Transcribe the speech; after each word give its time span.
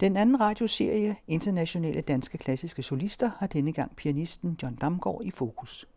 Den 0.00 0.16
anden 0.16 0.40
radioserie, 0.40 1.16
Internationale 1.26 2.00
Danske 2.00 2.38
Klassiske 2.38 2.82
Solister, 2.82 3.30
har 3.38 3.46
denne 3.46 3.72
gang 3.72 3.96
pianisten 3.96 4.56
John 4.62 4.74
Damgaard 4.74 5.20
i 5.24 5.30
fokus. 5.30 5.88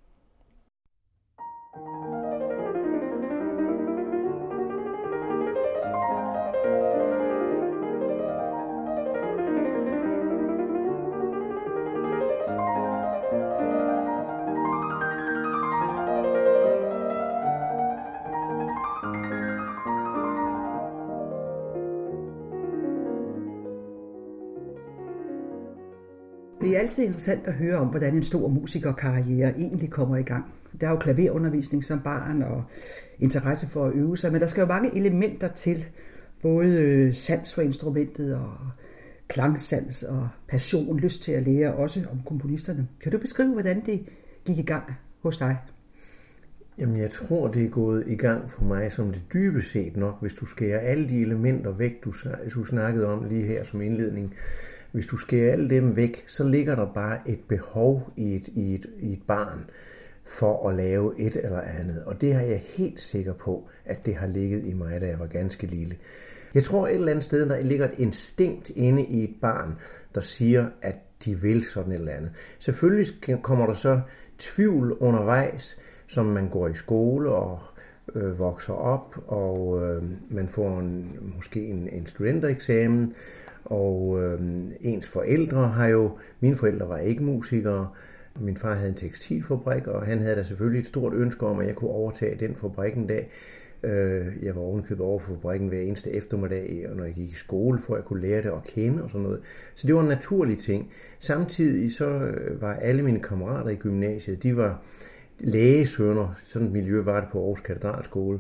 Altid 26.92 27.06
interessant 27.06 27.48
at 27.48 27.54
høre 27.54 27.78
om, 27.78 27.88
hvordan 27.88 28.16
en 28.16 28.24
stor 28.24 28.48
musikerkarriere 28.48 29.54
egentlig 29.58 29.90
kommer 29.90 30.18
i 30.18 30.24
gang. 30.24 30.46
Der 30.82 30.88
er 30.88 30.92
jo 30.92 30.98
klaverundervisning 30.98 31.84
som 31.84 32.00
barn 32.00 32.42
og 32.42 32.64
interesse 33.20 33.68
for 33.68 33.86
at 33.86 33.94
øve 33.94 34.18
sig, 34.18 34.32
men 34.32 34.42
der 34.42 34.48
skal 34.48 34.62
jo 34.62 34.68
mange 34.68 34.96
elementer 34.96 35.48
til. 35.48 35.86
Både 36.42 36.70
øh, 36.70 37.14
sans 37.14 37.56
for 37.56 37.62
instrumentet 37.62 38.36
og 38.36 38.54
klangsans 39.28 40.04
og 40.04 40.30
passion, 40.48 41.00
lyst 41.00 41.24
til 41.24 41.32
at 41.32 41.44
lære 41.44 41.74
også 41.74 42.02
om 42.12 42.22
komponisterne. 42.26 42.88
Kan 43.02 43.12
du 43.12 43.18
beskrive, 43.18 43.54
hvordan 43.54 43.86
det 43.86 44.06
gik 44.46 44.58
i 44.58 44.62
gang 44.62 44.84
hos 45.22 45.38
dig? 45.38 45.58
Jamen, 46.80 46.98
jeg 46.98 47.12
tror, 47.12 47.48
det 47.48 47.66
er 47.66 47.70
gået 47.70 48.04
i 48.08 48.16
gang 48.16 48.52
for 48.52 48.64
mig 48.64 48.92
som 48.92 49.12
det 49.12 49.22
dybest 49.34 49.72
set 49.72 49.98
nok, 49.98 50.22
hvis 50.22 50.34
du 50.34 50.46
skærer 50.46 50.80
alle 50.80 51.10
de 51.10 51.22
elementer 51.22 51.72
væk, 51.72 52.04
du, 52.04 52.14
du 52.56 52.64
snakkede 52.64 53.08
om 53.08 53.30
lige 53.30 53.46
her 53.46 53.64
som 53.64 53.82
indledning. 53.82 54.34
Hvis 54.92 55.06
du 55.06 55.18
skærer 55.18 55.52
alle 55.52 55.70
dem 55.70 55.96
væk, 55.96 56.24
så 56.28 56.44
ligger 56.44 56.76
der 56.76 56.94
bare 56.94 57.30
et 57.30 57.40
behov 57.48 58.12
i 58.16 58.36
et, 58.36 58.48
i 58.48 58.76
et, 58.76 58.86
i 59.00 59.14
et 59.14 59.22
barn 59.28 59.70
for 60.26 60.70
at 60.70 60.76
lave 60.76 61.20
et 61.20 61.36
eller 61.36 61.62
andet. 61.62 62.04
Og 62.04 62.22
det 62.22 62.34
har 62.34 62.42
jeg 62.42 62.64
helt 62.66 63.02
sikker 63.02 63.34
på, 63.34 63.70
at 63.86 64.06
det 64.06 64.16
har 64.16 64.28
ligget 64.28 64.66
i 64.66 64.74
mig, 64.74 65.02
da 65.02 65.08
jeg 65.08 65.20
var 65.20 65.28
ganske 65.28 65.68
lille. 65.68 65.98
Jeg 66.54 66.64
tror 66.64 66.88
et 66.88 66.96
eller 66.96 67.12
andet 67.12 67.24
sted, 67.24 67.50
der 67.50 67.62
ligger 67.62 67.86
et 67.86 68.00
instinkt 68.00 68.70
inde 68.70 69.06
i 69.06 69.24
et 69.24 69.36
barn, 69.42 69.76
der 70.16 70.22
siger, 70.22 70.68
at 70.82 70.96
de 71.26 71.42
vil 71.42 71.64
sådan 71.64 71.92
et 71.92 72.00
eller 72.00 72.12
andet. 72.12 72.32
Selvfølgelig 72.60 73.08
kommer 73.42 73.66
der 73.66 73.74
så 73.74 74.02
tvivl 74.38 74.94
undervejs, 74.94 75.78
som 76.08 76.26
man 76.26 76.50
går 76.50 76.68
i 76.68 76.74
skole 76.74 77.32
og 77.32 77.60
øh, 78.16 78.40
vokser 78.40 78.74
op, 78.74 79.16
og 79.28 79.84
øh, 79.84 80.04
man 80.30 80.48
får 80.48 80.80
en, 80.80 81.20
måske 81.36 81.66
en, 81.66 81.90
en 81.92 82.08
studentereksamen, 82.08 83.14
og 83.66 84.24
øh, 84.24 84.40
ens 84.82 85.10
forældre 85.10 85.68
har 85.68 85.88
jo, 85.88 86.12
mine 86.40 86.56
forældre 86.56 86.90
var 86.90 86.98
ikke 86.98 87.24
musikere, 87.24 87.90
min 88.40 88.58
far 88.58 88.76
havde 88.76 88.90
en 88.90 88.96
tekstilfabrik, 88.96 89.88
og 89.88 90.06
han 90.06 90.22
havde 90.22 90.36
da 90.36 90.44
selvfølgelig 90.44 90.80
et 90.80 90.88
stort 90.88 91.14
ønske 91.14 91.46
om, 91.46 91.60
at 91.60 91.68
jeg 91.68 91.76
kunne 91.76 91.92
overtage 91.92 92.36
den 92.40 92.56
fabrik 92.56 92.94
en 92.96 93.08
dag. 93.08 93.30
Øh, 93.84 94.26
jeg 94.44 94.56
var 94.56 94.62
ovenkøbet 94.62 95.06
over 95.06 95.20
for 95.20 95.34
fabrikken 95.34 95.68
hver 95.68 95.80
eneste 95.80 96.12
eftermiddag, 96.12 96.86
og 96.90 96.96
når 96.96 97.04
jeg 97.04 97.14
gik 97.14 97.32
i 97.32 97.36
skole, 97.36 97.80
for 97.80 97.96
jeg 97.96 98.06
kunne 98.06 98.22
lære 98.22 98.42
det 98.42 98.50
at 98.50 98.64
kende 98.64 99.04
og 99.04 99.10
sådan 99.10 99.22
noget. 99.22 99.40
Så 99.76 99.88
det 99.88 99.96
var 99.96 100.02
en 100.02 100.08
naturlig 100.08 100.58
ting. 100.58 100.92
Samtidig 101.20 101.94
så 101.94 102.10
øh, 102.10 102.62
var 102.62 102.74
alle 102.74 103.02
mine 103.02 103.20
kammerater 103.20 103.70
i 103.70 103.76
gymnasiet, 103.76 104.44
de 104.44 104.58
var 104.58 104.82
lægesønner. 105.40 106.40
Sådan 106.44 106.68
et 106.68 106.74
miljø 106.74 107.02
var 107.02 107.20
det 107.20 107.30
på 107.32 107.40
Aarhus 107.40 107.62
Katedralskole. 107.62 108.40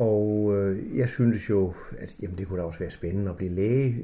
Og 0.00 0.52
øh, 0.56 0.98
jeg 0.98 1.08
syntes 1.08 1.50
jo, 1.50 1.72
at 1.98 2.16
jamen, 2.22 2.38
det 2.38 2.48
kunne 2.48 2.58
da 2.58 2.64
også 2.64 2.78
være 2.78 2.90
spændende 2.90 3.30
at 3.30 3.36
blive 3.36 3.50
læge. 3.50 3.96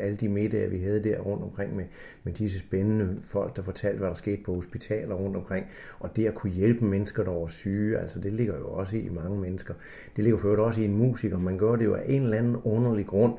Alle 0.00 0.16
de 0.16 0.28
middage, 0.28 0.70
vi 0.70 0.78
havde 0.78 1.04
der 1.04 1.18
rundt 1.18 1.44
omkring 1.44 1.76
med, 1.76 1.84
med 2.24 2.32
disse 2.32 2.58
spændende 2.58 3.18
folk, 3.22 3.56
der 3.56 3.62
fortalte, 3.62 3.98
hvad 3.98 4.08
der 4.08 4.14
skete 4.14 4.42
på 4.44 4.54
hospitaler 4.54 5.14
rundt 5.14 5.36
omkring. 5.36 5.66
Og 5.98 6.16
det 6.16 6.26
at 6.26 6.34
kunne 6.34 6.52
hjælpe 6.52 6.84
mennesker, 6.84 7.24
der 7.24 7.30
var 7.30 7.46
syge, 7.46 7.98
altså 7.98 8.18
det 8.18 8.32
ligger 8.32 8.58
jo 8.58 8.68
også 8.68 8.96
i 8.96 9.08
mange 9.08 9.40
mennesker. 9.40 9.74
Det 10.16 10.24
ligger 10.24 10.38
for 10.38 10.56
også 10.56 10.80
i 10.80 10.84
en 10.84 10.96
musiker. 10.96 11.38
Man 11.38 11.58
gør 11.58 11.76
det 11.76 11.84
jo 11.84 11.94
af 11.94 12.02
en 12.06 12.22
eller 12.22 12.38
anden 12.38 12.56
underlig 12.64 13.06
grund, 13.06 13.34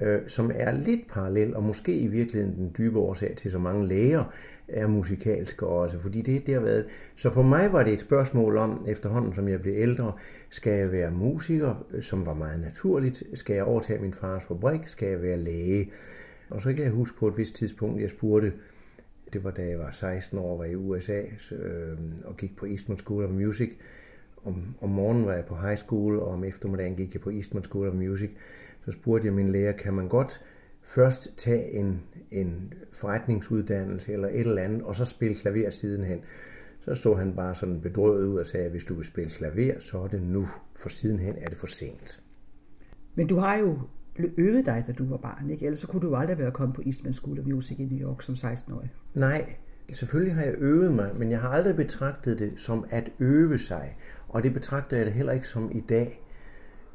øh, 0.00 0.20
som 0.28 0.50
er 0.54 0.72
lidt 0.72 1.08
parallel, 1.08 1.56
og 1.56 1.62
måske 1.62 1.98
i 1.98 2.06
virkeligheden 2.06 2.56
den 2.56 2.74
dybe 2.78 2.98
årsag 2.98 3.34
til 3.36 3.50
så 3.50 3.58
mange 3.58 3.88
læger, 3.88 4.24
er 4.68 4.86
musikalsk 4.86 5.62
også, 5.62 5.98
fordi 5.98 6.22
det, 6.22 6.46
det 6.46 6.54
har 6.54 6.60
været... 6.60 6.86
Så 7.16 7.30
for 7.30 7.42
mig 7.42 7.72
var 7.72 7.82
det 7.82 7.92
et 7.92 8.00
spørgsmål 8.00 8.56
om, 8.56 8.84
efterhånden 8.88 9.34
som 9.34 9.48
jeg 9.48 9.60
blev 9.60 9.74
ældre, 9.76 10.12
skal 10.50 10.72
jeg 10.72 10.92
være 10.92 11.10
musiker, 11.10 11.86
som 12.00 12.26
var 12.26 12.34
meget 12.34 12.60
naturligt? 12.60 13.22
Skal 13.34 13.54
jeg 13.54 13.64
overtage 13.64 14.02
min 14.02 14.14
fars 14.14 14.44
fabrik? 14.44 14.80
Skal 14.88 15.08
jeg 15.08 15.22
være 15.22 15.36
læge? 15.36 15.90
Og 16.50 16.62
så 16.62 16.72
kan 16.72 16.84
jeg 16.84 16.92
huske 16.92 17.18
på 17.18 17.28
et 17.28 17.38
vist 17.38 17.54
tidspunkt, 17.54 18.00
jeg 18.00 18.10
spurgte, 18.10 18.52
det 19.32 19.44
var 19.44 19.50
da 19.50 19.68
jeg 19.68 19.78
var 19.78 19.90
16 19.90 20.38
år, 20.38 20.56
var 20.58 20.64
i 20.64 20.74
USA 20.74 21.20
øh, 21.52 21.98
og 22.24 22.36
gik 22.36 22.56
på 22.56 22.66
Eastman 22.66 22.98
School 22.98 23.24
of 23.24 23.30
Music. 23.30 23.70
Om, 24.44 24.74
om 24.80 24.88
morgenen 24.88 25.26
var 25.26 25.32
jeg 25.32 25.44
på 25.44 25.56
high 25.56 25.76
school, 25.76 26.18
og 26.18 26.28
om 26.28 26.44
eftermiddagen 26.44 26.96
gik 26.96 27.14
jeg 27.14 27.20
på 27.20 27.30
Eastman 27.30 27.62
School 27.62 27.88
of 27.88 27.94
Music. 27.94 28.30
Så 28.84 28.92
spurgte 28.92 29.26
jeg 29.26 29.34
min 29.34 29.52
lærer, 29.52 29.72
kan 29.72 29.94
man 29.94 30.08
godt 30.08 30.40
først 30.84 31.36
tage 31.36 31.70
en, 31.70 32.00
en 32.30 32.72
forretningsuddannelse 32.92 34.12
eller 34.12 34.28
et 34.28 34.40
eller 34.40 34.62
andet, 34.62 34.82
og 34.82 34.94
så 34.94 35.04
spille 35.04 35.36
klaver 35.36 35.70
sidenhen. 35.70 36.20
Så 36.80 36.94
stod 36.94 37.16
han 37.16 37.36
bare 37.36 37.54
sådan 37.54 37.80
bedrøvet 37.80 38.26
ud 38.26 38.38
og 38.38 38.46
sagde, 38.46 38.66
at 38.66 38.70
hvis 38.70 38.84
du 38.84 38.94
vil 38.94 39.04
spille 39.04 39.30
klaver, 39.30 39.80
så 39.80 39.98
er 39.98 40.08
det 40.08 40.22
nu, 40.22 40.48
for 40.76 40.88
sidenhen 40.88 41.34
er 41.38 41.48
det 41.48 41.58
for 41.58 41.66
sent. 41.66 42.20
Men 43.14 43.26
du 43.26 43.36
har 43.36 43.56
jo 43.56 43.78
øvet 44.18 44.66
dig, 44.66 44.84
da 44.86 44.92
du 44.92 45.08
var 45.08 45.16
barn, 45.16 45.50
ikke? 45.50 45.64
Ellers 45.64 45.80
så 45.80 45.86
kunne 45.86 46.02
du 46.02 46.14
aldrig 46.16 46.38
være 46.38 46.50
kommet 46.50 46.76
på 46.76 46.82
Eastman 46.86 47.12
School 47.12 47.40
of 47.40 47.46
Music 47.46 47.78
i 47.78 47.84
New 47.84 48.08
York 48.08 48.22
som 48.22 48.34
16-årig. 48.34 48.92
Nej, 49.14 49.56
selvfølgelig 49.92 50.34
har 50.34 50.42
jeg 50.42 50.54
øvet 50.58 50.92
mig, 50.92 51.10
men 51.16 51.30
jeg 51.30 51.40
har 51.40 51.48
aldrig 51.48 51.76
betragtet 51.76 52.38
det 52.38 52.52
som 52.56 52.84
at 52.90 53.12
øve 53.18 53.58
sig. 53.58 53.96
Og 54.28 54.42
det 54.42 54.54
betragter 54.54 54.96
jeg 54.96 55.06
det 55.06 55.14
heller 55.14 55.32
ikke 55.32 55.48
som 55.48 55.70
i 55.72 55.80
dag 55.80 56.23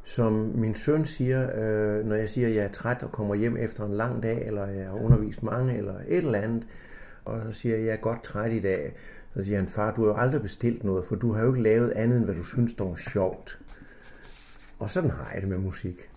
som 0.09 0.33
min 0.33 0.75
søn 0.75 1.05
siger, 1.05 1.49
øh, 1.55 2.05
når 2.05 2.15
jeg 2.15 2.29
siger, 2.29 2.47
at 2.47 2.55
jeg 2.55 2.63
er 2.63 2.71
træt 2.71 3.03
og 3.03 3.11
kommer 3.11 3.35
hjem 3.35 3.57
efter 3.57 3.85
en 3.85 3.93
lang 3.93 4.23
dag, 4.23 4.47
eller 4.47 4.67
jeg 4.67 4.85
har 4.85 4.93
undervist 4.93 5.43
mange, 5.43 5.77
eller 5.77 5.93
et 6.07 6.17
eller 6.17 6.39
andet, 6.39 6.67
og 7.25 7.41
så 7.45 7.59
siger 7.59 7.75
jeg, 7.75 7.81
at 7.81 7.87
jeg 7.87 7.93
er 7.93 8.01
godt 8.01 8.23
træt 8.23 8.53
i 8.53 8.59
dag. 8.59 8.93
Så 9.33 9.43
siger 9.43 9.57
han, 9.57 9.67
far, 9.67 9.95
du 9.95 10.01
har 10.01 10.07
jo 10.07 10.15
aldrig 10.15 10.41
bestilt 10.41 10.83
noget, 10.83 11.05
for 11.05 11.15
du 11.15 11.33
har 11.33 11.41
jo 11.41 11.53
ikke 11.53 11.63
lavet 11.63 11.91
andet, 11.91 12.17
end 12.17 12.25
hvad 12.25 12.35
du 12.35 12.43
synes, 12.43 12.73
der 12.73 12.83
var 12.83 12.95
sjovt. 12.95 13.59
Og 14.79 14.89
sådan 14.89 15.09
har 15.09 15.31
jeg 15.33 15.41
det 15.41 15.49
med 15.49 15.57
musik. 15.57 16.09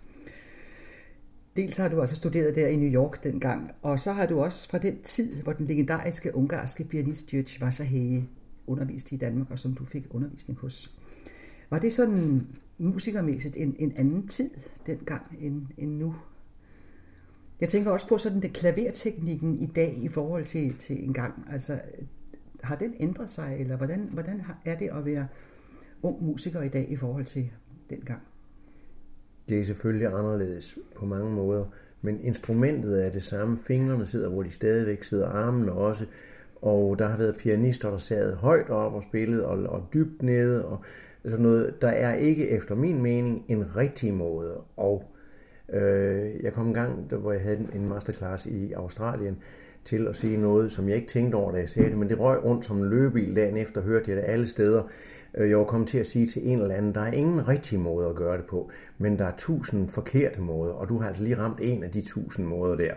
Dels 1.57 1.77
har 1.77 1.89
du 1.89 2.01
også 2.01 2.17
studeret 2.17 2.55
der 2.55 2.67
i 2.67 2.77
New 2.77 2.93
York 2.93 3.25
dengang, 3.25 3.71
og 3.83 4.01
så 4.01 4.13
har 4.13 4.27
du 4.27 4.43
også 4.43 4.69
fra 4.69 4.79
den 4.79 5.03
tid, 5.03 5.43
hvor 5.43 5.53
den 5.53 5.67
legendariske 5.67 6.37
ungarske 6.37 6.85
pianist 6.85 7.27
György 7.35 7.65
Vasaheye 7.65 8.25
underviste 8.67 9.15
i 9.15 9.19
Danmark, 9.19 9.51
og 9.51 9.59
som 9.59 9.75
du 9.75 9.85
fik 9.85 10.07
undervisning 10.11 10.59
hos. 10.59 10.95
Var 11.71 11.79
det 11.79 11.93
sådan 11.93 12.47
musikermæssigt 12.83 13.57
en, 13.57 13.77
en 13.79 13.93
anden 13.97 14.29
tid 14.29 14.51
dengang 14.87 15.23
end, 15.41 15.67
end 15.77 15.91
nu? 15.91 16.15
Jeg 17.61 17.69
tænker 17.69 17.91
også 17.91 18.09
på 18.09 18.19
sådan 18.19 18.43
det 18.43 18.53
klaverteknikken 18.53 19.59
i 19.59 19.67
dag 19.67 19.99
i 20.03 20.09
forhold 20.09 20.45
til, 20.45 20.77
til 20.79 21.05
en 21.05 21.13
gang. 21.13 21.47
Altså, 21.53 21.81
har 22.63 22.77
den 22.77 22.95
ændret 23.01 23.31
sig, 23.31 23.57
eller 23.61 23.77
hvordan, 23.77 24.09
hvordan 24.13 24.43
er 24.65 24.79
det 24.79 24.89
at 24.89 25.05
være 25.05 25.29
ung 26.03 26.25
musiker 26.25 26.63
i 26.63 26.69
dag 26.69 26.87
i 26.91 26.97
forhold 26.97 27.25
til 27.25 27.51
dengang? 27.91 28.21
Det 29.49 29.61
er 29.61 29.65
selvfølgelig 29.65 30.07
anderledes 30.07 30.79
på 30.97 31.07
mange 31.07 31.31
måder, 31.33 31.65
men 32.03 32.21
instrumentet 32.21 33.07
er 33.07 33.11
det 33.11 33.25
samme. 33.25 33.59
Fingrene 33.59 34.07
sidder, 34.07 34.29
hvor 34.29 34.43
de 34.43 34.51
stadigvæk 34.51 35.05
sidder, 35.05 35.29
armene 35.29 35.73
også. 35.73 36.07
Og 36.63 36.99
der 36.99 37.09
har 37.09 37.17
været 37.17 37.37
pianister, 37.37 37.91
der 37.91 37.99
sad 37.99 38.37
højt 38.37 38.71
op 38.71 38.95
og 38.95 39.03
spillede, 39.03 39.47
og, 39.47 39.63
og 39.63 39.89
dybt 39.95 40.23
nede, 40.23 40.65
og 40.65 40.85
sådan 41.25 41.43
noget. 41.43 41.83
Der 41.83 41.89
er 41.89 42.15
ikke 42.15 42.49
efter 42.49 42.75
min 42.75 43.03
mening 43.03 43.45
en 43.49 43.77
rigtig 43.77 44.15
måde. 44.15 44.61
Og 44.77 45.05
øh, 45.73 46.43
jeg 46.43 46.53
kom 46.53 46.67
en 46.67 46.75
gang, 46.75 47.11
der, 47.11 47.17
hvor 47.17 47.33
jeg 47.33 47.41
havde 47.41 47.69
en 47.75 47.89
masterclass 47.89 48.47
i 48.47 48.73
Australien, 48.73 49.37
til 49.85 50.07
at 50.07 50.17
sige 50.17 50.37
noget, 50.37 50.73
som 50.73 50.89
jeg 50.89 50.97
ikke 50.97 51.09
tænkte 51.09 51.37
over, 51.37 51.53
da 51.53 51.59
jeg 51.59 51.69
sagde 51.69 51.91
det, 51.91 51.99
men 51.99 52.09
det 52.09 52.19
røg 52.19 52.45
rundt 52.45 52.65
som 52.65 52.79
en 52.79 52.91
løbebil 52.91 53.37
dagen 53.37 53.57
efter, 53.57 53.81
hørte 53.81 54.11
jeg 54.11 54.17
det 54.17 54.25
alle 54.27 54.47
steder. 54.47 54.83
Øh, 55.35 55.51
jeg 55.51 55.59
var 55.59 55.65
kommet 55.65 55.89
til 55.89 55.99
at 55.99 56.07
sige 56.07 56.27
til 56.27 56.49
en 56.49 56.59
eller 56.59 56.75
anden, 56.75 56.95
der 56.95 57.01
er 57.01 57.13
ingen 57.13 57.49
rigtig 57.49 57.79
måde 57.79 58.09
at 58.09 58.17
gøre 58.17 58.37
det 58.37 58.47
på, 58.47 58.71
men 58.99 59.19
der 59.19 59.25
er 59.25 59.33
tusind 59.39 59.89
forkerte 59.89 60.41
måder, 60.41 60.73
og 60.73 60.89
du 60.89 60.99
har 60.99 61.09
altså 61.09 61.23
lige 61.23 61.39
ramt 61.39 61.59
en 61.61 61.85
af 61.85 61.91
de 61.91 62.01
tusind 62.01 62.47
måder 62.47 62.77
der. 62.77 62.95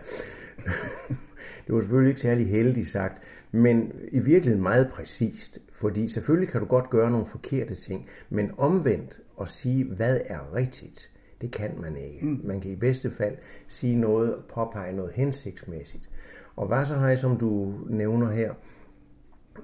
det 1.66 1.74
var 1.74 1.80
selvfølgelig 1.80 2.10
ikke 2.10 2.20
særlig 2.20 2.46
heldigt 2.48 2.88
sagt, 2.88 3.22
men 3.56 3.92
i 4.12 4.18
virkeligheden 4.18 4.62
meget 4.62 4.90
præcist, 4.92 5.58
fordi 5.72 6.08
selvfølgelig 6.08 6.48
kan 6.48 6.60
du 6.60 6.66
godt 6.66 6.90
gøre 6.90 7.10
nogle 7.10 7.26
forkerte 7.26 7.74
ting, 7.74 8.08
men 8.30 8.50
omvendt 8.58 9.20
at 9.40 9.48
sige, 9.48 9.84
hvad 9.84 10.20
er 10.26 10.54
rigtigt, 10.54 11.10
det 11.40 11.50
kan 11.50 11.70
man 11.80 11.96
ikke. 11.96 12.26
Mm. 12.26 12.40
Man 12.44 12.60
kan 12.60 12.70
i 12.70 12.76
bedste 12.76 13.10
fald 13.10 13.36
sige 13.68 13.96
noget, 13.96 14.36
påpege 14.54 14.92
noget 14.92 15.12
hensigtsmæssigt. 15.12 16.10
Og 16.56 16.70
Vasserhej, 16.70 17.16
som 17.16 17.38
du 17.38 17.74
nævner 17.88 18.30
her, 18.30 18.54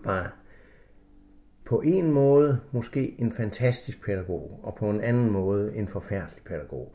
var 0.05 0.37
på 1.65 1.81
en 1.85 2.13
måde 2.13 2.61
måske 2.73 3.21
en 3.21 3.33
fantastisk 3.33 4.05
pædagog, 4.05 4.61
og 4.63 4.75
på 4.75 4.91
en 4.91 5.01
anden 5.01 5.31
måde 5.31 5.75
en 5.75 5.89
forfærdelig 5.89 6.43
pædagog. 6.45 6.95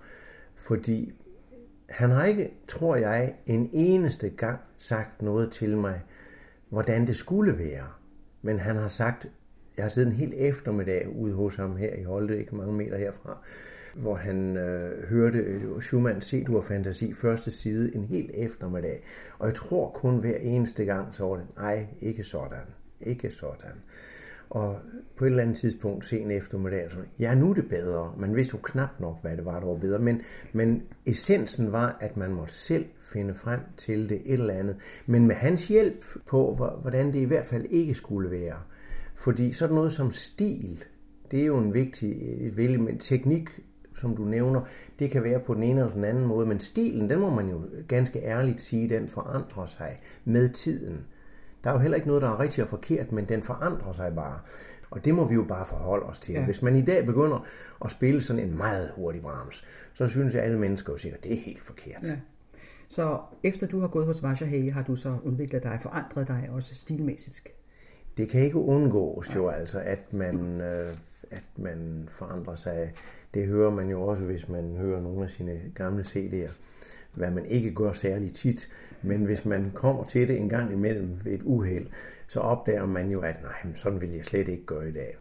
Fordi 0.56 1.14
han 1.90 2.10
har 2.10 2.26
ikke, 2.26 2.54
tror 2.68 2.96
jeg, 2.96 3.36
en 3.46 3.70
eneste 3.74 4.30
gang 4.30 4.60
sagt 4.78 5.22
noget 5.22 5.52
til 5.52 5.78
mig, 5.78 6.02
hvordan 6.70 7.08
det 7.08 7.16
skulle 7.16 7.58
være. 7.58 7.88
Men 8.42 8.60
han 8.60 8.76
har 8.76 8.88
sagt, 8.88 9.28
jeg 9.78 9.86
har 9.86 9.90
siddet 9.90 10.10
en 10.10 10.16
hel 10.16 10.34
eftermiddag 10.36 11.10
ude 11.16 11.34
hos 11.34 11.56
ham 11.56 11.76
her 11.76 11.96
i 11.96 12.04
Holte, 12.04 12.40
ikke 12.40 12.56
mange 12.56 12.74
meter 12.74 12.98
herfra, 12.98 13.42
hvor 13.96 14.16
han 14.16 14.58
øh, 14.58 15.10
hørte 15.10 15.60
Schumanns 15.60 15.86
Schumann 15.86 16.22
se 16.22 16.44
du 16.44 16.62
fantasi 16.62 17.14
første 17.14 17.52
side 17.52 17.96
en 17.96 18.04
hel 18.04 18.30
eftermiddag. 18.34 19.04
Og 19.40 19.48
jeg 19.48 19.56
tror 19.56 19.90
kun 19.90 20.18
hver 20.18 20.38
eneste 20.38 20.86
gang, 20.86 21.16
så 21.16 21.24
var 21.26 21.36
det, 21.36 21.46
nej, 21.58 21.88
ikke 22.02 22.24
sådan, 22.24 22.68
ikke 23.02 23.32
sådan. 23.32 23.84
Og 24.50 24.80
på 25.18 25.26
et 25.26 25.30
eller 25.30 25.44
andet 25.44 25.58
tidspunkt 25.58 26.06
sen 26.06 26.32
eftermiddag, 26.32 26.92
så, 26.92 26.98
ja, 27.20 27.36
nu 27.36 27.50
er 27.50 27.54
det 27.54 27.70
bedre. 27.70 28.14
Man 28.18 28.36
vidste 28.36 28.52
jo 28.54 28.60
knap 28.64 28.90
nok, 29.00 29.22
hvad 29.22 29.38
det 29.38 29.46
var, 29.46 29.60
der 29.60 29.68
var 29.68 29.78
bedre. 29.78 30.00
Men, 30.00 30.22
men 30.54 30.84
essensen 31.06 31.72
var, 31.72 31.98
at 32.02 32.18
man 32.18 32.32
måtte 32.32 32.54
selv 32.54 32.86
finde 33.02 33.34
frem 33.34 33.60
til 33.78 34.10
det 34.10 34.22
et 34.26 34.34
eller 34.34 34.54
andet. 34.54 34.76
Men 35.06 35.28
med 35.28 35.36
hans 35.36 35.68
hjælp 35.68 36.06
på, 36.26 36.56
hvordan 36.82 37.08
det 37.14 37.20
i 37.20 37.24
hvert 37.24 37.46
fald 37.46 37.66
ikke 37.70 37.94
skulle 37.94 38.32
være. 38.32 38.58
Fordi 39.16 39.54
sådan 39.54 39.76
noget 39.76 39.92
som 39.92 40.12
stil, 40.12 40.84
det 41.32 41.42
er 41.42 41.46
jo 41.46 41.58
en 41.58 41.74
vigtig, 41.74 42.12
et 42.48 42.58
vigtigt, 42.58 42.82
men 42.82 42.98
teknik, 42.98 43.50
som 43.96 44.16
du 44.16 44.24
nævner, 44.26 44.62
det 45.00 45.12
kan 45.12 45.24
være 45.24 45.40
på 45.40 45.54
den 45.54 45.64
ene 45.64 45.80
eller 45.80 45.94
den 45.94 46.04
anden 46.04 46.26
måde, 46.26 46.46
men 46.46 46.60
stilen, 46.60 47.10
den 47.10 47.20
må 47.20 47.30
man 47.30 47.50
jo 47.50 47.62
ganske 47.88 48.20
ærligt 48.20 48.62
sige, 48.62 48.90
den 48.90 49.08
forandrer 49.08 49.66
sig 49.66 50.00
med 50.26 50.50
tiden. 50.50 51.06
Der 51.64 51.70
er 51.70 51.74
jo 51.74 51.80
heller 51.80 51.96
ikke 51.96 52.08
noget, 52.08 52.22
der 52.22 52.30
er 52.30 52.40
rigtigt 52.40 52.64
og 52.64 52.70
forkert, 52.70 53.12
men 53.12 53.26
den 53.26 53.44
forandrer 53.44 53.94
sig 53.94 54.16
bare. 54.16 54.40
Og 54.90 55.06
det 55.06 55.16
må 55.16 55.28
vi 55.28 55.34
jo 55.34 55.44
bare 55.44 55.66
forholde 55.66 56.06
os 56.06 56.20
til. 56.20 56.34
Ja. 56.34 56.46
Hvis 56.46 56.62
man 56.62 56.76
i 56.76 56.82
dag 56.82 57.06
begynder 57.06 57.46
at 57.86 57.92
spille 57.92 58.22
sådan 58.22 58.44
en 58.44 58.58
meget 58.58 58.92
hurtig 58.96 59.22
Brahms, 59.22 59.64
så 59.94 60.08
synes 60.08 60.34
jeg, 60.34 60.42
at 60.42 60.46
alle 60.46 60.60
mennesker 60.60 60.94
jo 60.94 60.98
sikkert, 60.98 61.18
at 61.18 61.24
det 61.24 61.34
er 61.34 61.42
helt 61.42 61.62
forkert. 61.62 62.04
Ja. 62.04 62.18
Så 62.90 63.20
efter 63.44 63.68
du 63.68 63.80
har 63.80 63.88
gået 63.88 64.06
hos 64.06 64.24
Vasha 64.24 64.70
har 64.70 64.84
du 64.84 64.96
så 64.96 65.18
udviklet 65.24 65.64
dig, 65.64 65.80
forandret 65.82 66.28
dig 66.28 66.50
også 66.52 66.76
stilmæssigt? 66.76 67.48
Det 68.18 68.30
kan 68.30 68.42
ikke 68.42 68.58
undgås 68.58 69.36
jo 69.36 69.48
altså, 69.48 69.80
at 69.80 70.14
man, 70.14 70.62
øh, 70.62 70.94
at 71.32 71.44
man 71.56 72.10
forandrer 72.12 72.56
sig. 72.56 72.94
Det 73.34 73.48
hører 73.48 73.72
man 73.72 73.90
jo 73.90 74.02
også, 74.02 74.24
hvis 74.24 74.50
man 74.50 74.76
hører 74.78 75.02
nogle 75.02 75.24
af 75.24 75.30
sine 75.30 75.60
gamle 75.76 76.04
CD'er, 76.04 76.52
hvad 77.14 77.32
man 77.32 77.46
ikke 77.46 77.74
gør 77.74 77.92
særlig 77.92 78.34
tit. 78.34 78.70
Men 79.02 79.26
hvis 79.26 79.46
man 79.46 79.72
kommer 79.74 80.04
til 80.04 80.28
det 80.28 80.38
en 80.38 80.50
gang 80.50 80.74
imellem 80.74 81.20
ved 81.24 81.32
et 81.32 81.42
uheld, 81.44 81.88
så 82.28 82.40
opdager 82.40 82.86
man 82.86 83.10
jo, 83.10 83.20
at 83.20 83.36
nej, 83.42 83.74
sådan 83.74 84.02
vil 84.02 84.12
jeg 84.12 84.26
slet 84.26 84.48
ikke 84.48 84.66
gøre 84.66 84.90
i 84.90 84.92
dag. 84.92 85.18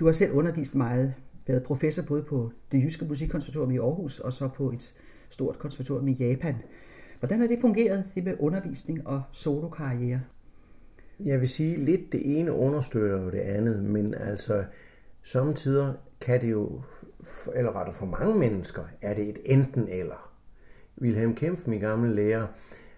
Du 0.00 0.04
har 0.04 0.12
selv 0.12 0.32
undervist 0.32 0.74
meget, 0.74 1.14
været 1.46 1.62
professor 1.62 2.02
både 2.02 2.22
på 2.22 2.52
det 2.72 2.82
jyske 2.82 3.04
musikkonservatorium 3.04 3.70
i 3.70 3.78
Aarhus 3.78 4.20
og 4.20 4.32
så 4.32 4.48
på 4.48 4.70
et 4.70 4.94
stort 5.30 5.58
konservatorium 5.58 6.08
i 6.08 6.12
Japan. 6.12 6.54
Hvordan 7.18 7.40
har 7.40 7.46
det 7.46 7.58
fungeret, 7.60 8.04
det 8.14 8.24
med 8.24 8.34
undervisning 8.38 9.06
og 9.06 9.22
solokarriere? 9.32 10.20
Jeg 11.24 11.40
vil 11.40 11.48
sige, 11.48 11.76
lidt 11.76 12.12
det 12.12 12.38
ene 12.38 12.52
understøtter 12.52 13.22
jo 13.22 13.30
det 13.30 13.38
andet, 13.38 13.84
men 13.84 14.14
altså 14.14 14.64
samtidig 15.22 15.94
kan 16.20 16.40
det 16.40 16.50
jo, 16.50 16.82
eller 17.54 17.76
rettere 17.76 17.94
for 17.94 18.06
mange 18.06 18.34
mennesker, 18.38 18.82
er 19.02 19.14
det 19.14 19.28
et 19.28 19.38
enten 19.44 19.88
eller. 19.88 20.27
Wilhelm 21.00 21.34
Kempf, 21.34 21.66
min 21.66 21.80
gamle 21.80 22.14
lærer, 22.14 22.46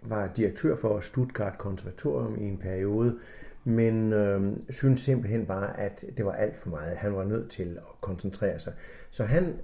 var 0.02 0.30
direktør 0.36 0.76
for 0.76 1.00
Stuttgart 1.00 1.58
Konservatorium 1.58 2.38
i 2.38 2.44
en 2.44 2.58
periode, 2.58 3.18
men 3.64 4.12
øh, 4.12 4.56
synes 4.70 5.00
simpelthen 5.00 5.46
bare, 5.46 5.80
at 5.80 6.04
det 6.16 6.24
var 6.24 6.32
alt 6.32 6.56
for 6.56 6.70
meget. 6.70 6.96
Han 6.96 7.14
var 7.14 7.24
nødt 7.24 7.50
til 7.50 7.76
at 7.76 8.00
koncentrere 8.00 8.58
sig. 8.58 8.72
Så 9.10 9.24
han 9.24 9.54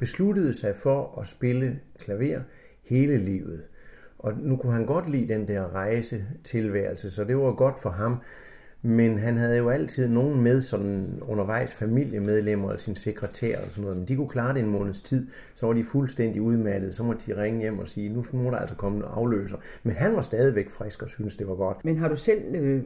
besluttede 0.00 0.54
sig 0.54 0.76
for 0.76 1.20
at 1.20 1.26
spille 1.26 1.80
klaver 1.98 2.40
hele 2.82 3.18
livet. 3.18 3.62
Og 4.18 4.32
nu 4.38 4.56
kunne 4.56 4.72
han 4.72 4.86
godt 4.86 5.10
lide 5.10 5.34
den 5.34 5.48
der 5.48 5.74
rejsetilværelse, 5.74 7.10
så 7.10 7.24
det 7.24 7.36
var 7.36 7.52
godt 7.52 7.80
for 7.80 7.90
ham. 7.90 8.20
Men 8.86 9.18
han 9.18 9.36
havde 9.36 9.56
jo 9.56 9.68
altid 9.68 10.08
nogen 10.08 10.40
med 10.40 10.62
sådan 10.62 11.18
undervejs 11.22 11.74
familiemedlemmer 11.74 12.72
og 12.72 12.80
sin 12.80 12.96
sekretær 12.96 13.56
og 13.56 13.70
sådan 13.70 13.82
noget. 13.82 13.96
Men 13.98 14.08
de 14.08 14.16
kunne 14.16 14.28
klare 14.28 14.54
det 14.54 14.60
en 14.60 14.70
måneds 14.70 15.02
tid, 15.02 15.26
så 15.54 15.66
var 15.66 15.72
de 15.72 15.84
fuldstændig 15.84 16.42
udmattet. 16.42 16.94
Så 16.94 17.02
måtte 17.02 17.22
de 17.26 17.42
ringe 17.42 17.60
hjem 17.60 17.78
og 17.78 17.88
sige, 17.88 18.08
nu 18.08 18.24
må 18.32 18.50
der 18.50 18.56
altså 18.56 18.76
komme 18.76 18.98
en 18.98 19.04
afløser. 19.04 19.56
Men 19.82 19.96
han 19.96 20.14
var 20.16 20.22
stadigvæk 20.22 20.70
frisk 20.70 21.02
og 21.02 21.08
syntes, 21.08 21.36
det 21.36 21.48
var 21.48 21.54
godt. 21.54 21.84
Men 21.84 21.98
har 21.98 22.08
du 22.08 22.16
selv 22.16 22.54
øh, 22.54 22.82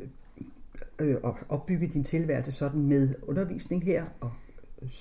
øh, 0.98 1.16
opbygget 1.48 1.94
din 1.94 2.04
tilværelse 2.04 2.52
sådan 2.52 2.86
med 2.86 3.14
undervisning 3.22 3.84
her 3.84 4.04
og 4.20 4.30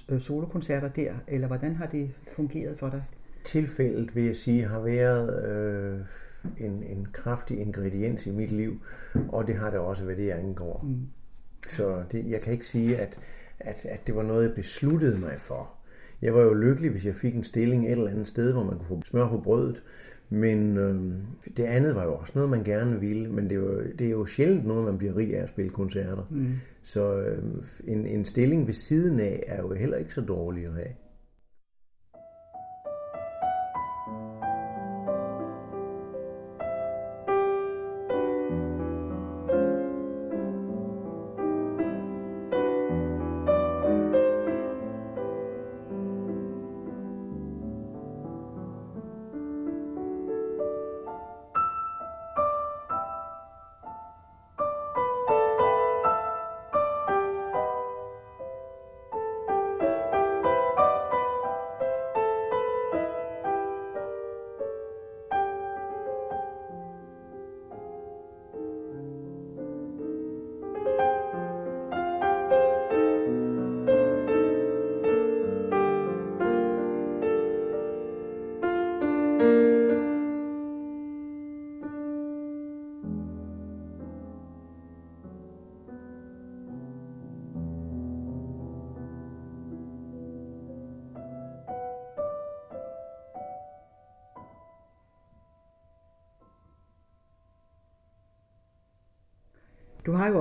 øh, 0.10 0.22
solokoncerter 0.22 0.90
der? 0.90 1.14
Eller 1.28 1.48
hvordan 1.48 1.76
har 1.76 1.86
det 1.86 2.12
fungeret 2.36 2.80
for 2.80 2.90
dig? 2.90 3.04
Tilfældet, 3.44 4.16
vil 4.16 4.24
jeg 4.24 4.36
sige, 4.36 4.68
har 4.68 4.80
været... 4.80 5.48
Øh 5.50 6.00
en, 6.58 6.84
en 6.84 7.08
kraftig 7.14 7.60
ingrediens 7.60 8.26
i 8.26 8.32
mit 8.32 8.52
liv, 8.52 8.82
og 9.30 9.48
det 9.48 9.56
har 9.56 9.70
det 9.70 9.80
også, 9.80 10.04
hvad 10.04 10.16
det 10.16 10.32
angår. 10.32 10.82
Mm. 10.84 11.08
Så 11.70 12.04
det, 12.12 12.30
jeg 12.30 12.42
kan 12.42 12.54
ikke 12.54 12.68
sige, 12.68 12.98
at, 12.98 13.20
at, 13.60 13.86
at 13.86 14.08
det 14.08 14.16
var 14.16 14.24
noget, 14.24 14.44
jeg 14.44 14.56
besluttede 14.56 15.20
mig 15.20 15.36
for. 15.38 15.74
Jeg 16.22 16.34
var 16.34 16.42
jo 16.42 16.54
lykkelig, 16.54 16.92
hvis 16.92 17.06
jeg 17.06 17.16
fik 17.16 17.36
en 17.36 17.44
stilling 17.44 17.86
et 17.86 17.92
eller 17.92 18.10
andet 18.10 18.28
sted, 18.28 18.54
hvor 18.54 18.64
man 18.64 18.78
kunne 18.78 18.88
få 18.88 19.02
smør 19.06 19.30
på 19.30 19.42
brødet. 19.42 19.84
Men 20.30 20.78
øh, 20.78 21.14
det 21.58 21.64
andet 21.64 21.96
var 21.96 22.04
jo 22.04 22.16
også 22.16 22.34
noget, 22.36 22.50
man 22.50 22.64
gerne 22.64 23.00
ville. 23.00 23.30
Men 23.30 23.44
det 23.44 23.52
er 23.52 23.60
jo, 23.60 23.84
det 24.00 24.08
er 24.08 24.12
jo 24.12 24.26
sjældent 24.26 24.66
noget, 24.66 24.86
man 24.86 24.98
bliver 24.98 25.18
rig 25.18 25.38
af 25.38 25.44
at 25.44 25.50
spille 25.50 25.72
koncerter. 25.72 26.28
Mm. 26.30 26.48
Så 26.84 27.20
øh, 27.20 27.44
en, 27.84 28.06
en 28.06 28.26
stilling 28.26 28.68
ved 28.68 28.74
siden 28.74 29.20
af 29.20 29.44
er 29.48 29.62
jo 29.62 29.74
heller 29.74 29.98
ikke 29.98 30.14
så 30.14 30.22
dårlig 30.22 30.66
at 30.66 30.74
have. 30.74 30.90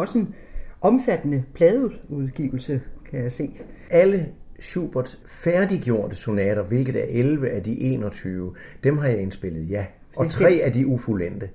Også 0.07 0.19
en 0.19 0.35
omfattende 0.81 1.45
pladeudgivelse, 1.55 2.81
kan 3.11 3.23
jeg 3.23 3.33
se. 3.33 3.51
Alle 3.91 4.29
Schuberts 4.61 5.21
færdiggjorte 5.27 6.17
sonater, 6.17 6.63
hvilket 6.63 6.97
er 6.97 7.05
11 7.09 7.49
af 7.51 7.63
de 7.63 7.81
21, 7.81 8.55
dem 8.85 8.99
har 8.99 9.09
jeg 9.09 9.19
indspillet, 9.19 9.71
ja. 9.71 9.87
Og 10.17 10.31
tre 10.31 10.51
af 10.65 10.73
de 10.73 10.87
ufulendte. 10.87 11.51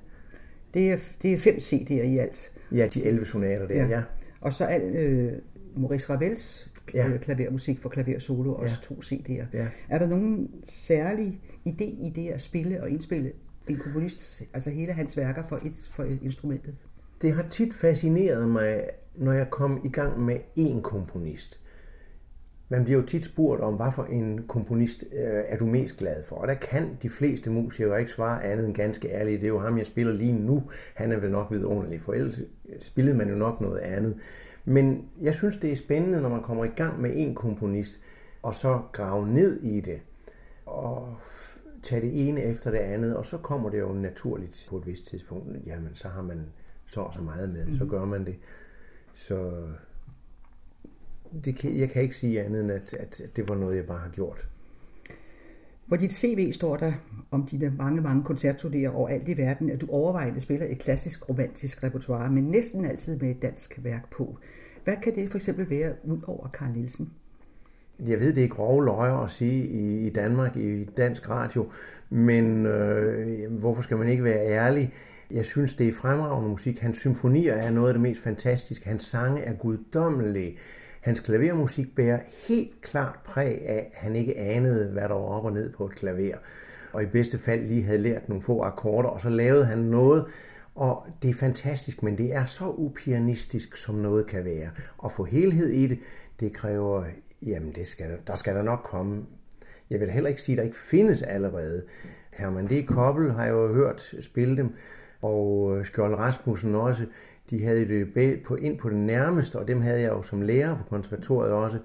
Det 0.74 0.92
er, 0.92 0.98
det 1.22 1.34
er 1.34 1.38
fem 1.38 1.56
CD'er 1.56 1.94
i 1.94 2.18
alt. 2.18 2.54
Ja, 2.72 2.88
de 2.94 3.04
11 3.04 3.26
sonater 3.26 3.68
der, 3.68 3.76
ja. 3.76 3.88
ja. 3.88 4.02
Og 4.42 4.54
så 4.54 4.66
al 4.66 4.96
øh, 4.96 5.34
Maurice 5.76 6.14
Ravels 6.14 6.72
ja. 6.94 7.08
øh, 7.08 7.20
klavermusik 7.20 7.80
for 7.80 7.90
klaver 7.90 8.20
solo, 8.20 8.54
også 8.54 8.78
ja. 8.90 8.96
to 8.96 9.02
CD'er. 9.02 9.46
Ja. 9.54 9.68
Er 9.90 10.00
der 10.00 10.08
nogen 10.08 10.50
særlig 10.64 11.40
idé 11.68 11.84
i 11.84 12.12
det 12.16 12.28
at 12.28 12.42
spille 12.42 12.82
og 12.82 12.90
indspille 12.90 13.32
en 13.68 13.78
komponist, 13.78 14.44
altså 14.54 14.70
hele 14.70 14.94
hans 14.94 15.18
værker 15.18 15.44
for, 15.44 15.56
et, 15.56 15.90
for 15.92 16.04
instrumentet? 16.04 16.76
Det 17.22 17.34
har 17.34 17.44
tit 17.44 17.74
fascineret 17.74 18.50
mig, 18.50 18.90
når 19.16 19.32
jeg 19.32 19.50
kom 19.50 19.82
i 19.84 19.90
gang 19.90 20.20
med 20.20 20.38
én 20.58 20.82
komponist. 20.82 21.60
Man 22.70 22.84
bliver 22.84 23.00
jo 23.00 23.06
tit 23.06 23.26
spurgt 23.26 23.62
om, 23.62 23.74
hvad 23.74 23.92
for 23.96 24.04
en 24.04 24.48
komponist 24.48 25.04
øh, 25.14 25.44
er 25.48 25.58
du 25.58 25.66
mest 25.66 25.98
glad 25.98 26.24
for? 26.24 26.36
Og 26.36 26.48
der 26.48 26.54
kan 26.54 26.98
de 27.02 27.10
fleste 27.10 27.50
musikere 27.50 28.00
ikke 28.00 28.12
svare 28.12 28.44
andet 28.44 28.66
end 28.66 28.76
ganske 28.76 29.10
ærligt. 29.10 29.42
Det 29.42 29.48
er 29.48 29.52
jo 29.52 29.60
ham, 29.60 29.78
jeg 29.78 29.86
spiller 29.86 30.14
lige 30.14 30.34
nu. 30.34 30.64
Han 30.96 31.12
er 31.12 31.20
vel 31.20 31.32
nok 31.32 31.52
vidunderlig, 31.52 32.02
for 32.02 32.14
ellers 32.14 32.40
spillede 32.80 33.18
man 33.18 33.30
jo 33.30 33.36
nok 33.36 33.62
noget 33.62 33.80
andet. 33.80 34.18
Men 34.66 35.06
jeg 35.22 35.34
synes, 35.34 35.58
det 35.58 35.72
er 35.72 35.76
spændende, 35.76 36.22
når 36.22 36.30
man 36.30 36.44
kommer 36.44 36.66
i 36.66 36.72
gang 36.76 37.02
med 37.02 37.12
en 37.16 37.36
komponist, 37.36 38.00
og 38.42 38.56
så 38.56 38.82
grave 38.92 39.28
ned 39.28 39.62
i 39.62 39.82
det, 39.82 40.02
og 40.66 41.16
tage 41.84 42.02
det 42.02 42.28
ene 42.28 42.42
efter 42.42 42.72
det 42.72 42.78
andet, 42.78 43.16
og 43.16 43.26
så 43.26 43.38
kommer 43.38 43.70
det 43.70 43.80
jo 43.80 43.94
naturligt 43.94 44.68
på 44.70 44.78
et 44.78 44.88
vist 44.88 45.08
tidspunkt. 45.08 45.48
Jamen, 45.66 45.92
så 45.94 46.08
har 46.08 46.22
man 46.22 46.46
så 46.92 47.02
og 47.02 47.14
så 47.14 47.22
meget 47.22 47.50
med, 47.50 47.68
mm. 47.68 47.74
så 47.74 47.86
gør 47.86 48.06
man 48.06 48.26
det. 48.26 48.36
Så 49.14 49.52
det 51.46 51.56
kan, 51.56 51.78
jeg 51.78 51.90
kan 51.90 52.02
ikke 52.02 52.16
sige 52.16 52.42
andet 52.42 52.62
end, 52.62 52.72
at, 52.72 52.94
at 52.94 53.22
det 53.36 53.50
var 53.50 53.56
noget, 53.56 53.76
jeg 53.76 53.86
bare 53.86 54.00
har 54.00 54.10
gjort. 54.10 54.48
På 55.90 55.96
dit 55.96 56.14
CV 56.14 56.52
står 56.52 56.78
der 56.78 56.94
om 57.32 57.46
dine 57.46 57.74
mange, 57.78 58.02
mange 58.02 58.24
koncertturnéer 58.24 58.88
overalt 58.88 59.30
i 59.30 59.38
verden, 59.38 59.70
at 59.70 59.82
du 59.82 59.88
overvejende 59.90 60.42
spiller 60.42 60.66
et 60.70 60.80
klassisk 60.80 61.30
romantisk 61.30 61.84
repertoire, 61.84 62.32
men 62.32 62.44
næsten 62.44 62.86
altid 62.86 63.20
med 63.20 63.32
et 63.32 63.42
dansk 63.42 63.80
værk 63.84 64.10
på. 64.12 64.38
Hvad 64.84 64.96
kan 65.04 65.16
det 65.16 65.30
for 65.30 65.38
eksempel 65.38 65.70
være 65.70 65.94
ud 66.04 66.20
over 66.28 66.50
Carl 66.50 66.72
Nielsen? 66.72 67.14
Jeg 68.00 68.20
ved, 68.20 68.34
det 68.34 68.44
er 68.44 68.48
grove 68.48 68.86
løjer 68.86 69.14
at 69.14 69.32
sige 69.32 69.68
i, 69.68 70.08
i 70.08 70.10
Danmark, 70.10 70.58
i 70.58 70.84
dansk 70.84 71.30
radio, 71.30 71.72
men 72.10 72.66
øh, 72.66 73.52
hvorfor 73.60 73.82
skal 73.82 73.98
man 73.98 74.08
ikke 74.08 74.24
være 74.24 74.48
ærlig? 74.48 74.94
Jeg 75.34 75.46
synes, 75.46 75.74
det 75.74 75.88
er 75.88 75.94
fremragende 75.94 76.50
musik. 76.50 76.80
Hans 76.80 76.98
symfonier 76.98 77.54
er 77.54 77.72
noget 77.72 77.88
af 77.88 77.94
det 77.94 78.02
mest 78.02 78.22
fantastiske. 78.22 78.88
Hans 78.88 79.04
sange 79.04 79.42
er 79.42 79.54
guddommelige. 79.54 80.58
Hans 81.02 81.20
klavermusik 81.20 81.96
bærer 81.96 82.20
helt 82.48 82.82
klart 82.82 83.20
præg 83.26 83.62
af, 83.68 83.92
at 83.94 83.98
han 83.98 84.16
ikke 84.16 84.38
anede, 84.38 84.92
hvad 84.92 85.02
der 85.02 85.14
var 85.14 85.16
op 85.16 85.46
og 85.46 85.54
ned 85.54 85.74
på 85.74 85.86
et 85.86 85.96
klaver. 85.96 86.36
Og 86.94 87.04
i 87.04 87.06
bedste 87.06 87.38
fald 87.38 87.68
lige 87.68 87.84
havde 87.84 88.00
lært 88.00 88.30
nogle 88.30 88.42
få 88.42 88.62
akkorder, 88.62 89.10
og 89.10 89.22
så 89.22 89.30
lavede 89.30 89.66
han 89.66 89.78
noget, 89.78 90.26
og 90.76 91.08
det 91.22 91.30
er 91.30 91.34
fantastisk, 91.34 92.04
men 92.04 92.18
det 92.18 92.36
er 92.36 92.46
så 92.46 92.74
upianistisk, 92.78 93.78
som 93.78 93.96
noget 93.96 94.28
kan 94.28 94.46
være. 94.46 94.70
At 95.06 95.12
få 95.12 95.24
helhed 95.24 95.70
i 95.70 95.88
det, 95.88 96.00
det 96.40 96.54
kræver, 96.54 97.06
jamen 97.46 97.72
det 97.72 97.88
skal, 97.88 98.18
der 98.28 98.36
skal 98.36 98.56
der 98.56 98.64
nok 98.64 98.80
komme. 98.84 99.26
Jeg 99.90 100.00
vil 100.00 100.10
heller 100.10 100.30
ikke 100.30 100.42
sige, 100.42 100.54
at 100.54 100.58
der 100.58 100.64
ikke 100.64 100.78
findes 100.78 101.22
allerede. 101.24 101.84
Herman 102.34 102.68
D. 102.68 102.86
Koppel 102.88 103.32
har 103.32 103.44
jeg 103.44 103.52
jo 103.52 103.74
hørt 103.74 104.16
spille 104.20 104.58
dem, 104.58 104.74
og 105.22 105.78
øh, 105.78 105.86
Skjold 105.86 106.16
Rasmussen 106.16 106.76
også. 106.76 107.06
De 107.50 107.64
havde 107.64 107.88
det 107.88 108.44
på, 108.46 108.56
ind 108.56 108.78
på 108.78 108.90
det 108.90 108.98
nærmeste, 108.98 109.60
og 109.60 109.68
dem 109.68 109.82
havde 109.82 110.02
jeg 110.02 110.10
jo 110.10 110.22
som 110.22 110.42
lærer 110.42 110.78
på 110.78 110.84
konservatoriet 110.84 111.54
også. 111.54 111.78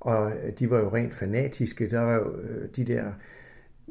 Og 0.00 0.30
øh, 0.30 0.52
de 0.58 0.70
var 0.70 0.78
jo 0.78 0.88
rent 0.94 1.14
fanatiske. 1.14 1.90
Der 1.90 2.00
var 2.00 2.14
jo 2.14 2.32
øh, 2.42 2.68
de 2.76 2.84
der 2.84 3.04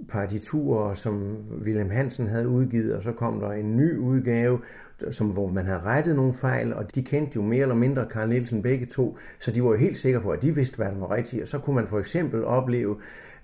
partiturer, 0.09 0.93
som 0.93 1.37
Wilhelm 1.63 1.89
Hansen 1.89 2.27
havde 2.27 2.47
udgivet, 2.47 2.95
og 2.95 3.03
så 3.03 3.11
kom 3.11 3.39
der 3.39 3.51
en 3.51 3.77
ny 3.77 3.97
udgave, 3.97 4.59
som, 5.11 5.27
hvor 5.27 5.47
man 5.47 5.65
havde 5.65 5.79
rettet 5.79 6.15
nogle 6.15 6.33
fejl, 6.33 6.73
og 6.73 6.95
de 6.95 7.03
kendte 7.03 7.35
jo 7.35 7.41
mere 7.41 7.61
eller 7.61 7.75
mindre 7.75 8.05
Carl 8.09 8.29
Nielsen 8.29 8.61
begge 8.61 8.85
to, 8.85 9.17
så 9.39 9.51
de 9.51 9.63
var 9.63 9.69
jo 9.69 9.75
helt 9.75 9.97
sikre 9.97 10.21
på, 10.21 10.29
at 10.29 10.41
de 10.41 10.55
vidste, 10.55 10.77
hvad 10.77 10.87
der 10.87 10.99
var 10.99 11.11
rigtigt. 11.11 11.41
Og 11.41 11.47
så 11.47 11.59
kunne 11.59 11.75
man 11.75 11.87
for 11.87 11.99
eksempel 11.99 12.43
opleve, 12.43 12.97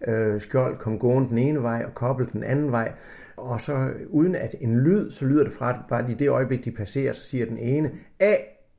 øh, 0.07 0.41
Skjold 0.41 0.77
kom 0.77 0.99
gående 0.99 1.29
den 1.29 1.37
ene 1.37 1.63
vej 1.63 1.83
og 1.87 1.93
koble 1.93 2.27
den 2.33 2.43
anden 2.43 2.71
vej, 2.71 2.91
og 3.37 3.61
så 3.61 3.91
uden 4.09 4.35
at 4.35 4.55
en 4.61 4.79
lyd, 4.79 5.11
så 5.11 5.25
lyder 5.25 5.43
det 5.43 5.53
fra, 5.53 5.83
bare 5.89 6.11
i 6.11 6.13
det 6.13 6.29
øjeblik, 6.29 6.65
de 6.65 6.71
passerer, 6.71 7.13
så 7.13 7.25
siger 7.25 7.45
den 7.45 7.57
ene, 7.57 7.91
A, 8.19 8.35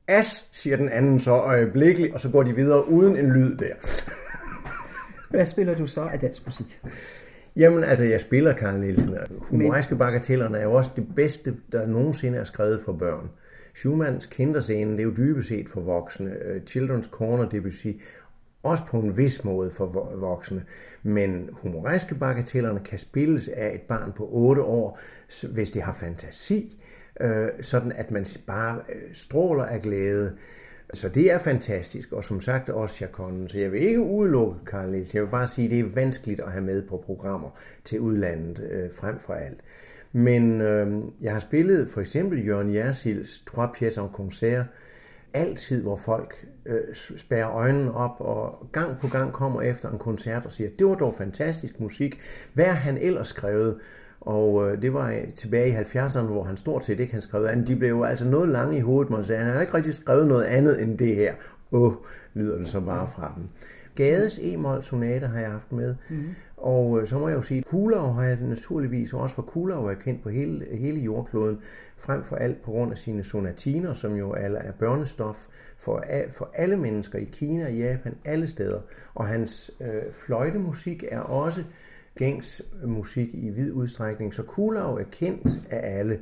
as, 0.07 0.49
siger 0.51 0.77
den 0.77 0.89
anden 0.89 1.19
så 1.19 1.31
øjeblikkeligt, 1.31 2.13
og 2.13 2.19
så 2.19 2.29
går 2.29 2.43
de 2.43 2.55
videre 2.55 2.89
uden 2.89 3.17
en 3.17 3.29
lyd 3.29 3.57
der. 3.57 3.73
Hvad 5.31 5.45
spiller 5.45 5.75
du 5.75 5.87
så 5.87 6.01
af 6.01 6.19
dansk 6.19 6.45
musik? 6.45 6.81
Jamen, 7.55 7.83
altså, 7.83 8.05
jeg 8.05 8.21
spiller 8.21 8.53
Karl 8.53 8.79
Nielsen. 8.79 9.15
Humoriske 9.37 9.95
bagatellerne 9.95 10.57
er 10.57 10.63
jo 10.63 10.73
også 10.73 10.91
det 10.95 11.05
bedste, 11.15 11.55
der 11.71 11.87
nogensinde 11.87 12.37
er 12.37 12.43
skrevet 12.43 12.81
for 12.85 12.93
børn. 12.93 13.29
Schumanns 13.75 14.25
kinderscene, 14.25 14.91
det 14.91 14.99
er 14.99 15.03
jo 15.03 15.13
dybest 15.17 15.47
set 15.47 15.69
for 15.69 15.81
voksne. 15.81 16.31
Øh, 16.45 16.61
Children's 16.69 17.09
Corner 17.09 17.49
Debussy, 17.49 17.87
også 18.63 18.83
på 18.85 18.99
en 18.99 19.17
vis 19.17 19.43
måde 19.43 19.71
for 19.71 19.85
voksne. 20.15 20.65
Men 21.03 21.49
humoristiske 21.51 22.15
bagatellerne 22.15 22.79
kan 22.79 22.99
spilles 22.99 23.47
af 23.47 23.73
et 23.75 23.81
barn 23.81 24.11
på 24.11 24.29
8 24.31 24.61
år, 24.61 24.99
hvis 25.53 25.71
det 25.71 25.81
har 25.81 25.93
fantasi, 25.93 26.81
øh, 27.21 27.49
sådan 27.61 27.91
at 27.91 28.11
man 28.11 28.25
bare 28.47 28.75
øh, 28.75 29.13
stråler 29.13 29.63
af 29.63 29.81
glæde. 29.81 30.37
Så 30.93 31.09
det 31.09 31.31
er 31.31 31.37
fantastisk, 31.37 32.11
og 32.11 32.23
som 32.23 32.41
sagt 32.41 32.69
også 32.69 32.95
Chaconne. 32.95 33.49
Så 33.49 33.57
jeg 33.57 33.71
vil 33.71 33.81
ikke 33.81 34.01
udelukke 34.01 34.59
Carl 34.65 34.89
Nielsen. 34.89 35.15
Jeg 35.15 35.23
vil 35.23 35.31
bare 35.31 35.47
sige, 35.47 35.65
at 35.65 35.71
det 35.71 35.79
er 35.79 35.95
vanskeligt 35.95 36.39
at 36.39 36.51
have 36.51 36.63
med 36.63 36.87
på 36.87 37.03
programmer 37.05 37.49
til 37.83 37.99
udlandet 37.99 38.59
øh, 38.59 38.93
frem 38.93 39.19
for 39.19 39.33
alt. 39.33 39.59
Men 40.11 40.61
øh, 40.61 41.03
jeg 41.21 41.33
har 41.33 41.39
spillet 41.39 41.89
for 41.89 42.01
eksempel 42.01 42.47
Jørgen 42.47 42.73
Jersils 42.73 43.43
Trois 43.47 43.69
pièces 43.77 44.01
en 44.01 44.09
concert, 44.13 44.65
altid 45.33 45.81
hvor 45.81 45.97
folk 45.97 46.47
øh, 46.67 46.95
spærrer 47.17 47.51
øjnene 47.51 47.93
op 47.93 48.15
og 48.19 48.67
gang 48.71 48.99
på 48.99 49.07
gang 49.07 49.33
kommer 49.33 49.61
efter 49.61 49.89
en 49.89 49.97
koncert 49.97 50.45
og 50.45 50.51
siger, 50.51 50.69
det 50.79 50.87
var 50.87 50.95
dog 50.95 51.15
fantastisk 51.15 51.79
musik. 51.79 52.19
Hvad 52.53 52.65
han 52.65 52.97
ellers 52.97 53.27
skrevet? 53.27 53.77
Og 54.21 54.71
øh, 54.71 54.81
det 54.81 54.93
var 54.93 55.11
øh, 55.11 55.33
tilbage 55.35 55.69
i 55.69 55.75
70'erne, 55.75 56.21
hvor 56.21 56.43
han 56.43 56.57
stort 56.57 56.85
set 56.85 56.99
ikke 56.99 57.13
han 57.13 57.21
skrev 57.21 57.45
andet. 57.45 57.67
De 57.67 57.75
blev 57.75 57.89
jo 57.89 58.03
altså 58.03 58.25
noget 58.25 58.49
lange 58.49 58.77
i 58.77 58.81
hovedet, 58.81 59.11
man 59.11 59.25
sagde, 59.25 59.43
han 59.43 59.53
har 59.53 59.61
ikke 59.61 59.73
rigtig 59.73 59.93
skrevet 59.93 60.27
noget 60.27 60.43
andet 60.43 60.81
end 60.81 60.97
det 60.97 61.15
her. 61.15 61.33
Åh, 61.71 61.81
oh, 61.81 61.93
lyder 62.33 62.57
det 62.57 62.67
så 62.67 62.79
bare 62.79 63.09
fra 63.15 63.33
dem. 63.35 63.43
Gades 63.95 64.39
e-mol 64.41 64.83
sonate 64.83 65.27
har 65.27 65.39
jeg 65.39 65.51
haft 65.51 65.71
med. 65.71 65.95
Mm-hmm. 66.09 66.35
Og 66.57 67.01
øh, 67.01 67.07
så 67.07 67.19
må 67.19 67.27
jeg 67.27 67.35
jo 67.35 67.41
sige, 67.41 67.61
Kulau 67.61 68.11
har 68.11 68.23
jeg 68.23 68.37
naturligvis 68.41 69.13
også, 69.13 69.35
for 69.35 69.41
Kulau 69.41 69.85
er 69.85 69.93
kendt 69.93 70.23
på 70.23 70.29
hele, 70.29 70.65
hele 70.71 70.99
jordkloden, 70.99 71.61
frem 71.97 72.23
for 72.23 72.35
alt 72.35 72.61
på 72.61 72.71
grund 72.71 72.91
af 72.91 72.97
sine 72.97 73.23
sonatiner, 73.23 73.93
som 73.93 74.15
jo 74.15 74.33
alle 74.33 74.57
er 74.57 74.71
børnestof 74.71 75.45
for, 75.77 76.03
for 76.29 76.49
alle 76.53 76.77
mennesker 76.77 77.19
i 77.19 77.23
Kina, 77.23 77.71
Japan, 77.71 78.15
alle 78.25 78.47
steder. 78.47 78.81
Og 79.15 79.27
hans 79.27 79.71
øh, 79.81 80.11
fløjtemusik 80.11 81.03
er 81.11 81.19
også 81.19 81.63
gængs 82.15 82.61
musik 82.83 83.29
i 83.33 83.49
vid 83.49 83.71
udstrækning, 83.71 84.33
så 84.33 84.43
Kulau 84.43 84.95
er 84.95 85.03
kendt 85.11 85.67
af 85.69 85.99
alle. 85.99 86.19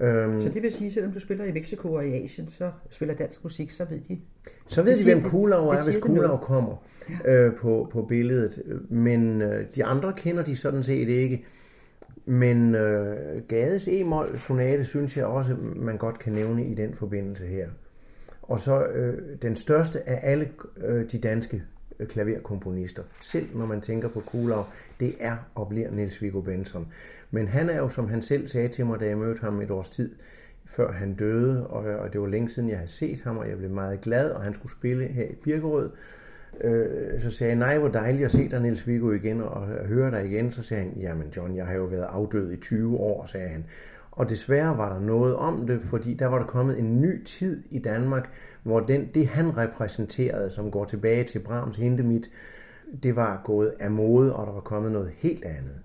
Øhm, 0.00 0.40
så 0.40 0.48
det 0.48 0.62
vil 0.62 0.72
sige, 0.72 0.86
at 0.86 0.92
selvom 0.92 1.12
du 1.12 1.20
spiller 1.20 1.44
i 1.44 1.52
Mexico 1.52 1.92
og 1.92 2.06
i 2.06 2.24
Asien, 2.24 2.48
så 2.48 2.70
spiller 2.90 3.14
dansk 3.14 3.44
musik, 3.44 3.70
så 3.70 3.84
ved 3.84 4.00
de... 4.08 4.18
Så 4.66 4.82
ved 4.82 4.98
de, 4.98 5.04
hvem 5.04 5.22
Kulau 5.22 5.68
er, 5.68 5.84
hvis 5.84 5.96
Kulau 5.96 6.36
kommer 6.36 6.84
ja. 7.24 7.32
øh, 7.32 7.56
på, 7.56 7.88
på 7.92 8.02
billedet. 8.02 8.62
Men 8.88 9.42
øh, 9.42 9.64
de 9.74 9.84
andre 9.84 10.12
kender 10.16 10.44
de 10.44 10.56
sådan 10.56 10.84
set 10.84 11.08
ikke. 11.08 11.44
Men 12.26 12.74
øh, 12.74 13.16
Gades 13.48 13.88
e-mol 13.88 14.38
sonate 14.38 14.84
synes 14.84 15.16
jeg 15.16 15.24
også, 15.24 15.56
man 15.76 15.96
godt 15.96 16.18
kan 16.18 16.32
nævne 16.32 16.64
i 16.64 16.74
den 16.74 16.94
forbindelse 16.94 17.46
her. 17.46 17.68
Og 18.42 18.60
så 18.60 18.86
øh, 18.86 19.18
den 19.42 19.56
største 19.56 20.08
af 20.08 20.20
alle 20.22 20.48
øh, 20.84 21.10
de 21.12 21.18
danske 21.18 21.62
øh, 21.98 22.06
klaverkomponister, 22.06 23.02
selv 23.22 23.46
når 23.54 23.66
man 23.66 23.80
tænker 23.80 24.08
på 24.08 24.20
Kulau, 24.20 24.64
det 25.00 25.14
er 25.20 25.36
og 25.54 25.68
bliver 25.68 25.90
Niels 25.90 26.22
Viggo 26.22 26.40
Benson. 26.40 26.86
Men 27.30 27.48
han 27.48 27.70
er 27.70 27.78
jo, 27.78 27.88
som 27.88 28.08
han 28.08 28.22
selv 28.22 28.48
sagde 28.48 28.68
til 28.68 28.86
mig, 28.86 29.00
da 29.00 29.06
jeg 29.06 29.18
mødte 29.18 29.40
ham 29.40 29.60
et 29.60 29.70
års 29.70 29.90
tid, 29.90 30.14
før 30.66 30.92
han 30.92 31.14
døde, 31.14 31.66
og, 31.66 31.84
og 31.84 32.12
det 32.12 32.20
var 32.20 32.26
længe 32.26 32.50
siden, 32.50 32.68
jeg 32.68 32.78
havde 32.78 32.90
set 32.90 33.20
ham, 33.20 33.38
og 33.38 33.48
jeg 33.48 33.58
blev 33.58 33.70
meget 33.70 34.00
glad, 34.00 34.30
og 34.30 34.42
han 34.42 34.54
skulle 34.54 34.72
spille 34.72 35.06
her 35.06 35.24
i 35.24 35.34
Birkerød. 35.44 35.90
Øh, 36.60 37.20
så 37.20 37.30
sagde 37.30 37.50
jeg, 37.50 37.58
nej, 37.58 37.78
hvor 37.78 37.88
dejligt 37.88 38.24
at 38.24 38.32
se 38.32 38.48
dig, 38.48 38.60
Niels 38.60 38.86
Viggo, 38.86 39.12
igen, 39.12 39.40
og 39.40 39.66
høre 39.66 40.10
dig 40.10 40.26
igen. 40.26 40.52
Så 40.52 40.62
sagde 40.62 40.82
han, 40.82 40.92
jamen 40.96 41.28
John, 41.36 41.56
jeg 41.56 41.66
har 41.66 41.74
jo 41.74 41.84
været 41.84 42.06
afdød 42.10 42.52
i 42.52 42.56
20 42.56 42.96
år, 42.96 43.26
sagde 43.26 43.48
han. 43.48 43.64
Og 44.10 44.28
desværre 44.28 44.78
var 44.78 44.92
der 44.92 45.00
noget 45.00 45.36
om 45.36 45.66
det, 45.66 45.82
fordi 45.82 46.14
der 46.14 46.26
var 46.26 46.38
der 46.38 46.46
kommet 46.46 46.78
en 46.78 47.00
ny 47.00 47.24
tid 47.24 47.62
i 47.70 47.78
Danmark, 47.78 48.30
hvor 48.62 48.80
den, 48.80 49.08
det 49.14 49.28
han 49.28 49.56
repræsenterede, 49.56 50.50
som 50.50 50.70
går 50.70 50.84
tilbage 50.84 51.24
til 51.24 51.38
Brahms 51.38 51.76
Hindemith, 51.76 52.28
det 53.02 53.16
var 53.16 53.40
gået 53.44 53.74
af 53.80 53.90
mode, 53.90 54.36
og 54.36 54.46
der 54.46 54.52
var 54.52 54.60
kommet 54.60 54.92
noget 54.92 55.10
helt 55.16 55.44
andet. 55.44 55.82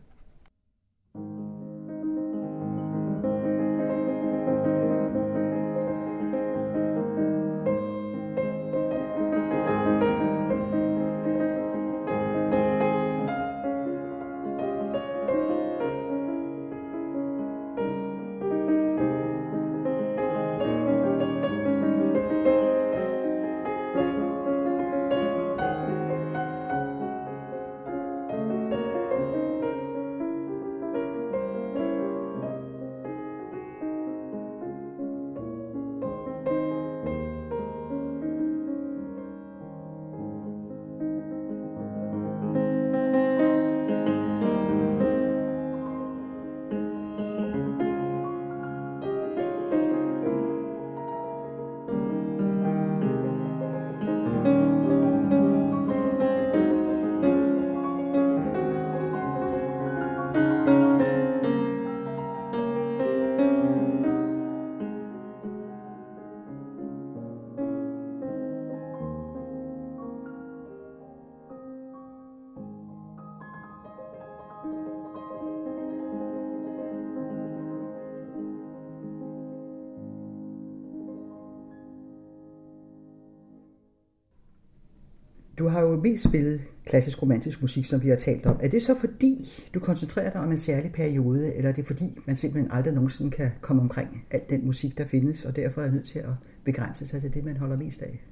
Mest 86.04 86.24
spillet 86.24 86.62
klassisk 86.86 87.22
romantisk 87.22 87.62
musik, 87.62 87.86
som 87.86 88.04
vi 88.04 88.10
har 88.10 88.16
talt 88.16 88.46
om. 88.46 88.60
Er 88.62 88.68
det 88.68 88.82
så 88.82 88.96
fordi, 89.00 89.64
du 89.74 89.80
koncentrerer 89.80 90.32
dig 90.32 90.42
om 90.42 90.52
en 90.52 90.58
særlig 90.58 90.92
periode, 90.92 91.54
eller 91.54 91.70
er 91.70 91.74
det 91.74 91.86
fordi, 91.86 92.20
man 92.26 92.36
simpelthen 92.36 92.72
aldrig 92.72 92.94
nogensinde 92.94 93.32
kan 93.32 93.52
komme 93.62 93.82
omkring 93.82 94.26
al 94.32 94.42
den 94.50 94.66
musik, 94.66 94.98
der 94.98 95.06
findes, 95.06 95.46
og 95.46 95.56
derfor 95.56 95.82
er 95.82 95.92
nødt 95.92 96.06
til 96.06 96.20
at 96.20 96.34
begrænse 96.64 97.08
sig 97.08 97.22
til 97.22 97.34
det, 97.34 97.44
man 97.46 97.58
holder 97.58 97.78
mest 97.78 98.02
af? 98.02 98.24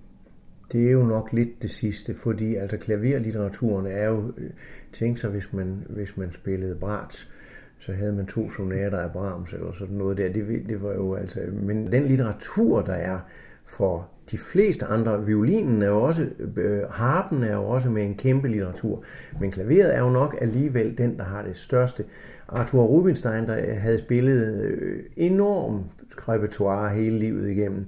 Det 0.72 0.88
er 0.88 0.92
jo 0.92 1.04
nok 1.04 1.34
lidt 1.34 1.62
det 1.62 1.70
sidste, 1.70 2.16
fordi 2.16 2.56
altså 2.56 2.78
klaverlitteraturen 2.78 3.86
er 3.86 4.10
jo, 4.10 4.34
øh, 4.38 4.50
tænk 4.94 5.18
sig, 5.18 5.30
hvis 5.30 5.54
man, 5.54 5.86
hvis 5.90 6.18
man 6.18 6.32
spillede 6.34 6.75
Brahms, 6.75 7.30
så 7.80 7.94
havde 7.94 8.13
man 8.13 8.25
to 8.25 8.50
sonater 8.50 8.98
af 8.98 9.12
Brahms 9.12 9.54
eller 9.54 9.74
sådan 9.74 9.96
noget 9.96 10.18
der. 10.18 10.34
Det, 10.34 10.63
det 10.68 10.82
var 10.82 10.94
jo 10.94 11.13
altså, 11.13 11.40
men 11.54 11.92
den 11.92 12.04
litteratur, 12.04 12.82
der 12.82 12.94
er 12.94 13.20
for 13.65 14.12
de 14.32 14.38
fleste 14.38 14.86
andre, 14.86 15.25
violinen 15.25 15.82
er 15.82 15.88
jo 15.88 16.01
også, 16.01 16.27
øh, 16.58 16.82
harpen 16.89 17.44
er 17.44 17.53
jo 17.53 17.63
også 17.63 17.89
med 17.89 18.03
en 18.03 18.15
kæmpe 18.15 18.48
litteratur, 18.48 19.03
men 19.39 19.51
klaveret 19.51 19.96
er 19.96 20.00
jo 20.00 20.10
nok 20.10 20.36
alligevel 20.41 20.98
den, 20.98 21.18
der 21.18 21.24
har 21.24 21.41
det 21.41 21.58
største. 21.58 22.06
Arthur 22.48 22.84
Rubinstein, 22.84 23.48
der 23.48 23.58
øh, 23.58 23.77
havde 23.77 24.00
spillet 24.00 24.63
øh, 24.63 25.03
enormt 25.18 25.86
repertoire 26.30 26.96
hele 26.96 27.20
livet 27.20 27.50
igennem, 27.50 27.86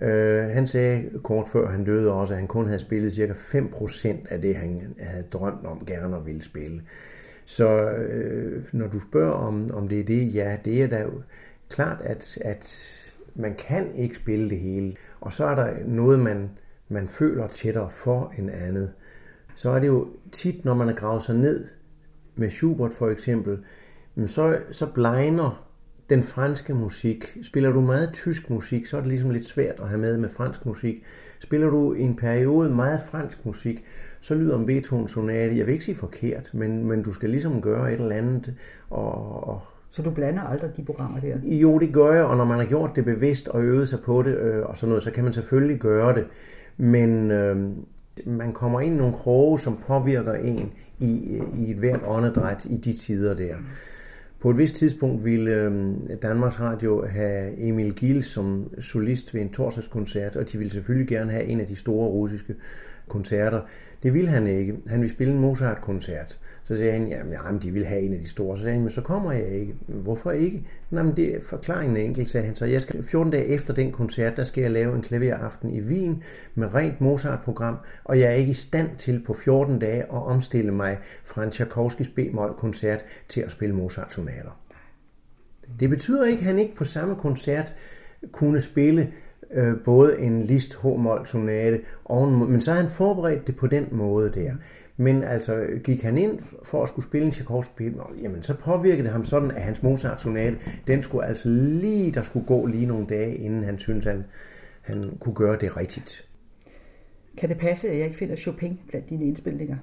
øh, 0.00 0.44
han 0.44 0.66
sagde 0.66 1.10
kort 1.22 1.48
før 1.48 1.68
han 1.68 1.84
døde 1.84 2.12
også, 2.12 2.34
at 2.34 2.38
han 2.38 2.48
kun 2.48 2.66
havde 2.66 2.78
spillet 2.78 3.12
cirka 3.12 3.32
5% 3.32 4.26
af 4.30 4.40
det, 4.40 4.56
han 4.56 4.94
havde 4.98 5.24
drømt 5.32 5.66
om 5.66 5.86
gerne 5.86 6.16
at 6.16 6.26
ville 6.26 6.44
spille. 6.44 6.82
Så 7.44 7.90
øh, 7.90 8.62
når 8.72 8.88
du 8.88 9.00
spørger 9.00 9.32
om, 9.32 9.70
om 9.74 9.88
det 9.88 10.00
er 10.00 10.04
det, 10.04 10.34
ja, 10.34 10.56
det 10.64 10.82
er 10.82 10.86
da 10.86 11.02
jo 11.02 11.12
klart, 11.68 12.00
at, 12.04 12.38
at 12.40 12.64
man 13.34 13.54
kan 13.54 13.94
ikke 13.94 14.16
spille 14.16 14.50
det 14.50 14.58
hele. 14.58 14.94
Og 15.20 15.32
så 15.32 15.44
er 15.44 15.54
der 15.54 15.70
noget, 15.86 16.18
man, 16.18 16.50
man 16.88 17.08
føler 17.08 17.46
tættere 17.48 17.90
for 17.90 18.32
en 18.38 18.50
andet. 18.50 18.92
Så 19.54 19.70
er 19.70 19.78
det 19.78 19.86
jo 19.86 20.08
tit, 20.32 20.64
når 20.64 20.74
man 20.74 20.86
har 20.88 20.94
gravet 20.94 21.22
sig 21.22 21.34
ned 21.34 21.64
med 22.36 22.50
Schubert 22.50 22.92
for 22.92 23.08
eksempel, 23.08 23.58
så, 24.26 24.58
så 24.72 24.86
blegner 24.86 25.64
den 26.10 26.22
franske 26.22 26.74
musik. 26.74 27.36
Spiller 27.42 27.72
du 27.72 27.80
meget 27.80 28.12
tysk 28.12 28.50
musik, 28.50 28.86
så 28.86 28.96
er 28.96 29.00
det 29.00 29.08
ligesom 29.08 29.30
lidt 29.30 29.46
svært 29.46 29.80
at 29.80 29.88
have 29.88 30.00
med 30.00 30.18
med 30.18 30.28
fransk 30.28 30.66
musik. 30.66 31.04
Spiller 31.40 31.70
du 31.70 31.94
i 31.94 32.00
en 32.00 32.16
periode 32.16 32.70
meget 32.70 33.00
fransk 33.10 33.46
musik, 33.46 33.84
så 34.20 34.34
lyder 34.34 34.58
en 34.58 34.66
Beethoven 34.66 35.08
sonate, 35.08 35.56
jeg 35.56 35.66
vil 35.66 35.72
ikke 35.72 35.84
sige 35.84 35.96
forkert, 35.96 36.50
men, 36.54 36.84
men 36.84 37.02
du 37.02 37.12
skal 37.12 37.30
ligesom 37.30 37.62
gøre 37.62 37.92
et 37.92 38.00
eller 38.00 38.16
andet. 38.16 38.54
Og, 38.90 39.48
og 39.48 39.60
så 39.94 40.02
du 40.02 40.10
blander 40.10 40.42
aldrig 40.42 40.76
de 40.76 40.84
programmer 40.84 41.20
der? 41.20 41.36
Jo, 41.44 41.78
det 41.78 41.92
gør 41.92 42.12
jeg, 42.12 42.24
og 42.24 42.36
når 42.36 42.44
man 42.44 42.58
har 42.58 42.64
gjort 42.64 42.90
det 42.96 43.04
bevidst 43.04 43.48
og 43.48 43.62
øvet 43.62 43.88
sig 43.88 44.00
på 44.00 44.22
det 44.22 44.36
øh, 44.36 44.62
og 44.64 44.76
sådan 44.76 44.88
noget, 44.88 45.02
så 45.02 45.10
kan 45.10 45.24
man 45.24 45.32
selvfølgelig 45.32 45.78
gøre 45.80 46.14
det. 46.14 46.26
Men 46.76 47.30
øh, 47.30 47.70
man 48.26 48.52
kommer 48.52 48.80
ind 48.80 48.94
i 48.94 48.98
nogle 48.98 49.12
kroge, 49.12 49.60
som 49.60 49.78
påvirker 49.86 50.32
en 50.32 50.72
i, 50.98 51.36
øh, 51.36 51.58
i 51.60 51.70
et 51.70 51.76
hvert 51.76 52.00
åndedræt 52.06 52.64
i 52.64 52.76
de 52.76 52.92
tider 52.92 53.34
der. 53.34 53.54
På 54.40 54.50
et 54.50 54.58
vist 54.58 54.76
tidspunkt 54.76 55.24
ville 55.24 55.50
øh, 55.50 55.92
Danmarks 56.22 56.60
Radio 56.60 57.06
have 57.06 57.68
Emil 57.68 57.94
Gil 57.94 58.22
som 58.22 58.70
solist 58.80 59.34
ved 59.34 59.40
en 59.40 59.50
torsdagskoncert, 59.50 60.36
og 60.36 60.52
de 60.52 60.58
ville 60.58 60.72
selvfølgelig 60.72 61.08
gerne 61.08 61.30
have 61.30 61.44
en 61.44 61.60
af 61.60 61.66
de 61.66 61.76
store 61.76 62.08
russiske 62.08 62.54
koncerter. 63.08 63.60
Det 64.02 64.14
ville 64.14 64.30
han 64.30 64.46
ikke. 64.46 64.76
Han 64.86 65.00
ville 65.00 65.14
spille 65.14 65.32
en 65.32 65.40
Mozart-koncert. 65.40 66.38
Så 66.64 66.76
sagde 66.76 66.92
han, 66.92 67.08
jamen, 67.08 67.32
jamen 67.32 67.62
de 67.62 67.70
vil 67.70 67.84
have 67.84 68.00
en 68.00 68.12
af 68.12 68.18
de 68.18 68.28
store. 68.28 68.56
Så 68.56 68.62
sagde 68.62 68.74
han, 68.74 68.82
men 68.82 68.90
så 68.90 69.00
kommer 69.00 69.32
jeg 69.32 69.48
ikke. 69.48 69.74
Hvorfor 69.86 70.30
ikke? 70.30 70.66
Jamen, 70.92 71.16
det 71.16 71.36
er 71.36 71.40
forklaringen 71.42 71.96
enkelt, 71.96 72.30
sagde 72.30 72.46
han. 72.46 72.56
Så 72.56 72.64
jeg 72.64 72.82
skal 72.82 73.04
14 73.04 73.32
dage 73.32 73.46
efter 73.46 73.74
den 73.74 73.92
koncert, 73.92 74.36
der 74.36 74.44
skal 74.44 74.62
jeg 74.62 74.70
lave 74.70 74.94
en 74.94 75.02
klaveraften 75.02 75.70
i 75.70 75.80
Wien 75.80 76.22
med 76.54 76.74
rent 76.74 77.00
Mozart-program, 77.00 77.76
og 78.04 78.20
jeg 78.20 78.26
er 78.26 78.34
ikke 78.34 78.50
i 78.50 78.54
stand 78.54 78.88
til 78.98 79.22
på 79.26 79.34
14 79.34 79.78
dage 79.78 80.02
at 80.02 80.08
omstille 80.10 80.72
mig 80.72 80.98
fra 81.24 81.44
en 81.44 81.50
Tchaikovskis 81.50 82.08
B-mol-koncert 82.08 83.04
til 83.28 83.40
at 83.40 83.50
spille 83.50 83.74
Mozart-sonater. 83.74 84.60
Det 85.80 85.90
betyder 85.90 86.24
ikke, 86.24 86.40
at 86.40 86.46
han 86.46 86.58
ikke 86.58 86.74
på 86.74 86.84
samme 86.84 87.16
koncert 87.16 87.74
kunne 88.32 88.60
spille 88.60 89.12
øh, 89.50 89.74
både 89.84 90.18
en 90.18 90.42
Liszt 90.42 90.78
H-mol 90.82 91.26
sonate, 91.26 91.80
og 92.04 92.28
en, 92.28 92.50
men 92.50 92.60
så 92.60 92.72
har 92.72 92.80
han 92.80 92.90
forberedt 92.90 93.46
det 93.46 93.56
på 93.56 93.66
den 93.66 93.88
måde 93.92 94.32
der. 94.34 94.54
Men 94.96 95.24
altså, 95.24 95.66
gik 95.84 96.02
han 96.02 96.18
ind 96.18 96.38
for 96.62 96.82
at 96.82 96.88
skulle 96.88 97.06
spille 97.06 97.26
en 97.26 97.32
Tchaikovsky 97.32 97.92
jamen 98.22 98.42
så 98.42 98.54
påvirkede 98.54 99.02
det 99.02 99.12
ham 99.12 99.24
sådan, 99.24 99.50
at 99.50 99.62
hans 99.62 99.82
Mozart-sonate, 99.82 100.56
den 100.86 101.02
skulle 101.02 101.26
altså 101.26 101.48
lige, 101.48 102.12
der 102.12 102.22
skulle 102.22 102.46
gå 102.46 102.66
lige 102.66 102.86
nogle 102.86 103.06
dage, 103.06 103.34
inden 103.34 103.64
han 103.64 103.78
syntes, 103.78 104.04
han, 104.04 104.24
han 104.82 105.16
kunne 105.20 105.34
gøre 105.34 105.56
det 105.56 105.76
rigtigt. 105.76 106.28
Kan 107.36 107.48
det 107.48 107.58
passe, 107.58 107.88
at 107.88 107.96
jeg 107.98 108.04
ikke 108.04 108.16
finder 108.16 108.36
Chopin 108.36 108.80
blandt 108.88 109.10
dine 109.10 109.24
indspilninger? 109.24 109.76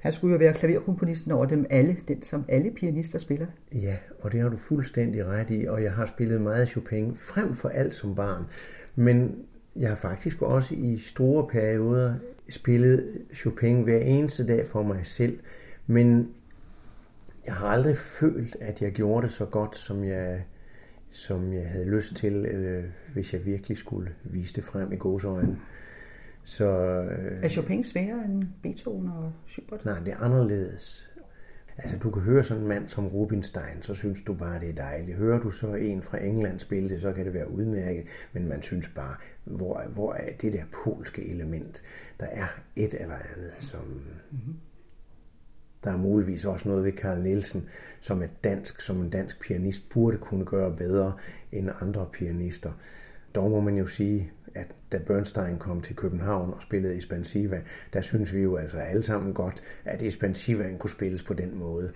Han 0.00 0.12
skulle 0.12 0.32
jo 0.32 0.38
være 0.38 0.52
klaverkomponisten 0.52 1.32
over 1.32 1.46
dem 1.46 1.66
alle, 1.70 1.96
den 2.08 2.22
som 2.22 2.44
alle 2.48 2.70
pianister 2.70 3.18
spiller. 3.18 3.46
Ja, 3.74 3.96
og 4.20 4.32
det 4.32 4.40
har 4.40 4.48
du 4.48 4.56
fuldstændig 4.56 5.26
ret 5.26 5.50
i, 5.50 5.66
og 5.66 5.82
jeg 5.82 5.92
har 5.92 6.06
spillet 6.06 6.40
meget 6.40 6.68
Chopin, 6.68 7.16
frem 7.16 7.54
for 7.54 7.68
alt 7.68 7.94
som 7.94 8.14
barn. 8.14 8.44
Men 8.96 9.44
jeg 9.76 9.88
har 9.88 9.96
faktisk 9.96 10.42
også 10.42 10.74
i 10.74 10.98
store 10.98 11.48
perioder 11.48 12.14
spillet 12.50 13.18
Chopin 13.34 13.82
hver 13.82 13.98
eneste 13.98 14.46
dag 14.46 14.68
for 14.68 14.82
mig 14.82 15.06
selv, 15.06 15.38
men 15.86 16.34
jeg 17.46 17.54
har 17.54 17.66
aldrig 17.66 17.96
følt, 17.96 18.56
at 18.60 18.82
jeg 18.82 18.92
gjorde 18.92 19.26
det 19.26 19.34
så 19.34 19.44
godt, 19.44 19.76
som 19.76 20.04
jeg, 20.04 20.44
som 21.10 21.52
jeg 21.52 21.68
havde 21.68 21.90
lyst 21.90 22.16
til, 22.16 22.46
hvis 23.12 23.32
jeg 23.32 23.46
virkelig 23.46 23.78
skulle 23.78 24.14
vise 24.24 24.54
det 24.54 24.64
frem 24.64 24.92
i 24.92 24.96
gåsøjne. 24.96 25.58
Så, 26.44 26.64
øh, 26.64 27.44
er 27.44 27.48
Chopin 27.48 27.84
sværere 27.84 28.24
end 28.24 28.44
Beethoven 28.62 29.08
og 29.08 29.32
Schubert? 29.48 29.84
Nej, 29.84 29.98
det 29.98 30.12
er 30.12 30.16
anderledes. 30.16 31.11
Altså, 31.78 31.98
du 31.98 32.10
kan 32.10 32.22
høre 32.22 32.44
sådan 32.44 32.62
en 32.62 32.68
mand 32.68 32.88
som 32.88 33.06
Rubinstein, 33.06 33.82
så 33.82 33.94
synes 33.94 34.22
du 34.22 34.34
bare, 34.34 34.60
det 34.60 34.68
er 34.68 34.74
dejligt. 34.74 35.18
Hører 35.18 35.40
du 35.40 35.50
så 35.50 35.74
en 35.74 36.02
fra 36.02 36.24
England 36.24 36.60
spille 36.60 36.88
det, 36.88 37.00
så 37.00 37.12
kan 37.12 37.24
det 37.24 37.34
være 37.34 37.50
udmærket, 37.50 38.04
men 38.32 38.48
man 38.48 38.62
synes 38.62 38.88
bare, 38.88 39.16
hvor, 39.44 39.82
hvor 39.94 40.14
er 40.14 40.32
det 40.40 40.52
der 40.52 40.64
polske 40.84 41.28
element? 41.28 41.82
Der 42.20 42.26
er 42.26 42.46
et 42.76 42.94
eller 42.94 43.14
andet, 43.14 43.52
som... 43.60 43.80
Mm-hmm. 44.30 44.54
Der 45.84 45.92
er 45.92 45.96
muligvis 45.96 46.44
også 46.44 46.68
noget 46.68 46.84
ved 46.84 46.92
Carl 46.92 47.22
Nielsen, 47.22 47.68
som 48.00 48.22
er 48.22 48.26
dansk, 48.44 48.80
som 48.80 49.00
en 49.00 49.10
dansk 49.10 49.40
pianist 49.40 49.88
burde 49.88 50.18
kunne 50.18 50.44
gøre 50.44 50.76
bedre 50.76 51.12
end 51.52 51.70
andre 51.80 52.08
pianister. 52.12 52.72
Dog 53.34 53.50
må 53.50 53.60
man 53.60 53.76
jo 53.76 53.86
sige, 53.86 54.32
at 54.54 54.66
da 54.92 54.98
Bernstein 55.06 55.58
kom 55.58 55.80
til 55.80 55.96
København 55.96 56.50
og 56.50 56.62
spillede 56.62 56.96
Espansiva, 56.96 57.60
der 57.92 58.00
synes 58.00 58.34
vi 58.34 58.40
jo 58.40 58.56
altså 58.56 58.76
alle 58.76 59.02
sammen 59.02 59.34
godt, 59.34 59.62
at 59.84 60.02
Espansivaen 60.02 60.78
kunne 60.78 60.90
spilles 60.90 61.22
på 61.22 61.34
den 61.34 61.58
måde. 61.58 61.92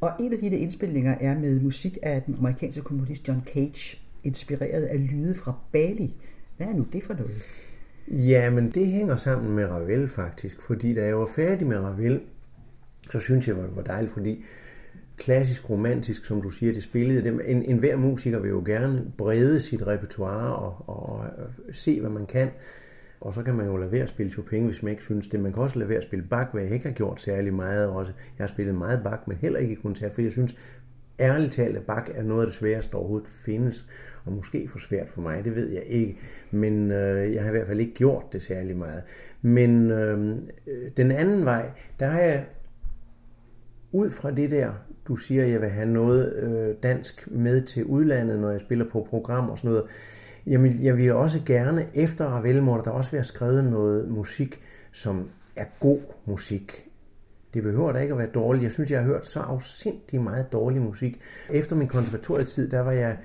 Og 0.00 0.12
en 0.20 0.32
af 0.32 0.38
dine 0.38 0.58
indspilninger 0.58 1.14
er 1.20 1.38
med 1.38 1.60
musik 1.60 1.98
af 2.02 2.22
den 2.22 2.36
amerikanske 2.38 2.82
komponist 2.82 3.28
John 3.28 3.42
Cage, 3.46 3.98
inspireret 4.24 4.82
af 4.82 5.10
lyde 5.10 5.34
fra 5.34 5.54
Bali. 5.72 6.14
Hvad 6.56 6.66
er 6.66 6.72
nu 6.72 6.86
det 6.92 7.02
for 7.02 7.14
noget? 7.14 7.46
Ja, 8.08 8.50
men 8.50 8.70
det 8.70 8.86
hænger 8.86 9.16
sammen 9.16 9.56
med 9.56 9.66
Ravel 9.66 10.08
faktisk, 10.08 10.62
fordi 10.62 10.94
da 10.94 11.04
jeg 11.04 11.18
var 11.18 11.28
færdig 11.36 11.66
med 11.66 11.78
Ravel, 11.78 12.20
så 13.10 13.18
synes 13.18 13.48
jeg, 13.48 13.56
det 13.56 13.76
var 13.76 13.82
dejligt, 13.82 14.12
fordi 14.12 14.44
klassisk 15.16 15.70
romantisk, 15.70 16.24
som 16.24 16.42
du 16.42 16.50
siger, 16.50 16.72
det 16.72 16.82
spillede. 16.82 17.28
En, 17.46 17.62
en 17.62 17.78
hver 17.78 17.96
musiker 17.96 18.38
vil 18.38 18.48
jo 18.48 18.62
gerne 18.66 19.12
brede 19.18 19.60
sit 19.60 19.86
repertoire 19.86 20.56
og, 20.56 20.88
og, 20.88 21.08
og 21.08 21.24
øh, 21.26 21.74
se, 21.74 22.00
hvad 22.00 22.10
man 22.10 22.26
kan. 22.26 22.48
Og 23.20 23.34
så 23.34 23.42
kan 23.42 23.54
man 23.54 23.66
jo 23.66 23.76
lade 23.76 23.92
være 23.92 24.02
at 24.02 24.08
spille 24.08 24.32
Chopin, 24.32 24.66
hvis 24.66 24.82
man 24.82 24.90
ikke 24.90 25.02
synes 25.02 25.28
det. 25.28 25.40
Man 25.40 25.52
kan 25.52 25.62
også 25.62 25.78
lade 25.78 25.88
være 25.88 25.98
at 25.98 26.04
spille 26.04 26.24
Bach, 26.30 26.50
hvad 26.52 26.62
jeg 26.62 26.72
ikke 26.72 26.86
har 26.86 26.94
gjort 26.94 27.20
særlig 27.20 27.54
meget 27.54 27.88
også. 27.88 28.12
Jeg 28.38 28.44
har 28.44 28.48
spillet 28.48 28.74
meget 28.74 29.00
Bach, 29.04 29.22
men 29.26 29.36
heller 29.36 29.58
ikke 29.58 29.72
i 29.72 29.78
koncert, 29.82 30.14
for 30.14 30.22
jeg 30.22 30.32
synes 30.32 30.56
ærligt 31.20 31.52
talt, 31.52 31.76
at 31.76 31.82
Bach 31.82 32.10
er 32.14 32.22
noget 32.22 32.40
af 32.40 32.46
det 32.46 32.54
sværeste, 32.54 32.92
der 32.92 32.98
overhovedet 32.98 33.28
findes. 33.28 33.86
Og 34.24 34.32
måske 34.32 34.68
for 34.68 34.78
svært 34.78 35.08
for 35.08 35.20
mig, 35.20 35.44
det 35.44 35.56
ved 35.56 35.68
jeg 35.68 35.82
ikke. 35.86 36.18
Men 36.50 36.90
øh, 36.90 37.34
jeg 37.34 37.42
har 37.42 37.48
i 37.48 37.52
hvert 37.52 37.66
fald 37.66 37.80
ikke 37.80 37.94
gjort 37.94 38.24
det 38.32 38.42
særlig 38.42 38.76
meget. 38.76 39.02
Men 39.42 39.90
øh, 39.90 40.36
øh 40.66 40.90
den 40.96 41.10
anden 41.10 41.44
vej, 41.44 41.70
der 42.00 42.06
har 42.06 42.20
jeg 42.20 42.44
ud 43.92 44.10
fra 44.10 44.30
det 44.30 44.50
der, 44.50 44.72
du 45.08 45.16
siger, 45.16 45.44
at 45.44 45.50
jeg 45.50 45.60
vil 45.60 45.68
have 45.68 45.88
noget 45.88 46.32
øh, 46.36 46.74
dansk 46.82 47.28
med 47.30 47.62
til 47.62 47.84
udlandet, 47.84 48.38
når 48.38 48.50
jeg 48.50 48.60
spiller 48.60 48.84
på 48.92 49.06
program 49.10 49.48
og 49.50 49.58
sådan 49.58 49.70
noget. 49.70 49.84
Jamen, 50.46 50.82
jeg 50.82 50.96
vil 50.96 51.12
også 51.12 51.40
gerne, 51.46 51.86
efter 51.94 52.24
Ravel, 52.24 52.62
må 52.62 52.82
der 52.84 52.90
også 52.90 53.10
være 53.10 53.24
skrevet 53.24 53.64
noget 53.64 54.08
musik, 54.08 54.60
som 54.92 55.28
er 55.56 55.64
god 55.80 56.00
musik. 56.24 56.88
Det 57.54 57.62
behøver 57.62 57.92
da 57.92 57.98
ikke 57.98 58.12
at 58.12 58.18
være 58.18 58.30
dårligt. 58.34 58.64
Jeg 58.64 58.72
synes, 58.72 58.90
jeg 58.90 59.00
har 59.00 59.06
hørt 59.06 59.26
så 59.26 59.40
afsindig 59.40 60.20
meget 60.20 60.52
dårlig 60.52 60.82
musik. 60.82 61.20
Efter 61.50 61.76
min 61.76 61.88
konservatorietid, 61.88 62.70
der 62.70 62.80
var 62.80 62.92
jeg 62.92 63.16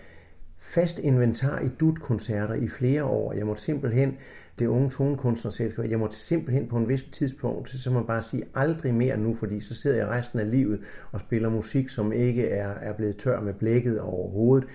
fast 0.60 1.00
inventar 1.00 1.60
i 1.60 1.68
dut-koncerter 1.80 2.54
i 2.54 2.68
flere 2.68 3.04
år. 3.04 3.34
Jeg 3.34 3.46
måtte 3.46 3.62
simpelthen 3.62 4.18
det 4.60 4.68
unge 4.68 4.90
tonekunstnerselskab. 4.90 5.86
Jeg 5.90 6.00
måtte 6.00 6.16
simpelthen 6.16 6.68
på 6.68 6.78
en 6.78 6.90
vis 6.90 7.04
tidspunkt, 7.04 7.70
så 7.70 7.90
må 7.90 8.00
man 8.00 8.08
bare 8.08 8.24
sige 8.24 8.44
aldrig 8.56 8.94
mere 8.94 9.18
nu, 9.18 9.36
fordi 9.36 9.60
så 9.62 9.76
sidder 9.76 9.98
jeg 9.98 10.08
resten 10.08 10.40
af 10.40 10.52
livet 10.52 10.80
og 11.12 11.20
spiller 11.20 11.50
musik, 11.50 11.90
som 11.90 12.12
ikke 12.12 12.50
er, 12.50 12.70
er 12.70 12.94
blevet 12.94 13.18
tør 13.18 13.42
med 13.42 13.54
blækket 13.54 14.02
overhovedet. 14.02 14.68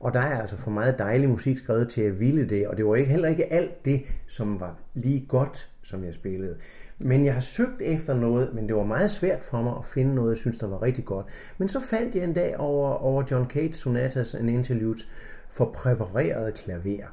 Og 0.00 0.12
der 0.12 0.20
er 0.20 0.40
altså 0.40 0.56
for 0.56 0.70
meget 0.70 0.98
dejlig 0.98 1.28
musik 1.28 1.58
skrevet 1.58 1.88
til 1.88 2.00
at 2.00 2.20
ville 2.20 2.48
det, 2.48 2.68
og 2.68 2.76
det 2.76 2.86
var 2.86 2.94
ikke, 2.94 3.10
heller 3.10 3.28
ikke 3.28 3.52
alt 3.52 3.84
det, 3.84 4.02
som 4.26 4.60
var 4.60 4.78
lige 4.94 5.26
godt, 5.28 5.70
som 5.82 6.04
jeg 6.04 6.14
spillede. 6.14 6.56
Men 6.98 7.24
jeg 7.24 7.34
har 7.34 7.40
søgt 7.40 7.82
efter 7.82 8.14
noget, 8.14 8.54
men 8.54 8.66
det 8.66 8.76
var 8.76 8.84
meget 8.84 9.10
svært 9.10 9.44
for 9.44 9.62
mig 9.62 9.74
at 9.78 9.84
finde 9.84 10.14
noget, 10.14 10.30
jeg 10.30 10.38
synes, 10.38 10.58
der 10.58 10.66
var 10.66 10.82
rigtig 10.82 11.04
godt. 11.04 11.26
Men 11.58 11.68
så 11.68 11.80
faldt 11.80 12.14
jeg 12.14 12.24
en 12.24 12.32
dag 12.32 12.56
over, 12.58 12.90
over 12.90 13.24
John 13.30 13.50
Cage 13.50 13.74
Sonatas 13.74 14.34
and 14.34 14.50
Interludes 14.50 15.08
for 15.50 15.70
præpareret 15.74 16.54
klaver. 16.54 17.06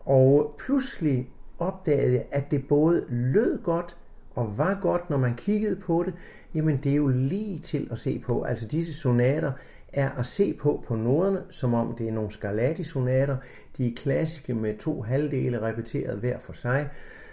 Og 0.00 0.54
pludselig 0.58 1.30
opdagede 1.60 2.14
jeg, 2.14 2.24
at 2.30 2.50
det 2.50 2.68
både 2.68 3.04
lød 3.08 3.62
godt 3.62 3.96
og 4.34 4.58
var 4.58 4.78
godt, 4.82 5.10
når 5.10 5.18
man 5.18 5.34
kiggede 5.34 5.76
på 5.76 6.02
det. 6.06 6.14
Jamen, 6.54 6.76
det 6.76 6.92
er 6.92 6.96
jo 6.96 7.08
lige 7.08 7.58
til 7.58 7.88
at 7.90 7.98
se 7.98 8.18
på. 8.18 8.42
Altså, 8.42 8.66
disse 8.66 8.94
sonater 8.94 9.52
er 9.92 10.10
at 10.10 10.26
se 10.26 10.54
på 10.54 10.84
på 10.86 10.96
noderne, 10.96 11.42
som 11.50 11.74
om 11.74 11.94
det 11.98 12.08
er 12.08 12.12
nogle 12.12 12.30
Scarlatti-sonater. 12.30 13.36
De 13.76 13.86
er 13.86 13.94
klassiske 13.96 14.54
med 14.54 14.78
to 14.78 15.02
halvdele 15.02 15.62
repeteret 15.62 16.18
hver 16.18 16.38
for 16.38 16.52
sig. 16.52 16.88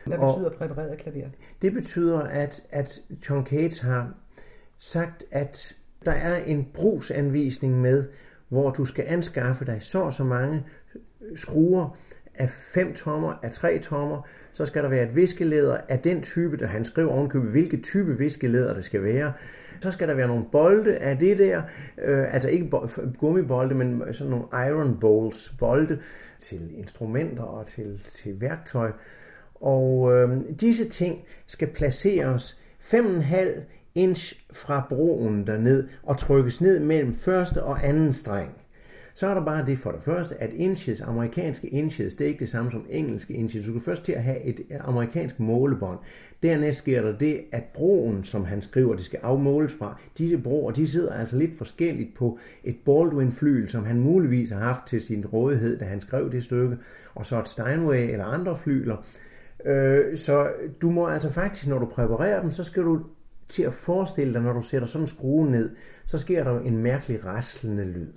Hvad 0.05 0.17
betyder 0.17 0.49
præpareret 0.57 0.97
klaver? 0.97 1.27
Det 1.61 1.73
betyder, 1.73 2.19
at, 2.19 2.61
at 2.69 3.01
John 3.29 3.45
Cage 3.45 3.85
har 3.85 4.13
sagt, 4.79 5.23
at 5.31 5.75
der 6.05 6.11
er 6.11 6.43
en 6.43 6.67
brugsanvisning 6.73 7.81
med, 7.81 8.07
hvor 8.49 8.71
du 8.71 8.85
skal 8.85 9.05
anskaffe 9.07 9.65
dig 9.65 9.83
så 9.83 10.01
og 10.01 10.13
så 10.13 10.23
mange 10.23 10.63
skruer 11.35 11.97
af 12.37 12.49
5 12.49 12.93
tommer, 12.93 13.33
af 13.43 13.51
3 13.51 13.79
tommer, 13.79 14.21
så 14.53 14.65
skal 14.65 14.83
der 14.83 14.89
være 14.89 15.03
et 15.03 15.15
viskelæder 15.15 15.77
af 15.89 15.99
den 15.99 16.21
type, 16.21 16.57
der 16.57 16.67
han 16.67 16.85
skriver 16.85 17.11
ovenkøbet, 17.11 17.51
hvilke 17.51 17.77
type 17.81 18.17
viskelæder 18.17 18.73
det 18.73 18.85
skal 18.85 19.03
være. 19.03 19.33
Så 19.79 19.91
skal 19.91 20.07
der 20.07 20.13
være 20.13 20.27
nogle 20.27 20.45
bolde 20.51 20.97
af 20.97 21.17
det 21.17 21.37
der, 21.37 21.61
øh, 22.05 22.33
altså 22.33 22.49
ikke 22.49 22.71
gummibolde, 23.19 23.75
men 23.75 24.03
sådan 24.11 24.31
nogle 24.31 24.45
iron 24.69 24.97
bowls, 24.99 25.53
bolde 25.59 25.99
til 26.39 26.77
instrumenter 26.77 27.43
og 27.43 27.65
til, 27.65 28.01
til 28.13 28.41
værktøj. 28.41 28.91
Og 29.55 30.13
øh, 30.13 30.41
disse 30.61 30.89
ting 30.89 31.19
skal 31.45 31.67
placeres 31.67 32.59
5,5 32.81 33.61
inch 33.95 34.45
fra 34.51 34.85
broen 34.89 35.47
derned 35.47 35.87
og 36.03 36.17
trykkes 36.17 36.61
ned 36.61 36.79
mellem 36.79 37.13
første 37.13 37.63
og 37.63 37.87
anden 37.87 38.13
streng. 38.13 38.66
Så 39.17 39.27
er 39.27 39.33
der 39.33 39.45
bare 39.45 39.65
det 39.65 39.77
for 39.77 39.91
det 39.91 40.03
første, 40.03 40.41
at 40.41 40.53
inches, 40.53 41.01
amerikanske 41.01 41.67
inches, 41.67 42.15
det 42.15 42.25
er 42.25 42.27
ikke 42.27 42.39
det 42.39 42.49
samme 42.49 42.71
som 42.71 42.85
engelske 42.89 43.33
inches. 43.33 43.65
Du 43.65 43.71
skal 43.71 43.81
først 43.81 44.03
til 44.03 44.11
at 44.11 44.23
have 44.23 44.41
et 44.41 44.61
amerikansk 44.79 45.39
målebånd. 45.39 45.99
Dernæst 46.43 46.77
sker 46.77 47.01
der 47.01 47.17
det, 47.17 47.41
at 47.51 47.63
broen, 47.73 48.23
som 48.23 48.45
han 48.45 48.61
skriver, 48.61 48.95
det 48.95 49.05
skal 49.05 49.19
afmåles 49.23 49.73
fra, 49.73 49.99
disse 50.17 50.37
broer, 50.37 50.71
de 50.71 50.87
sidder 50.87 51.13
altså 51.13 51.37
lidt 51.37 51.57
forskelligt 51.57 52.15
på 52.15 52.39
et 52.63 52.75
Baldwin-flyl, 52.85 53.69
som 53.69 53.85
han 53.85 53.99
muligvis 53.99 54.49
har 54.49 54.59
haft 54.59 54.87
til 54.87 55.01
sin 55.01 55.25
rådighed, 55.25 55.79
da 55.79 55.85
han 55.85 56.01
skrev 56.01 56.31
det 56.31 56.43
stykke, 56.43 56.77
og 57.15 57.25
så 57.25 57.39
et 57.39 57.47
Steinway 57.47 58.11
eller 58.11 58.25
andre 58.25 58.57
flyler. 58.57 59.05
Øh, 59.65 60.17
så 60.17 60.51
du 60.81 60.89
må 60.89 61.07
altså 61.07 61.29
faktisk, 61.29 61.67
når 61.67 61.79
du 61.79 61.85
præparerer 61.85 62.41
dem, 62.41 62.51
så 62.51 62.63
skal 62.63 62.83
du 62.83 63.01
til 63.47 63.63
at 63.63 63.73
forestille 63.73 64.33
dig, 64.33 64.41
når 64.41 64.53
du 64.53 64.61
sætter 64.61 64.87
sådan 64.87 65.03
en 65.03 65.07
skrue 65.07 65.51
ned, 65.51 65.69
så 66.07 66.17
sker 66.17 66.43
der 66.43 66.59
en 66.59 66.77
mærkelig 66.77 67.25
raslende 67.25 67.83
lyd. 67.83 68.13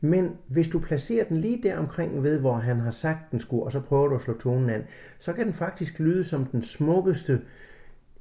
Men 0.00 0.36
hvis 0.48 0.68
du 0.68 0.78
placerer 0.78 1.24
den 1.24 1.36
lige 1.36 1.62
der 1.62 1.78
omkring 1.78 2.22
ved, 2.22 2.38
hvor 2.38 2.54
han 2.54 2.80
har 2.80 2.90
sagt, 2.90 3.32
den 3.32 3.40
skulle, 3.40 3.62
og 3.62 3.72
så 3.72 3.80
prøver 3.80 4.08
du 4.08 4.14
at 4.14 4.20
slå 4.20 4.38
tonen 4.38 4.70
an, 4.70 4.84
så 5.18 5.32
kan 5.32 5.46
den 5.46 5.54
faktisk 5.54 5.98
lyde 5.98 6.24
som 6.24 6.44
den 6.44 6.62
smukkeste, 6.62 7.40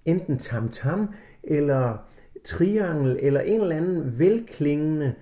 enten 0.06 0.38
tam-tam, 0.38 1.13
eller 1.44 1.98
triangel, 2.46 3.20
eller 3.22 3.39
en 3.39 3.62
eller 3.62 3.76
anden 3.76 4.20
velklingende 4.20 5.13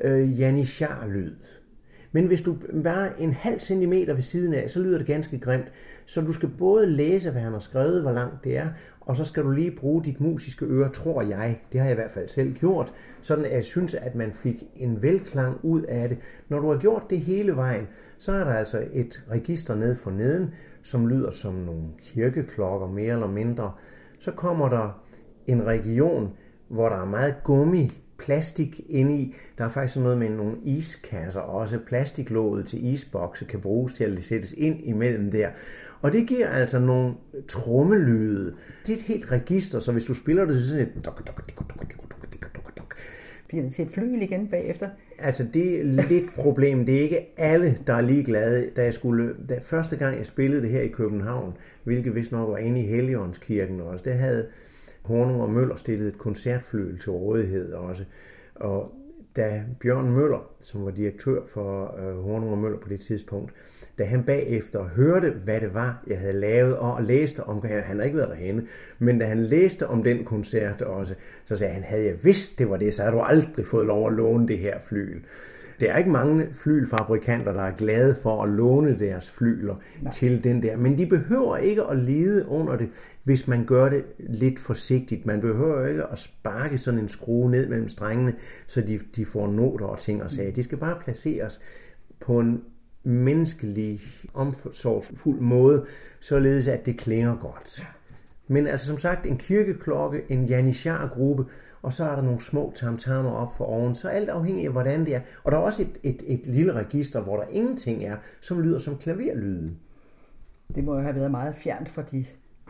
øh, 0.00 0.40
janishar-lyd. 0.40 1.36
Men 2.12 2.26
hvis 2.26 2.40
du 2.40 2.56
bare 2.84 3.20
en 3.20 3.32
halv 3.32 3.58
centimeter 3.58 4.14
ved 4.14 4.22
siden 4.22 4.54
af, 4.54 4.70
så 4.70 4.80
lyder 4.80 4.98
det 4.98 5.06
ganske 5.06 5.38
grimt. 5.38 5.72
Så 6.06 6.20
du 6.20 6.32
skal 6.32 6.48
både 6.58 6.86
læse, 6.86 7.30
hvad 7.30 7.42
han 7.42 7.52
har 7.52 7.58
skrevet, 7.58 8.02
hvor 8.02 8.12
langt 8.12 8.44
det 8.44 8.56
er, 8.56 8.68
og 9.00 9.16
så 9.16 9.24
skal 9.24 9.42
du 9.42 9.50
lige 9.50 9.70
bruge 9.70 10.04
dit 10.04 10.20
musiske 10.20 10.64
øre, 10.66 10.88
tror 10.88 11.22
jeg. 11.22 11.60
Det 11.72 11.80
har 11.80 11.86
jeg 11.86 11.94
i 11.94 12.00
hvert 12.00 12.10
fald 12.10 12.28
selv 12.28 12.54
gjort. 12.54 12.92
Sådan 13.20 13.44
at 13.44 13.52
jeg 13.52 13.64
synes, 13.64 13.94
at 13.94 14.14
man 14.14 14.32
fik 14.32 14.64
en 14.76 15.02
velklang 15.02 15.58
ud 15.62 15.82
af 15.82 16.08
det. 16.08 16.18
Når 16.48 16.60
du 16.60 16.70
har 16.70 16.78
gjort 16.78 17.02
det 17.10 17.20
hele 17.20 17.56
vejen, 17.56 17.86
så 18.18 18.32
er 18.32 18.44
der 18.44 18.52
altså 18.52 18.84
et 18.92 19.24
register 19.30 19.74
ned 19.74 19.96
for 19.96 20.10
neden, 20.10 20.50
som 20.82 21.06
lyder 21.06 21.30
som 21.30 21.54
nogle 21.54 21.84
kirkeklokker 22.02 22.86
mere 22.86 23.12
eller 23.12 23.28
mindre. 23.28 23.72
Så 24.18 24.30
kommer 24.30 24.68
der 24.68 25.02
en 25.46 25.66
region, 25.66 26.32
hvor 26.68 26.88
der 26.88 26.96
er 26.96 27.06
meget 27.06 27.34
gummi 27.44 28.05
plastik 28.18 28.80
inde 28.88 29.16
i. 29.16 29.34
Der 29.58 29.64
er 29.64 29.68
faktisk 29.68 29.96
noget 29.96 30.18
med 30.18 30.28
nogle 30.28 30.56
iskasser, 30.64 31.40
og 31.40 31.60
også 31.60 31.78
plastiklåget 31.86 32.66
til 32.66 32.86
isbokse 32.86 33.44
kan 33.44 33.60
bruges 33.60 33.92
til 33.92 34.04
at 34.04 34.24
sættes 34.24 34.52
ind 34.52 34.80
imellem 34.84 35.30
der. 35.30 35.48
Og 36.02 36.12
det 36.12 36.26
giver 36.26 36.48
altså 36.48 36.78
nogle 36.78 37.14
trommelyde. 37.48 38.54
Det 38.86 38.92
er 38.92 38.96
et 38.96 39.02
helt 39.02 39.32
register, 39.32 39.78
så 39.80 39.92
hvis 39.92 40.04
du 40.04 40.14
spiller 40.14 40.44
det, 40.44 40.62
så 40.62 40.68
sådan 40.68 40.82
et... 40.82 40.88
Bliver 43.48 43.64
det 43.64 43.74
til 43.74 43.84
et 43.84 43.90
flyl 43.90 44.22
igen 44.22 44.48
bagefter? 44.48 44.88
Altså, 45.18 45.46
det 45.54 45.80
er 45.80 45.84
lidt 45.84 46.34
problem. 46.34 46.86
Det 46.86 46.96
er 46.96 47.00
ikke 47.00 47.20
alle, 47.36 47.78
der 47.86 47.94
er 47.94 48.00
ligeglade. 48.00 48.70
Da 48.76 48.82
jeg 48.84 48.94
skulle, 48.94 49.34
da 49.48 49.58
første 49.62 49.96
gang 49.96 50.18
jeg 50.18 50.26
spillede 50.26 50.62
det 50.62 50.70
her 50.70 50.80
i 50.80 50.88
København, 50.88 51.52
hvilket 51.84 52.14
vist 52.14 52.32
nok 52.32 52.48
var 52.48 52.56
inde 52.56 52.80
i 52.80 52.86
Helligåndskirken 52.86 53.80
også, 53.80 54.04
det 54.04 54.14
havde 54.14 54.46
Hornung 55.06 55.42
og 55.42 55.50
Møller 55.50 55.76
stillede 55.76 56.08
et 56.08 56.18
koncertfløjel 56.18 56.98
til 56.98 57.10
rådighed 57.10 57.72
også. 57.72 58.04
Og 58.54 58.92
da 59.36 59.62
Bjørn 59.80 60.10
Møller, 60.10 60.50
som 60.60 60.84
var 60.84 60.90
direktør 60.90 61.40
for 61.46 61.98
øh, 61.98 62.22
Hornung 62.22 62.52
og 62.52 62.58
Møller 62.58 62.78
på 62.78 62.88
det 62.88 63.00
tidspunkt, 63.00 63.52
da 63.98 64.04
han 64.04 64.24
bagefter 64.24 64.82
hørte, 64.82 65.30
hvad 65.30 65.60
det 65.60 65.74
var, 65.74 66.02
jeg 66.06 66.18
havde 66.18 66.40
lavet, 66.40 66.76
og 66.76 67.02
læste 67.02 67.44
om, 67.44 67.62
han 67.64 67.82
havde 67.82 68.04
ikke 68.04 68.16
været 68.16 68.30
derhenne, 68.30 68.66
men 68.98 69.18
da 69.18 69.26
han 69.26 69.38
læste 69.38 69.86
om 69.86 70.02
den 70.02 70.24
koncert 70.24 70.82
også, 70.82 71.14
så 71.44 71.56
sagde 71.56 71.74
han, 71.74 71.82
havde 71.82 72.04
jeg 72.04 72.24
vidst, 72.24 72.58
det 72.58 72.70
var 72.70 72.76
det, 72.76 72.94
så 72.94 73.02
havde 73.02 73.16
du 73.16 73.20
aldrig 73.20 73.66
fået 73.66 73.86
lov 73.86 74.06
at 74.06 74.12
låne 74.12 74.48
det 74.48 74.58
her 74.58 74.78
flyl. 74.86 75.20
Det 75.80 75.90
er 75.90 75.96
ikke 75.96 76.10
mange 76.10 76.46
flylfabrikanter, 76.52 77.52
der 77.52 77.62
er 77.62 77.76
glade 77.76 78.16
for 78.22 78.42
at 78.42 78.48
låne 78.48 78.98
deres 78.98 79.30
flyler 79.30 79.74
Nej. 80.02 80.12
til 80.12 80.44
den 80.44 80.62
der. 80.62 80.76
Men 80.76 80.98
de 80.98 81.06
behøver 81.06 81.56
ikke 81.56 81.82
at 81.84 81.98
lide 81.98 82.48
under 82.48 82.76
det, 82.76 82.88
hvis 83.24 83.48
man 83.48 83.64
gør 83.64 83.88
det 83.88 84.04
lidt 84.18 84.58
forsigtigt. 84.58 85.26
Man 85.26 85.40
behøver 85.40 85.86
ikke 85.86 86.04
at 86.04 86.18
sparke 86.18 86.78
sådan 86.78 87.00
en 87.00 87.08
skrue 87.08 87.50
ned 87.50 87.68
mellem 87.68 87.88
strengene, 87.88 88.34
så 88.66 88.80
de, 88.80 89.00
de 89.16 89.26
får 89.26 89.48
noter 89.48 89.86
og 89.86 90.00
ting 90.00 90.22
og 90.22 90.30
sager. 90.30 90.52
De 90.52 90.62
skal 90.62 90.78
bare 90.78 90.96
placeres 91.04 91.60
på 92.20 92.40
en 92.40 92.62
menneskelig, 93.04 94.00
omsorgsfuld 94.34 95.40
måde, 95.40 95.84
således 96.20 96.68
at 96.68 96.86
det 96.86 96.98
klinger 96.98 97.36
godt. 97.36 97.86
Men 98.48 98.66
altså 98.66 98.86
som 98.86 98.98
sagt, 98.98 99.26
en 99.26 99.38
kirkeklokke, 99.38 100.22
en 100.28 100.44
janishar-gruppe, 100.44 101.44
og 101.86 101.92
så 101.92 102.04
er 102.04 102.14
der 102.14 102.22
nogle 102.22 102.40
små 102.40 102.72
tamtammer 102.74 103.30
op 103.30 103.56
for 103.56 103.64
oven. 103.64 103.94
Så 103.94 104.08
alt 104.08 104.28
afhængig 104.28 104.64
af, 104.64 104.72
hvordan 104.72 105.06
det 105.06 105.14
er. 105.14 105.20
Og 105.44 105.52
der 105.52 105.58
er 105.58 105.62
også 105.62 105.82
et, 105.82 105.98
et, 106.02 106.22
et 106.26 106.46
lille 106.46 106.72
register, 106.72 107.22
hvor 107.22 107.36
der 107.36 107.44
ingenting 107.50 108.04
er, 108.04 108.16
som 108.40 108.60
lyder 108.60 108.78
som 108.78 108.98
klaverlyde. 108.98 109.76
Det 110.74 110.84
må 110.84 110.94
jo 110.94 111.00
have 111.00 111.14
været 111.14 111.30
meget 111.30 111.54
fjernt 111.54 111.88
for 111.88 112.02
de 112.02 112.24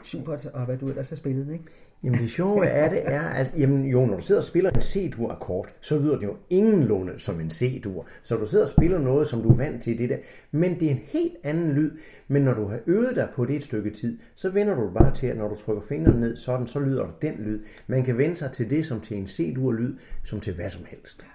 super 0.05 0.49
og 0.55 0.65
hvad 0.65 0.77
du 0.77 0.89
ellers 0.89 1.09
har 1.09 1.17
spillet, 1.17 1.53
ikke? 1.53 1.65
Jamen 2.07 2.21
det 2.21 2.31
sjove 2.31 2.67
er 2.67 2.89
det 2.89 3.03
er, 3.05 3.21
at 3.21 3.53
jamen, 3.59 3.85
jo, 3.85 4.07
når 4.07 4.17
du 4.17 4.23
sidder 4.23 4.41
og 4.41 4.45
spiller 4.45 4.71
en 4.71 4.81
C-dur-akkord, 4.81 5.69
så 5.81 5.99
lyder 5.99 6.19
det 6.19 6.27
jo 6.27 6.37
ingenlunde 6.51 7.19
som 7.19 7.41
en 7.41 7.51
C-dur. 7.51 8.07
Så 8.23 8.37
du 8.37 8.47
sidder 8.47 8.65
og 8.65 8.71
spiller 8.71 8.99
noget, 8.99 9.27
som 9.27 9.43
du 9.43 9.49
er 9.51 9.57
vant 9.57 9.83
til 9.83 9.99
det 9.99 10.09
der. 10.09 10.17
Men 10.51 10.81
det 10.81 10.87
er 10.87 10.91
en 10.91 11.01
helt 11.05 11.35
anden 11.45 11.73
lyd. 11.73 11.91
Men 12.29 12.43
når 12.43 12.55
du 12.55 12.67
har 12.67 12.79
øvet 12.87 13.17
dig 13.17 13.29
på 13.35 13.45
det 13.45 13.57
et 13.57 13.63
stykke 13.63 13.91
tid, 13.91 14.19
så 14.35 14.51
vender 14.51 14.75
du 14.75 14.91
bare 14.91 15.15
til, 15.15 15.27
at 15.27 15.37
når 15.37 15.49
du 15.49 15.55
trykker 15.55 15.83
fingrene 15.89 16.21
ned, 16.21 16.37
sådan, 16.37 16.67
så 16.67 16.81
lyder 16.81 17.07
det 17.07 17.23
den 17.23 17.35
lyd. 17.39 17.61
Man 17.87 18.05
kan 18.05 18.19
vende 18.19 18.37
sig 18.37 18.53
til 18.53 18.71
det 18.71 18.85
som 18.85 19.01
til 19.01 19.17
en 19.17 19.29
C-dur-lyd, 19.29 19.95
som 20.25 20.41
til 20.41 20.55
hvad 20.55 20.71
som 20.71 20.85
helst. 20.89 21.27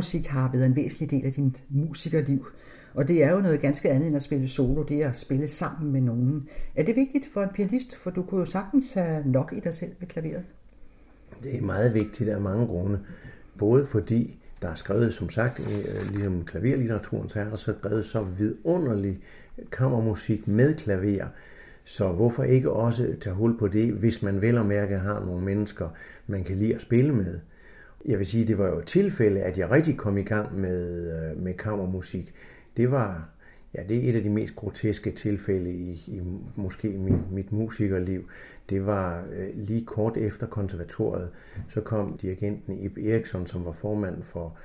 Musik 0.00 0.26
har 0.26 0.50
været 0.52 0.66
en 0.66 0.76
væsentlig 0.76 1.10
del 1.10 1.26
af 1.26 1.32
din 1.32 1.56
musikerliv. 1.68 2.46
Og 2.94 3.08
det 3.08 3.24
er 3.24 3.32
jo 3.32 3.40
noget 3.40 3.60
ganske 3.60 3.90
andet 3.90 4.06
end 4.06 4.16
at 4.16 4.22
spille 4.22 4.48
solo, 4.48 4.82
det 4.82 5.02
er 5.02 5.10
at 5.10 5.16
spille 5.16 5.48
sammen 5.48 5.92
med 5.92 6.00
nogen. 6.00 6.48
Er 6.76 6.84
det 6.84 6.96
vigtigt 6.96 7.24
for 7.32 7.42
en 7.42 7.48
pianist, 7.54 7.96
for 7.96 8.10
du 8.10 8.22
kunne 8.22 8.38
jo 8.40 8.44
sagtens 8.44 8.92
have 8.94 9.22
nok 9.26 9.52
i 9.56 9.60
dig 9.60 9.74
selv 9.74 9.92
ved 10.00 10.08
klaveret? 10.08 10.42
Det 11.42 11.58
er 11.58 11.62
meget 11.62 11.94
vigtigt 11.94 12.30
af 12.30 12.40
mange 12.40 12.66
grunde. 12.66 13.00
Både 13.58 13.86
fordi 13.86 14.38
der 14.62 14.68
er 14.68 14.74
skrevet, 14.74 15.14
som 15.14 15.30
sagt, 15.30 15.60
øh, 15.60 16.14
ligesom 16.14 16.44
klaverlitteraturen, 16.44 17.28
så 17.28 17.40
er 17.40 17.44
der 17.44 17.56
så 17.56 17.74
skrevet 17.78 18.04
så 18.04 18.22
vidunderlig 18.22 19.18
kammermusik 19.72 20.48
med 20.48 20.74
klaver. 20.74 21.26
Så 21.84 22.12
hvorfor 22.12 22.42
ikke 22.42 22.72
også 22.72 23.14
tage 23.20 23.34
hul 23.34 23.58
på 23.58 23.68
det, 23.68 23.92
hvis 23.92 24.22
man 24.22 24.40
vel 24.40 24.58
og 24.58 24.66
mærke 24.66 24.98
har 24.98 25.24
nogle 25.24 25.44
mennesker, 25.44 25.88
man 26.26 26.44
kan 26.44 26.56
lide 26.56 26.74
at 26.74 26.82
spille 26.82 27.14
med. 27.14 27.40
Jeg 28.06 28.18
vil 28.18 28.26
sige, 28.26 28.46
det 28.46 28.58
var 28.58 28.66
jo 28.66 28.78
et 28.78 28.86
tilfælde, 28.86 29.40
at 29.40 29.58
jeg 29.58 29.70
rigtig 29.70 29.96
kom 29.96 30.18
i 30.18 30.22
gang 30.22 30.60
med, 30.60 31.10
øh, 31.12 31.42
med 31.42 31.54
kammermusik. 31.54 32.34
Det 32.76 32.90
var, 32.90 33.28
ja, 33.74 33.82
det 33.88 33.96
er 33.96 34.10
et 34.10 34.16
af 34.16 34.22
de 34.22 34.30
mest 34.30 34.56
groteske 34.56 35.10
tilfælde 35.10 35.72
i, 35.72 35.92
i 36.06 36.22
måske 36.56 36.88
mit, 36.88 37.32
mit 37.32 37.52
musikerliv. 37.52 38.28
Det 38.70 38.86
var 38.86 39.24
øh, 39.32 39.48
lige 39.54 39.84
kort 39.84 40.16
efter 40.16 40.46
konservatoriet, 40.46 41.30
så 41.68 41.80
kom 41.80 42.18
dirigenten 42.18 42.78
Ib 42.78 42.98
Eriksson, 42.98 43.46
som 43.46 43.64
var 43.64 43.72
formand 43.72 44.22
for 44.22 44.58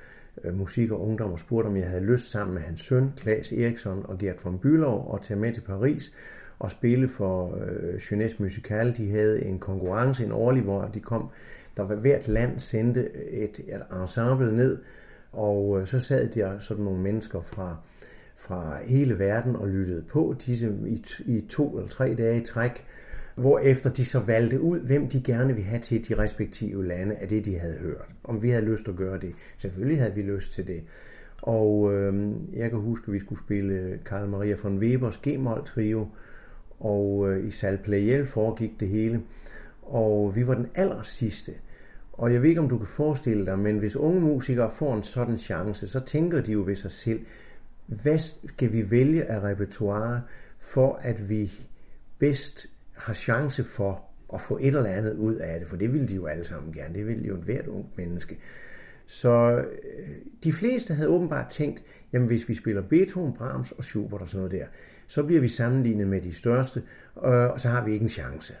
øh, 0.44 0.54
musik 0.54 0.90
og 0.90 1.08
ungdom, 1.08 1.32
og 1.32 1.38
spurgte, 1.38 1.68
om 1.68 1.76
jeg 1.76 1.88
havde 1.88 2.04
lyst 2.04 2.30
sammen 2.30 2.54
med 2.54 2.62
hans 2.62 2.80
søn, 2.80 3.12
Klaas 3.16 3.52
Eriksson 3.52 4.06
og 4.06 4.18
Gert 4.18 4.44
von 4.44 4.60
Bülow, 4.64 5.14
at 5.14 5.22
tage 5.22 5.40
med 5.40 5.52
til 5.52 5.60
Paris 5.60 6.12
og 6.58 6.70
spille 6.70 7.08
for 7.08 7.58
øh, 7.60 8.00
Jeunesse 8.10 8.42
Musical. 8.42 8.96
De 8.96 9.10
havde 9.10 9.44
en 9.44 9.58
konkurrence, 9.58 10.24
en 10.24 10.32
årlig, 10.32 10.62
hvor 10.62 10.90
de 10.94 11.00
kom, 11.00 11.28
der 11.76 11.82
var 11.82 11.94
hvert 11.94 12.28
land 12.28 12.60
sendte 12.60 13.16
et, 13.30 13.58
et 13.58 14.02
ensemble 14.02 14.56
ned, 14.56 14.78
og 15.32 15.80
øh, 15.80 15.86
så 15.86 16.00
sad 16.00 16.28
der 16.28 16.58
sådan 16.58 16.84
nogle 16.84 17.02
mennesker 17.02 17.40
fra, 17.40 17.76
fra 18.36 18.78
hele 18.84 19.18
verden 19.18 19.56
og 19.56 19.68
lyttede 19.68 20.02
på 20.02 20.34
disse 20.46 20.74
i, 20.86 21.04
i 21.26 21.40
to 21.48 21.76
eller 21.76 21.88
tre 21.88 22.14
dage 22.14 22.40
i 22.40 22.44
træk, 22.44 22.84
hvor 23.34 23.58
efter 23.58 23.90
de 23.90 24.04
så 24.04 24.20
valgte 24.20 24.60
ud, 24.60 24.80
hvem 24.80 25.08
de 25.08 25.22
gerne 25.22 25.54
ville 25.54 25.68
have 25.68 25.80
til 25.80 26.08
de 26.08 26.18
respektive 26.18 26.86
lande 26.86 27.14
af 27.16 27.28
det, 27.28 27.44
de 27.44 27.58
havde 27.58 27.76
hørt. 27.78 28.14
Om 28.24 28.42
vi 28.42 28.50
havde 28.50 28.64
lyst 28.64 28.88
at 28.88 28.96
gøre 28.96 29.18
det. 29.18 29.34
Selvfølgelig 29.58 30.00
havde 30.00 30.14
vi 30.14 30.22
lyst 30.22 30.52
til 30.52 30.66
det. 30.66 30.84
Og 31.42 31.94
øh, 31.94 32.32
jeg 32.52 32.70
kan 32.70 32.78
huske, 32.78 33.04
at 33.06 33.12
vi 33.12 33.20
skulle 33.20 33.38
spille 33.38 33.98
Karl 34.04 34.28
Maria 34.28 34.56
von 34.62 34.78
Webers 34.78 35.16
G-mol 35.16 35.64
trio, 35.64 36.08
og 36.80 37.30
øh, 37.30 37.48
i 37.48 37.50
Sal 37.50 37.78
Playel 37.78 38.26
foregik 38.26 38.70
det 38.80 38.88
hele. 38.88 39.22
Og 39.82 40.36
vi 40.36 40.46
var 40.46 40.54
den 40.54 40.68
aller 40.74 41.02
sidste. 41.02 41.52
Og 42.16 42.32
jeg 42.32 42.42
ved 42.42 42.48
ikke, 42.48 42.60
om 42.60 42.68
du 42.68 42.78
kan 42.78 42.86
forestille 42.86 43.46
dig, 43.46 43.58
men 43.58 43.78
hvis 43.78 43.96
unge 43.96 44.20
musikere 44.20 44.70
får 44.70 44.96
en 44.96 45.02
sådan 45.02 45.38
chance, 45.38 45.88
så 45.88 46.00
tænker 46.00 46.40
de 46.40 46.52
jo 46.52 46.62
ved 46.66 46.76
sig 46.76 46.90
selv, 46.90 47.20
hvad 47.86 48.18
skal 48.48 48.72
vi 48.72 48.90
vælge 48.90 49.24
af 49.24 49.40
repertoire, 49.40 50.22
for 50.58 51.00
at 51.02 51.28
vi 51.28 51.52
bedst 52.18 52.66
har 52.92 53.14
chance 53.14 53.64
for 53.64 54.02
at 54.34 54.40
få 54.40 54.58
et 54.60 54.66
eller 54.66 54.90
andet 54.90 55.14
ud 55.14 55.34
af 55.34 55.60
det, 55.60 55.68
for 55.68 55.76
det 55.76 55.92
ville 55.92 56.08
de 56.08 56.14
jo 56.14 56.26
alle 56.26 56.44
sammen 56.44 56.72
gerne. 56.72 56.94
Det 56.94 57.06
ville 57.06 57.26
jo 57.26 57.34
et 57.34 57.42
hvert 57.42 57.66
ung 57.66 57.86
menneske. 57.96 58.38
Så 59.06 59.64
øh, 59.98 60.08
de 60.44 60.52
fleste 60.52 60.94
havde 60.94 61.08
åbenbart 61.08 61.48
tænkt, 61.50 61.82
jamen 62.12 62.28
hvis 62.28 62.48
vi 62.48 62.54
spiller 62.54 62.82
Beethoven, 62.82 63.32
Brahms 63.32 63.72
og 63.72 63.84
Schubert 63.84 64.20
og 64.20 64.28
sådan 64.28 64.38
noget 64.38 64.60
der, 64.60 64.66
så 65.06 65.22
bliver 65.22 65.40
vi 65.40 65.48
sammenlignet 65.48 66.06
med 66.06 66.20
de 66.20 66.34
største, 66.34 66.82
øh, 67.24 67.50
og 67.50 67.60
så 67.60 67.68
har 67.68 67.84
vi 67.84 67.92
ikke 67.92 68.02
en 68.02 68.08
chance. 68.08 68.54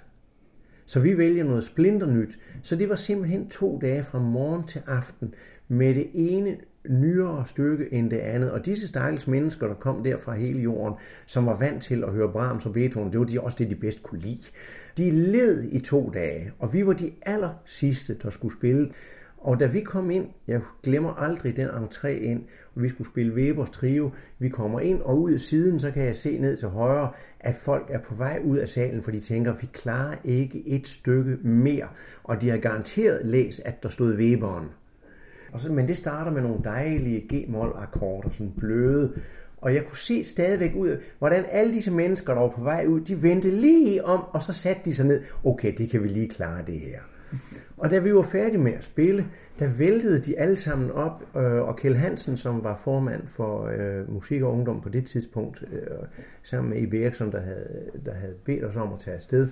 Så 0.86 1.00
vi 1.00 1.18
vælger 1.18 1.44
noget 1.44 1.64
splinternyt. 1.64 2.38
Så 2.62 2.76
det 2.76 2.88
var 2.88 2.96
simpelthen 2.96 3.48
to 3.48 3.78
dage 3.82 4.02
fra 4.02 4.18
morgen 4.18 4.64
til 4.66 4.82
aften 4.86 5.34
med 5.68 5.94
det 5.94 6.06
ene 6.14 6.56
nyere 6.88 7.46
stykke 7.46 7.92
end 7.92 8.10
det 8.10 8.18
andet. 8.18 8.50
Og 8.50 8.66
disse 8.66 8.88
stakkels 8.88 9.26
mennesker, 9.26 9.66
der 9.66 9.74
kom 9.74 10.04
der 10.04 10.16
fra 10.18 10.34
hele 10.34 10.60
jorden, 10.60 10.94
som 11.26 11.46
var 11.46 11.58
vant 11.58 11.82
til 11.82 12.04
at 12.04 12.12
høre 12.12 12.32
Brahms 12.32 12.66
og 12.66 12.72
Beethoven, 12.72 13.12
det 13.12 13.20
var 13.20 13.26
de 13.26 13.40
også 13.40 13.56
det, 13.58 13.70
de 13.70 13.74
bedst 13.74 14.02
kunne 14.02 14.20
lide. 14.20 14.40
De 14.96 15.10
led 15.10 15.68
i 15.72 15.80
to 15.80 16.10
dage, 16.14 16.52
og 16.58 16.72
vi 16.72 16.86
var 16.86 16.92
de 16.92 17.12
aller 17.22 17.62
sidste, 17.64 18.16
der 18.22 18.30
skulle 18.30 18.54
spille. 18.54 18.90
Og 19.46 19.60
da 19.60 19.66
vi 19.66 19.80
kom 19.80 20.10
ind, 20.10 20.26
jeg 20.48 20.60
glemmer 20.82 21.14
aldrig 21.14 21.56
den 21.56 21.68
entré 21.68 22.08
ind, 22.08 22.42
og 22.74 22.82
vi 22.82 22.88
skulle 22.88 23.10
spille 23.10 23.34
Webers 23.34 23.70
trio, 23.70 24.10
vi 24.38 24.48
kommer 24.48 24.80
ind 24.80 25.00
og 25.00 25.22
ud 25.22 25.32
af 25.32 25.40
siden, 25.40 25.80
så 25.80 25.90
kan 25.90 26.04
jeg 26.04 26.16
se 26.16 26.38
ned 26.38 26.56
til 26.56 26.68
højre, 26.68 27.10
at 27.40 27.54
folk 27.54 27.86
er 27.90 27.98
på 27.98 28.14
vej 28.14 28.40
ud 28.44 28.58
af 28.58 28.68
salen, 28.68 29.02
for 29.02 29.10
de 29.10 29.20
tænker, 29.20 29.54
vi 29.60 29.68
klarer 29.72 30.16
ikke 30.24 30.68
et 30.68 30.88
stykke 30.88 31.36
mere. 31.42 31.88
Og 32.24 32.42
de 32.42 32.50
har 32.50 32.58
garanteret 32.58 33.26
læst, 33.26 33.60
at 33.64 33.82
der 33.82 33.88
stod 33.88 34.16
Weberen. 34.16 34.66
Og 35.52 35.60
så, 35.60 35.72
men 35.72 35.88
det 35.88 35.96
starter 35.96 36.30
med 36.30 36.42
nogle 36.42 36.64
dejlige 36.64 37.20
G-mol-akkorder, 37.34 38.30
sådan 38.30 38.52
bløde. 38.58 39.12
Og 39.56 39.74
jeg 39.74 39.84
kunne 39.86 39.98
se 39.98 40.24
stadigvæk 40.24 40.72
ud, 40.74 41.00
hvordan 41.18 41.44
alle 41.48 41.72
disse 41.72 41.90
mennesker, 41.90 42.34
der 42.34 42.40
var 42.40 42.48
på 42.48 42.62
vej 42.62 42.84
ud, 42.88 43.00
de 43.00 43.22
vendte 43.22 43.50
lige 43.50 44.04
om, 44.04 44.20
og 44.30 44.42
så 44.42 44.52
satte 44.52 44.82
de 44.84 44.94
sig 44.94 45.06
ned. 45.06 45.22
Okay, 45.44 45.74
det 45.78 45.90
kan 45.90 46.02
vi 46.02 46.08
lige 46.08 46.28
klare 46.28 46.62
det 46.66 46.80
her. 46.80 47.00
Og 47.76 47.90
da 47.90 47.98
vi 47.98 48.14
var 48.14 48.22
færdige 48.22 48.60
med 48.60 48.72
at 48.72 48.84
spille, 48.84 49.26
der 49.58 49.68
væltede 49.68 50.18
de 50.18 50.38
alle 50.38 50.56
sammen 50.56 50.90
op, 50.90 51.36
øh, 51.36 51.62
og 51.62 51.76
Kjell 51.76 51.96
Hansen, 51.96 52.36
som 52.36 52.64
var 52.64 52.76
formand 52.76 53.22
for 53.26 53.66
øh, 53.66 54.12
Musik 54.12 54.42
og 54.42 54.52
Ungdom 54.52 54.80
på 54.80 54.88
det 54.88 55.06
tidspunkt, 55.06 55.64
øh, 55.72 55.80
sammen 56.42 56.70
med 56.70 56.78
Ibe 56.78 57.02
Eriksson, 57.02 57.32
der 57.32 57.40
havde, 57.40 57.90
der 58.06 58.14
havde 58.14 58.34
bedt 58.44 58.64
os 58.64 58.76
om 58.76 58.92
at 58.92 58.98
tage 58.98 59.16
afsted, 59.16 59.48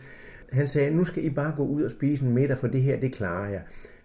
han 0.52 0.68
sagde, 0.68 0.90
nu 0.90 1.04
skal 1.04 1.24
I 1.24 1.30
bare 1.30 1.54
gå 1.56 1.64
ud 1.64 1.82
og 1.82 1.90
spise 1.90 2.24
en 2.24 2.34
middag, 2.34 2.58
for 2.58 2.66
det 2.66 2.82
her, 2.82 3.00
det 3.00 3.12
klarer 3.12 3.50
jeg. 3.50 3.62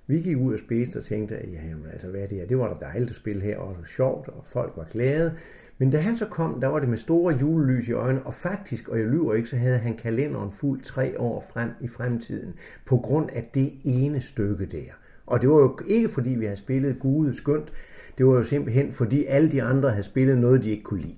Vi 0.08 0.20
gik 0.20 0.38
ud 0.38 0.54
og 0.54 0.60
spiste 0.60 0.98
og 0.98 1.04
tænkte, 1.04 1.36
ja, 1.36 1.68
jamen, 1.70 1.86
altså, 1.92 2.08
hvad 2.08 2.22
er 2.22 2.28
det 2.28 2.38
her? 2.38 2.48
Det 2.48 2.60
var 2.60 2.74
da 2.74 2.86
dejligt 2.86 3.10
at 3.10 3.16
spille 3.16 3.42
her, 3.42 3.58
og 3.58 3.70
det 3.70 3.78
var 3.80 3.88
sjovt, 3.96 4.28
og 4.28 4.44
folk 4.46 4.74
var 4.78 4.88
glade. 4.92 5.34
Men 5.80 5.90
da 5.90 5.98
han 5.98 6.18
så 6.18 6.26
kom, 6.26 6.62
der 6.62 6.68
var 6.68 6.80
det 6.80 6.90
med 6.90 6.98
store 6.98 7.38
julelys 7.42 7.88
i 7.88 7.92
øjnene, 7.92 8.26
og 8.26 8.34
faktisk, 8.34 8.88
og 8.88 9.00
jeg 9.00 9.08
lyver 9.08 9.34
ikke, 9.34 9.50
så 9.50 9.56
havde 9.56 9.78
han 9.78 9.98
kalenderen 9.98 10.52
fuld 10.52 10.82
tre 10.82 11.20
år 11.20 11.46
frem 11.54 11.70
i 11.82 11.88
fremtiden, 11.88 12.54
på 12.86 12.98
grund 12.98 13.30
af 13.34 13.50
det 13.54 13.72
ene 13.84 14.22
stykke 14.22 14.66
der. 14.66 14.92
Og 15.26 15.42
det 15.42 15.50
var 15.50 15.56
jo 15.56 15.80
ikke 15.88 16.10
fordi, 16.10 16.30
vi 16.30 16.46
havde 16.46 16.58
spillet 16.58 17.00
Gude 17.00 17.36
skønt, 17.36 17.74
det 18.18 18.26
var 18.26 18.34
jo 18.34 18.44
simpelthen 18.44 18.94
fordi 18.94 19.26
alle 19.26 19.52
de 19.52 19.64
andre 19.64 19.90
havde 19.90 20.04
spillet 20.04 20.38
noget, 20.38 20.64
de 20.64 20.70
ikke 20.70 20.84
kunne 20.84 21.02
lide. 21.02 21.18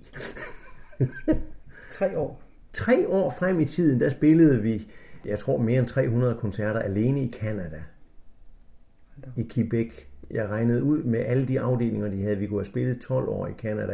tre 1.98 2.18
år? 2.18 2.44
Tre 2.74 3.08
år 3.08 3.36
frem 3.40 3.60
i 3.60 3.66
tiden, 3.66 4.00
der 4.00 4.10
spillede 4.10 4.62
vi, 4.62 4.92
jeg 5.26 5.40
tror, 5.40 5.58
mere 5.58 5.80
end 5.80 5.88
300 5.88 6.36
koncerter 6.36 6.80
alene 6.80 7.24
i 7.24 7.32
Canada. 7.32 7.84
I 9.36 9.50
Quebec 9.54 9.92
jeg 10.34 10.50
regnede 10.50 10.84
ud 10.84 11.04
med 11.04 11.20
alle 11.20 11.48
de 11.48 11.60
afdelinger, 11.60 12.08
de 12.08 12.22
havde. 12.22 12.38
Vi 12.38 12.48
kunne 12.48 12.60
have 12.60 12.66
spillet 12.66 13.02
12 13.02 13.30
år 13.30 13.48
i 13.48 13.54
Canada 13.58 13.94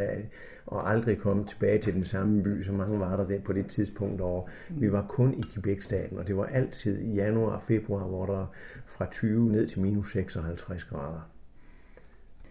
og 0.68 0.90
aldrig 0.90 1.18
komme 1.18 1.46
tilbage 1.46 1.80
til 1.80 1.94
den 1.94 2.06
samme 2.06 2.44
by, 2.44 2.64
så 2.64 2.72
mange 2.72 3.00
var 3.00 3.18
der, 3.18 3.28
der 3.28 3.40
på 3.40 3.54
det 3.54 3.68
tidspunkt 3.68 4.22
over. 4.22 4.48
Vi 4.70 4.92
var 4.92 5.06
kun 5.10 5.34
i 5.34 5.44
Quebec-staten, 5.54 6.18
og 6.18 6.28
det 6.28 6.38
var 6.38 6.46
altid 6.46 7.00
i 7.00 7.14
januar 7.14 7.56
og 7.56 7.62
februar, 7.62 8.08
hvor 8.08 8.26
der 8.26 8.46
fra 8.86 9.08
20 9.12 9.52
ned 9.52 9.68
til 9.68 9.82
minus 9.82 10.12
56 10.12 10.84
grader. 10.84 11.30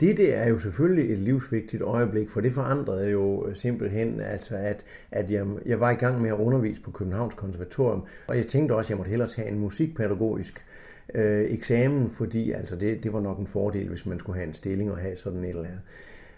Det 0.00 0.18
der 0.18 0.36
er 0.36 0.48
jo 0.48 0.58
selvfølgelig 0.58 1.12
et 1.12 1.18
livsvigtigt 1.18 1.82
øjeblik, 1.82 2.30
for 2.30 2.40
det 2.40 2.54
forandrede 2.54 3.10
jo 3.10 3.54
simpelthen, 3.54 4.20
altså 4.20 4.56
at, 4.56 4.84
at 5.10 5.30
jeg, 5.30 5.46
jeg 5.66 5.80
var 5.80 5.90
i 5.90 5.94
gang 5.94 6.22
med 6.22 6.30
at 6.30 6.36
undervise 6.36 6.82
på 6.82 6.90
Københavns 6.90 7.34
Konservatorium, 7.34 8.04
og 8.26 8.36
jeg 8.36 8.46
tænkte 8.46 8.72
også, 8.72 8.86
at 8.86 8.90
jeg 8.90 8.96
måtte 8.96 9.10
hellere 9.10 9.28
tage 9.28 9.48
en 9.48 9.58
musikpædagogisk 9.58 10.64
øh, 11.14 11.44
eksamen, 11.50 12.10
fordi 12.10 12.52
altså 12.52 12.76
det, 12.76 13.02
det 13.02 13.12
var 13.12 13.20
nok 13.20 13.38
en 13.38 13.46
fordel, 13.46 13.88
hvis 13.88 14.06
man 14.06 14.18
skulle 14.18 14.38
have 14.38 14.48
en 14.48 14.54
stilling 14.54 14.92
og 14.92 14.98
have 14.98 15.16
sådan 15.16 15.44
et 15.44 15.48
eller 15.48 15.64
andet. 15.64 15.82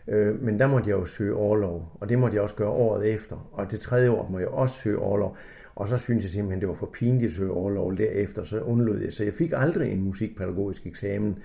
Øh, 0.09 0.43
men 0.43 0.59
der 0.59 0.67
måtte 0.67 0.91
jeg 0.91 0.97
jo 0.97 1.05
søge 1.05 1.35
overlov, 1.35 1.97
og 2.01 2.09
det 2.09 2.19
måtte 2.19 2.35
jeg 2.35 2.43
også 2.43 2.55
gøre 2.55 2.69
året 2.69 3.13
efter. 3.15 3.49
Og 3.53 3.71
det 3.71 3.81
tredje 3.81 4.11
år 4.11 4.29
må 4.31 4.39
jeg 4.39 4.49
også 4.49 4.79
søge 4.79 4.99
overlov. 4.99 5.37
Og 5.75 5.89
så 5.89 5.99
synes 5.99 6.25
jeg 6.25 6.31
simpelthen, 6.31 6.61
det 6.61 6.69
var 6.69 6.75
for 6.75 6.91
pinligt 6.93 7.31
at 7.31 7.37
søge 7.37 7.51
overlov 7.51 7.97
derefter, 7.97 8.45
så 8.45 8.61
undlod 8.61 9.01
jeg. 9.01 9.13
Så 9.13 9.25
jeg 9.25 9.35
fik 9.35 9.53
aldrig 9.57 9.93
en 9.93 10.03
musikpædagogisk 10.03 10.87
eksamen. 10.87 11.39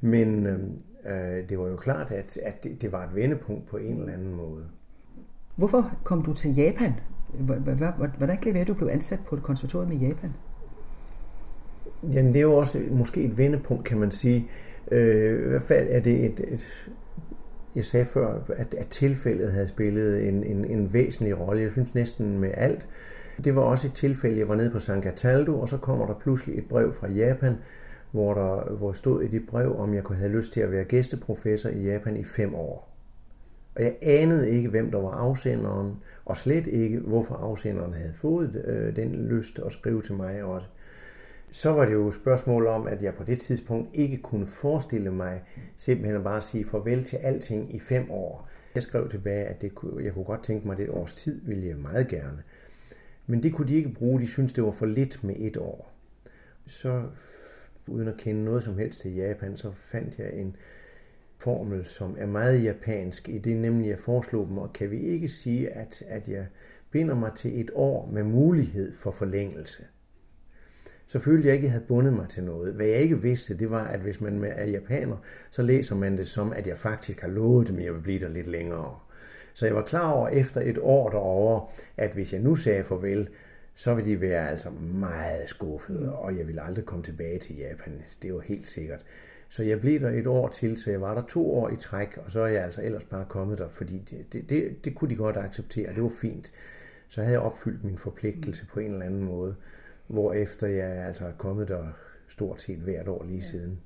Men 0.00 0.46
øh, 0.46 0.58
øh 1.06 1.48
det 1.48 1.58
var 1.58 1.68
jo 1.68 1.76
klart, 1.76 2.10
at, 2.10 2.38
at 2.42 2.64
det, 2.64 2.82
det 2.82 2.92
var 2.92 3.04
et 3.04 3.14
vendepunkt 3.14 3.68
på 3.68 3.76
en 3.76 3.98
eller 3.98 4.12
anden 4.12 4.34
måde. 4.34 4.64
Hvorfor 5.56 5.90
kom 6.04 6.22
du 6.22 6.34
til 6.34 6.54
Japan? 6.54 6.92
Hvordan 8.18 8.36
kan 8.36 8.44
det 8.44 8.54
være, 8.54 8.60
at 8.60 8.68
du 8.68 8.74
blev 8.74 8.88
ansat 8.88 9.18
på 9.28 9.36
et 9.36 9.42
konservatorium 9.42 9.92
i 9.92 10.06
Japan? 10.06 10.30
Jamen, 12.12 12.32
det 12.32 12.38
er 12.38 12.42
jo 12.42 12.56
også 12.56 12.80
måske 12.90 13.22
et 13.22 13.38
vendepunkt, 13.38 13.84
kan 13.84 13.98
man 13.98 14.10
sige. 14.10 14.48
Øh, 14.92 15.46
I 15.46 15.48
hvert 15.48 15.62
fald 15.62 15.86
er 15.90 16.00
det 16.00 16.24
et, 16.24 16.40
et 16.48 16.90
jeg 17.76 17.84
sagde 17.84 18.06
før, 18.06 18.38
at, 18.56 18.74
at 18.74 18.86
tilfældet 18.86 19.52
havde 19.52 19.66
spillet 19.66 20.28
en, 20.28 20.44
en, 20.44 20.64
en 20.64 20.92
væsentlig 20.92 21.38
rolle. 21.38 21.62
Jeg 21.62 21.70
synes 21.70 21.94
næsten 21.94 22.38
med 22.38 22.50
alt. 22.54 22.86
Det 23.44 23.56
var 23.56 23.62
også 23.62 23.86
et 23.86 23.92
tilfælde, 23.92 24.38
jeg 24.38 24.48
var 24.48 24.54
nede 24.54 24.70
på 24.70 24.80
San 24.80 25.02
Cataldo, 25.02 25.60
og 25.60 25.68
så 25.68 25.76
kommer 25.76 26.06
der 26.06 26.14
pludselig 26.14 26.58
et 26.58 26.68
brev 26.68 26.92
fra 26.92 27.08
Japan, 27.08 27.56
hvor 28.10 28.34
der 28.34 28.74
hvor 28.74 28.92
stod 28.92 29.22
i 29.22 29.28
det 29.28 29.46
brev, 29.46 29.78
om 29.78 29.94
jeg 29.94 30.04
kunne 30.04 30.18
have 30.18 30.32
lyst 30.32 30.52
til 30.52 30.60
at 30.60 30.70
være 30.70 30.84
gæsteprofessor 30.84 31.68
i 31.68 31.82
Japan 31.82 32.16
i 32.16 32.24
fem 32.24 32.54
år. 32.54 32.88
Og 33.74 33.82
jeg 33.82 33.96
anede 34.02 34.50
ikke, 34.50 34.68
hvem 34.68 34.90
der 34.90 34.98
var 34.98 35.10
afsenderen, 35.10 35.96
og 36.24 36.36
slet 36.36 36.66
ikke, 36.66 36.98
hvorfor 36.98 37.34
afsenderen 37.34 37.92
havde 37.92 38.12
fået 38.14 38.64
øh, 38.64 38.96
den 38.96 39.12
lyst 39.28 39.58
at 39.66 39.72
skrive 39.72 40.02
til 40.02 40.14
mig 40.14 40.42
også 40.42 40.66
så 41.52 41.72
var 41.72 41.84
det 41.84 41.92
jo 41.92 42.08
et 42.08 42.14
spørgsmål 42.14 42.66
om, 42.66 42.86
at 42.86 43.02
jeg 43.02 43.14
på 43.14 43.24
det 43.24 43.40
tidspunkt 43.40 43.90
ikke 43.94 44.18
kunne 44.18 44.46
forestille 44.46 45.10
mig 45.10 45.42
simpelthen 45.76 46.16
at 46.16 46.24
bare 46.24 46.40
sige 46.40 46.64
farvel 46.64 47.04
til 47.04 47.16
alting 47.16 47.74
i 47.74 47.80
fem 47.80 48.10
år. 48.10 48.48
Jeg 48.74 48.82
skrev 48.82 49.10
tilbage, 49.10 49.44
at 49.44 49.62
det 49.62 49.74
kunne, 49.74 50.04
jeg 50.04 50.14
kunne 50.14 50.24
godt 50.24 50.44
tænke 50.44 50.66
mig, 50.66 50.72
at 50.72 50.78
det 50.78 50.84
et 50.84 50.90
års 50.90 51.14
tid 51.14 51.40
ville 51.44 51.66
jeg 51.66 51.76
meget 51.76 52.08
gerne. 52.08 52.42
Men 53.26 53.42
det 53.42 53.52
kunne 53.52 53.68
de 53.68 53.74
ikke 53.74 53.88
bruge. 53.88 54.20
De 54.20 54.26
syntes, 54.26 54.52
det 54.52 54.64
var 54.64 54.70
for 54.70 54.86
lidt 54.86 55.24
med 55.24 55.34
et 55.38 55.56
år. 55.56 55.92
Så 56.66 57.02
uden 57.86 58.08
at 58.08 58.16
kende 58.16 58.44
noget 58.44 58.64
som 58.64 58.78
helst 58.78 59.00
til 59.00 59.14
Japan, 59.14 59.56
så 59.56 59.72
fandt 59.72 60.18
jeg 60.18 60.32
en 60.32 60.56
formel, 61.38 61.84
som 61.84 62.16
er 62.18 62.26
meget 62.26 62.64
japansk. 62.64 63.28
I 63.28 63.38
det 63.38 63.56
nemlig, 63.56 63.88
jeg 63.88 63.98
foreslog 63.98 64.48
dem, 64.48 64.58
og 64.58 64.72
kan 64.72 64.90
vi 64.90 65.00
ikke 65.00 65.28
sige, 65.28 65.70
at, 65.70 66.02
at 66.08 66.28
jeg 66.28 66.46
binder 66.90 67.14
mig 67.14 67.32
til 67.34 67.60
et 67.60 67.70
år 67.74 68.10
med 68.12 68.22
mulighed 68.22 68.96
for 68.96 69.10
forlængelse 69.10 69.84
så 71.12 71.18
følte 71.18 71.46
jeg 71.48 71.54
ikke, 71.54 71.64
at 71.64 71.68
jeg 71.68 71.72
havde 71.72 71.84
bundet 71.88 72.12
mig 72.12 72.28
til 72.28 72.42
noget. 72.44 72.74
Hvad 72.74 72.86
jeg 72.86 72.98
ikke 72.98 73.22
vidste, 73.22 73.58
det 73.58 73.70
var, 73.70 73.84
at 73.84 74.00
hvis 74.00 74.20
man 74.20 74.44
er 74.44 74.66
japaner, 74.66 75.16
så 75.50 75.62
læser 75.62 75.96
man 75.96 76.16
det 76.16 76.26
som, 76.26 76.52
at 76.52 76.66
jeg 76.66 76.78
faktisk 76.78 77.20
har 77.20 77.28
lovet 77.28 77.68
dem, 77.68 77.78
at 77.78 77.84
jeg 77.84 77.94
vil 77.94 78.00
blive 78.00 78.20
der 78.20 78.28
lidt 78.28 78.46
længere. 78.46 78.98
Så 79.54 79.66
jeg 79.66 79.74
var 79.74 79.82
klar 79.82 80.10
over 80.10 80.28
efter 80.28 80.60
et 80.60 80.78
år 80.80 81.10
derovre, 81.10 81.66
at 81.96 82.12
hvis 82.12 82.32
jeg 82.32 82.40
nu 82.40 82.56
sagde 82.56 82.84
farvel, 82.84 83.28
så 83.74 83.94
ville 83.94 84.10
de 84.10 84.20
være 84.20 84.50
altså 84.50 84.70
meget 84.94 85.48
skuffede, 85.48 86.14
og 86.14 86.38
jeg 86.38 86.46
ville 86.46 86.62
aldrig 86.62 86.84
komme 86.84 87.04
tilbage 87.04 87.38
til 87.38 87.56
Japan. 87.56 88.02
Det 88.22 88.34
var 88.34 88.40
helt 88.40 88.66
sikkert. 88.66 89.04
Så 89.48 89.62
jeg 89.62 89.80
blev 89.80 90.00
der 90.00 90.10
et 90.10 90.26
år 90.26 90.48
til, 90.48 90.78
så 90.78 90.90
jeg 90.90 91.00
var 91.00 91.14
der 91.14 91.22
to 91.28 91.54
år 91.54 91.68
i 91.68 91.76
træk, 91.76 92.18
og 92.24 92.32
så 92.32 92.40
er 92.40 92.46
jeg 92.46 92.64
altså 92.64 92.82
ellers 92.82 93.04
bare 93.04 93.24
kommet 93.28 93.58
der, 93.58 93.68
fordi 93.68 94.02
det, 94.10 94.32
det, 94.32 94.50
det, 94.50 94.84
det 94.84 94.94
kunne 94.94 95.10
de 95.10 95.16
godt 95.16 95.36
acceptere, 95.36 95.94
det 95.94 96.02
var 96.02 96.12
fint. 96.20 96.52
Så 97.08 97.20
havde 97.20 97.32
jeg 97.32 97.40
opfyldt 97.40 97.84
min 97.84 97.98
forpligtelse 97.98 98.66
på 98.66 98.80
en 98.80 98.92
eller 98.92 99.06
anden 99.06 99.24
måde 99.24 99.54
hvor 100.12 100.32
efter 100.32 100.66
jeg 100.66 100.90
altså 100.90 101.26
er 101.26 101.32
kommet 101.32 101.68
der 101.68 101.86
stort 102.28 102.60
set 102.60 102.78
hvert 102.78 103.08
år 103.08 103.24
lige 103.24 103.38
ja. 103.38 103.44
siden. 103.44 103.80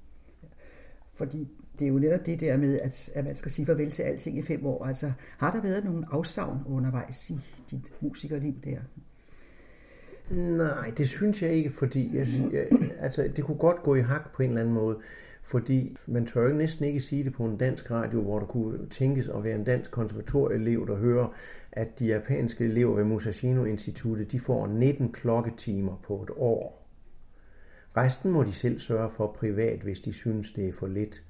Fordi 1.15 1.49
det 1.79 1.85
er 1.85 1.89
jo 1.89 1.99
netop 1.99 2.27
det 2.27 2.41
der 2.41 2.57
med, 2.57 2.81
at, 2.81 3.11
at 3.15 3.25
man 3.25 3.35
skal 3.35 3.51
sige 3.51 3.67
farvel 3.67 3.91
til 3.91 4.03
alting 4.03 4.39
i 4.39 4.43
fem 4.43 4.67
år. 4.67 4.85
Altså, 4.85 5.13
har 5.39 5.51
der 5.51 5.63
været 5.63 5.85
nogle 5.85 6.07
afsavn 6.11 6.59
undervejs 6.67 7.31
i 7.31 7.39
dit 7.71 7.83
musikerliv 8.01 8.55
der? 8.65 8.79
Nej, 10.57 10.93
det 10.97 11.09
synes 11.09 11.43
jeg 11.43 11.53
ikke, 11.53 11.71
fordi 11.71 12.17
jeg, 12.17 12.29
jeg, 12.53 12.67
altså, 12.99 13.31
det 13.37 13.45
kunne 13.45 13.59
godt 13.59 13.83
gå 13.83 13.95
i 13.95 14.01
hak 14.01 14.35
på 14.35 14.43
en 14.43 14.49
eller 14.49 14.61
anden 14.61 14.75
måde. 14.75 14.99
Fordi 15.47 15.97
man 16.07 16.27
tør 16.27 16.49
jo 16.49 16.55
næsten 16.55 16.85
ikke 16.85 17.01
sige 17.01 17.25
det 17.25 17.33
på 17.33 17.45
en 17.45 17.57
dansk 17.57 17.91
radio, 17.91 18.23
hvor 18.23 18.39
der 18.39 18.47
kunne 18.47 18.87
tænkes 18.87 19.29
at 19.29 19.45
være 19.45 19.55
en 19.55 19.65
dansk 19.65 19.91
konservatorieelev, 19.91 20.87
der 20.87 20.97
hører, 20.97 21.35
at 21.73 21.99
de 21.99 22.07
japanske 22.07 22.65
elever 22.65 22.95
ved 22.95 23.05
Musashino 23.05 23.65
Instituttet, 23.65 24.33
de 24.33 24.41
får 24.41 24.67
19 24.67 25.13
klokketimer 25.13 26.01
på 26.07 26.23
et 26.23 26.31
år. 26.37 26.89
Resten 27.97 28.31
må 28.31 28.43
de 28.43 28.53
selv 28.53 28.79
sørge 28.79 29.11
for 29.11 29.33
privat, 29.37 29.81
hvis 29.81 30.01
de 30.01 30.13
synes, 30.13 30.53
det 30.53 30.69
er 30.69 30.73
for 30.73 30.87
lidt. 30.87 31.23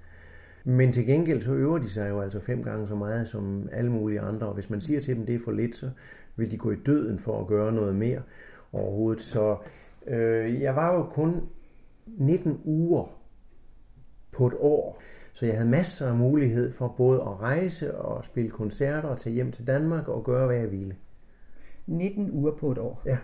Men 0.64 0.92
til 0.92 1.06
gengæld 1.06 1.42
så 1.42 1.52
øver 1.52 1.78
de 1.78 1.90
sig 1.90 2.10
jo 2.10 2.20
altså 2.20 2.40
fem 2.40 2.62
gange 2.62 2.88
så 2.88 2.94
meget 2.94 3.28
som 3.28 3.68
alle 3.72 3.92
mulige 3.92 4.20
andre, 4.20 4.46
og 4.46 4.54
hvis 4.54 4.70
man 4.70 4.80
siger 4.80 5.00
til 5.00 5.16
dem, 5.16 5.26
det 5.26 5.34
er 5.34 5.40
for 5.44 5.52
lidt, 5.52 5.76
så 5.76 5.90
vil 6.36 6.50
de 6.50 6.58
gå 6.58 6.70
i 6.70 6.76
døden 6.86 7.18
for 7.18 7.40
at 7.40 7.46
gøre 7.46 7.72
noget 7.72 7.94
mere 7.94 8.22
overhovedet. 8.72 9.22
Så 9.22 9.56
øh, 10.06 10.60
jeg 10.60 10.76
var 10.76 10.94
jo 10.94 11.02
kun 11.02 11.40
19 12.06 12.60
uger 12.64 13.25
på 14.36 14.46
et 14.46 14.54
år. 14.58 15.02
Så 15.32 15.46
jeg 15.46 15.54
havde 15.54 15.70
masser 15.70 16.08
af 16.08 16.16
mulighed 16.16 16.72
for 16.72 16.94
både 16.96 17.20
at 17.20 17.40
rejse 17.40 17.94
og 17.94 18.24
spille 18.24 18.50
koncerter 18.50 19.08
og 19.08 19.18
tage 19.18 19.34
hjem 19.34 19.52
til 19.52 19.66
Danmark 19.66 20.08
og 20.08 20.24
gøre, 20.24 20.46
hvad 20.46 20.56
jeg 20.56 20.70
ville. 20.70 20.96
19 21.86 22.30
uger 22.30 22.52
på 22.52 22.72
et 22.72 22.78
år? 22.78 23.02
Ja. 23.06 23.18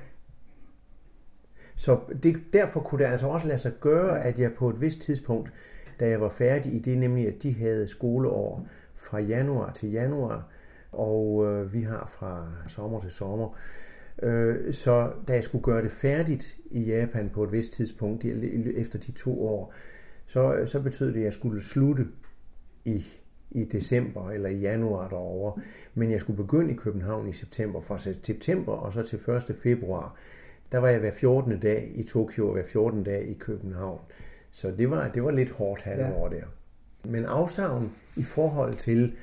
Så 1.77 1.98
det, 2.22 2.37
derfor 2.53 2.81
kunne 2.81 3.05
det 3.05 3.11
altså 3.11 3.27
også 3.27 3.48
lade 3.48 3.59
sig 3.59 3.72
gøre, 3.81 4.25
at 4.25 4.38
jeg 4.38 4.53
på 4.55 4.68
et 4.68 4.81
vist 4.81 5.01
tidspunkt, 5.01 5.53
da 6.01 6.09
jeg 6.09 6.20
var 6.20 6.29
færdig 6.29 6.75
i 6.75 6.79
det, 6.79 6.98
nemlig 6.98 7.29
at 7.29 7.42
de 7.42 7.55
havde 7.55 7.88
skoleår 7.88 8.66
fra 8.94 9.18
januar 9.18 9.72
til 9.72 9.90
januar, 9.90 10.48
og 10.92 11.46
øh, 11.46 11.72
vi 11.72 11.83
har 11.83 12.07
fra 12.11 12.46
sommer 12.68 13.01
til 13.01 13.11
sommer. 13.11 13.59
Øh, 14.22 14.75
så 14.75 15.12
da 15.29 15.33
jeg 15.33 15.44
skulle 15.44 15.64
gøre 15.64 15.83
det 15.83 15.92
færdigt 15.92 16.57
i 16.70 16.83
Japan 16.85 17.31
på 17.31 17.44
et 17.44 17.53
vist 17.53 17.72
tidspunkt, 17.72 18.25
efter 18.77 18.98
de 18.98 19.12
to 19.12 19.46
år, 19.46 19.75
så, 20.27 20.63
så 20.67 20.81
betød 20.81 21.13
det, 21.13 21.19
at 21.19 21.25
jeg 21.25 21.33
skulle 21.33 21.63
slutte 21.63 22.07
i, 22.85 23.05
i 23.51 23.65
december 23.65 24.31
eller 24.31 24.49
i 24.49 24.61
januar 24.61 25.09
derovre. 25.09 25.63
Men 25.95 26.11
jeg 26.11 26.21
skulle 26.21 26.37
begynde 26.37 26.73
i 26.73 26.77
København 26.77 27.29
i 27.29 27.33
september, 27.33 27.81
fra 27.81 27.99
september 27.99 28.73
og 28.73 28.93
så 28.93 29.03
til 29.03 29.19
1. 29.51 29.57
februar. 29.63 30.17
Der 30.73 30.79
var 30.79 30.89
jeg 30.89 31.01
hver 31.01 31.11
14. 31.11 31.61
dag 31.61 31.93
i 31.95 32.03
Tokyo 32.03 32.47
og 32.47 32.53
hver 32.53 32.65
14. 32.65 33.05
dag 33.05 33.29
i 33.29 33.35
København. 33.35 34.01
Så 34.51 34.71
det 34.71 34.91
var, 34.91 35.09
det 35.09 35.25
var 35.25 35.31
lidt 35.31 35.51
hårdt 35.51 35.83
halvår 35.83 36.29
ja. 36.33 36.37
der. 36.37 36.47
Men 37.05 37.25
afsavn 37.25 37.93
i 38.17 38.23
forhold 38.23 38.75
til, 38.75 39.15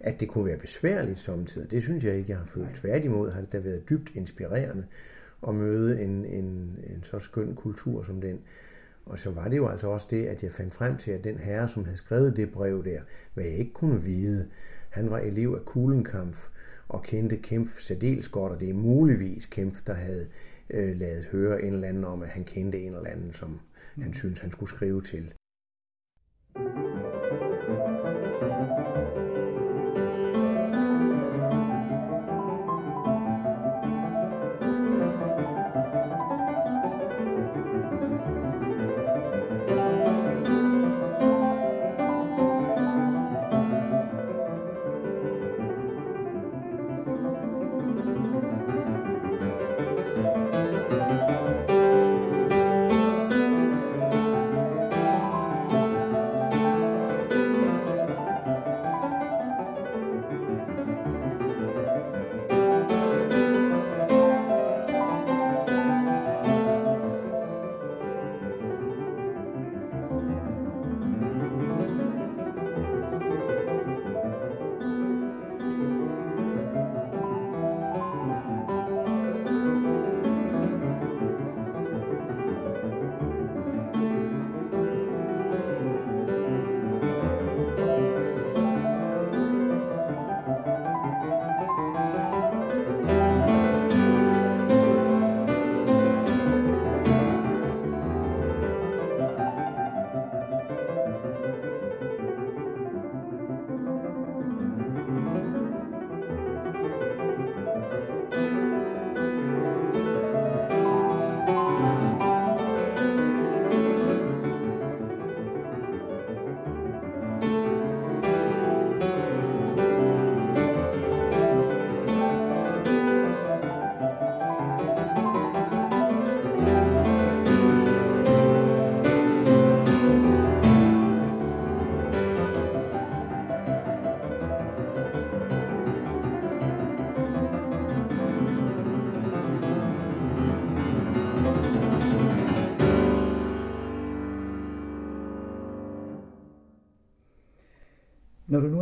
at 0.00 0.20
det 0.20 0.28
kunne 0.28 0.46
være 0.46 0.56
besværligt 0.56 1.18
samtidig, 1.18 1.70
det 1.70 1.82
synes 1.82 2.04
jeg 2.04 2.16
ikke, 2.16 2.30
jeg 2.30 2.38
har 2.38 2.46
følt. 2.46 2.74
Tværtimod 2.74 3.30
har 3.30 3.40
det 3.40 3.52
da 3.52 3.58
været 3.58 3.88
dybt 3.88 4.10
inspirerende 4.14 4.86
at 5.48 5.54
møde 5.54 6.02
en, 6.02 6.24
en, 6.24 6.78
en 6.84 7.04
så 7.04 7.18
skøn 7.18 7.54
kultur 7.54 8.02
som 8.02 8.20
den. 8.20 8.40
Og 9.08 9.18
så 9.18 9.30
var 9.30 9.48
det 9.48 9.56
jo 9.56 9.68
altså 9.68 9.88
også 9.88 10.06
det, 10.10 10.26
at 10.26 10.42
jeg 10.42 10.52
fandt 10.52 10.74
frem 10.74 10.96
til, 10.96 11.10
at 11.10 11.24
den 11.24 11.38
herre, 11.38 11.68
som 11.68 11.84
havde 11.84 11.98
skrevet 11.98 12.36
det 12.36 12.52
brev 12.52 12.84
der, 12.84 13.00
hvad 13.34 13.44
jeg 13.44 13.54
ikke 13.54 13.72
kunne 13.72 14.02
vide, 14.02 14.48
han 14.90 15.10
var 15.10 15.18
elev 15.18 15.54
af 15.58 15.64
Kulenkampf 15.64 16.48
og 16.88 17.02
kendte 17.02 17.36
Kempf 17.36 17.68
særdeles 17.68 18.28
godt, 18.28 18.52
og 18.52 18.60
det 18.60 18.70
er 18.70 18.74
muligvis 18.74 19.46
Kempf, 19.46 19.82
der 19.86 19.94
havde 19.94 20.26
øh, 20.70 20.96
lavet 20.96 21.24
høre 21.24 21.62
en 21.62 21.72
eller 21.74 21.88
anden 21.88 22.04
om, 22.04 22.22
at 22.22 22.28
han 22.28 22.44
kendte 22.44 22.78
en 22.78 22.94
eller 22.94 23.10
anden, 23.10 23.32
som 23.32 23.60
mm. 23.96 24.02
han 24.02 24.14
syntes, 24.14 24.40
han 24.40 24.50
skulle 24.50 24.70
skrive 24.70 25.02
til. 25.02 25.32
Når 26.54 26.82
du 26.82 26.87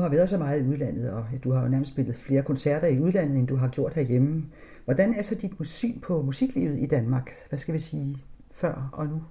har 0.06 0.16
været 0.16 0.28
så 0.28 0.38
meget 0.38 0.60
i 0.60 0.68
udlandet, 0.68 1.10
og 1.10 1.26
du 1.44 1.52
har 1.52 1.62
jo 1.62 1.68
nærmest 1.68 1.92
spillet 1.92 2.16
flere 2.16 2.42
koncerter 2.42 2.88
i 2.88 3.00
udlandet, 3.00 3.38
end 3.38 3.48
du 3.48 3.56
har 3.56 3.68
gjort 3.68 3.94
herhjemme, 3.94 4.44
hvordan 4.84 5.14
er 5.14 5.22
så 5.22 5.34
dit 5.34 5.52
syn 5.62 6.00
på 6.00 6.22
musiklivet 6.22 6.78
i 6.78 6.86
Danmark? 6.86 7.30
Hvad 7.48 7.58
skal 7.58 7.74
vi 7.74 7.78
sige 7.78 8.16
før 8.52 8.88
og 8.92 9.06
nu? 9.06 9.22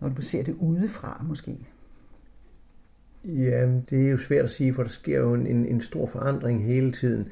Når 0.00 0.08
du 0.08 0.22
ser 0.22 0.42
det 0.42 0.54
udefra 0.54 1.24
måske. 1.28 1.66
Ja, 3.24 3.68
det 3.90 4.06
er 4.06 4.10
jo 4.10 4.18
svært 4.18 4.44
at 4.44 4.50
sige, 4.50 4.74
for 4.74 4.82
der 4.82 4.90
sker 4.90 5.18
jo 5.18 5.34
en, 5.34 5.46
en, 5.46 5.80
stor 5.80 6.06
forandring 6.06 6.64
hele 6.64 6.92
tiden. 6.92 7.28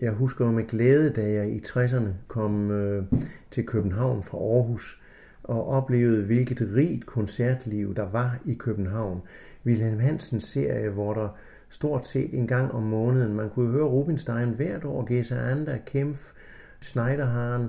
Jeg 0.00 0.12
husker 0.12 0.44
jo 0.44 0.50
med 0.50 0.66
glæde, 0.66 1.10
da 1.10 1.32
jeg 1.32 1.50
i 1.50 1.58
60'erne 1.58 2.08
kom 2.28 2.70
øh, 2.70 3.04
til 3.50 3.66
København 3.66 4.22
fra 4.22 4.38
Aarhus 4.38 5.00
og 5.42 5.68
oplevede, 5.68 6.24
hvilket 6.24 6.68
rigt 6.74 7.06
koncertliv 7.06 7.94
der 7.94 8.10
var 8.10 8.38
i 8.44 8.54
København. 8.54 9.20
Wilhelm 9.66 10.00
Hansens 10.00 10.44
serie, 10.44 10.90
hvor 10.90 11.14
der 11.14 11.28
stort 11.68 12.06
set 12.06 12.34
en 12.34 12.46
gang 12.46 12.72
om 12.72 12.82
måneden, 12.82 13.34
man 13.34 13.50
kunne 13.50 13.70
høre 13.70 13.86
Rubinstein 13.86 14.48
hvert 14.48 14.84
år, 14.84 15.04
Gesa 15.04 15.34
Ander, 15.34 15.78
Kempf, 15.86 16.32
Schneiderharen, 16.80 17.68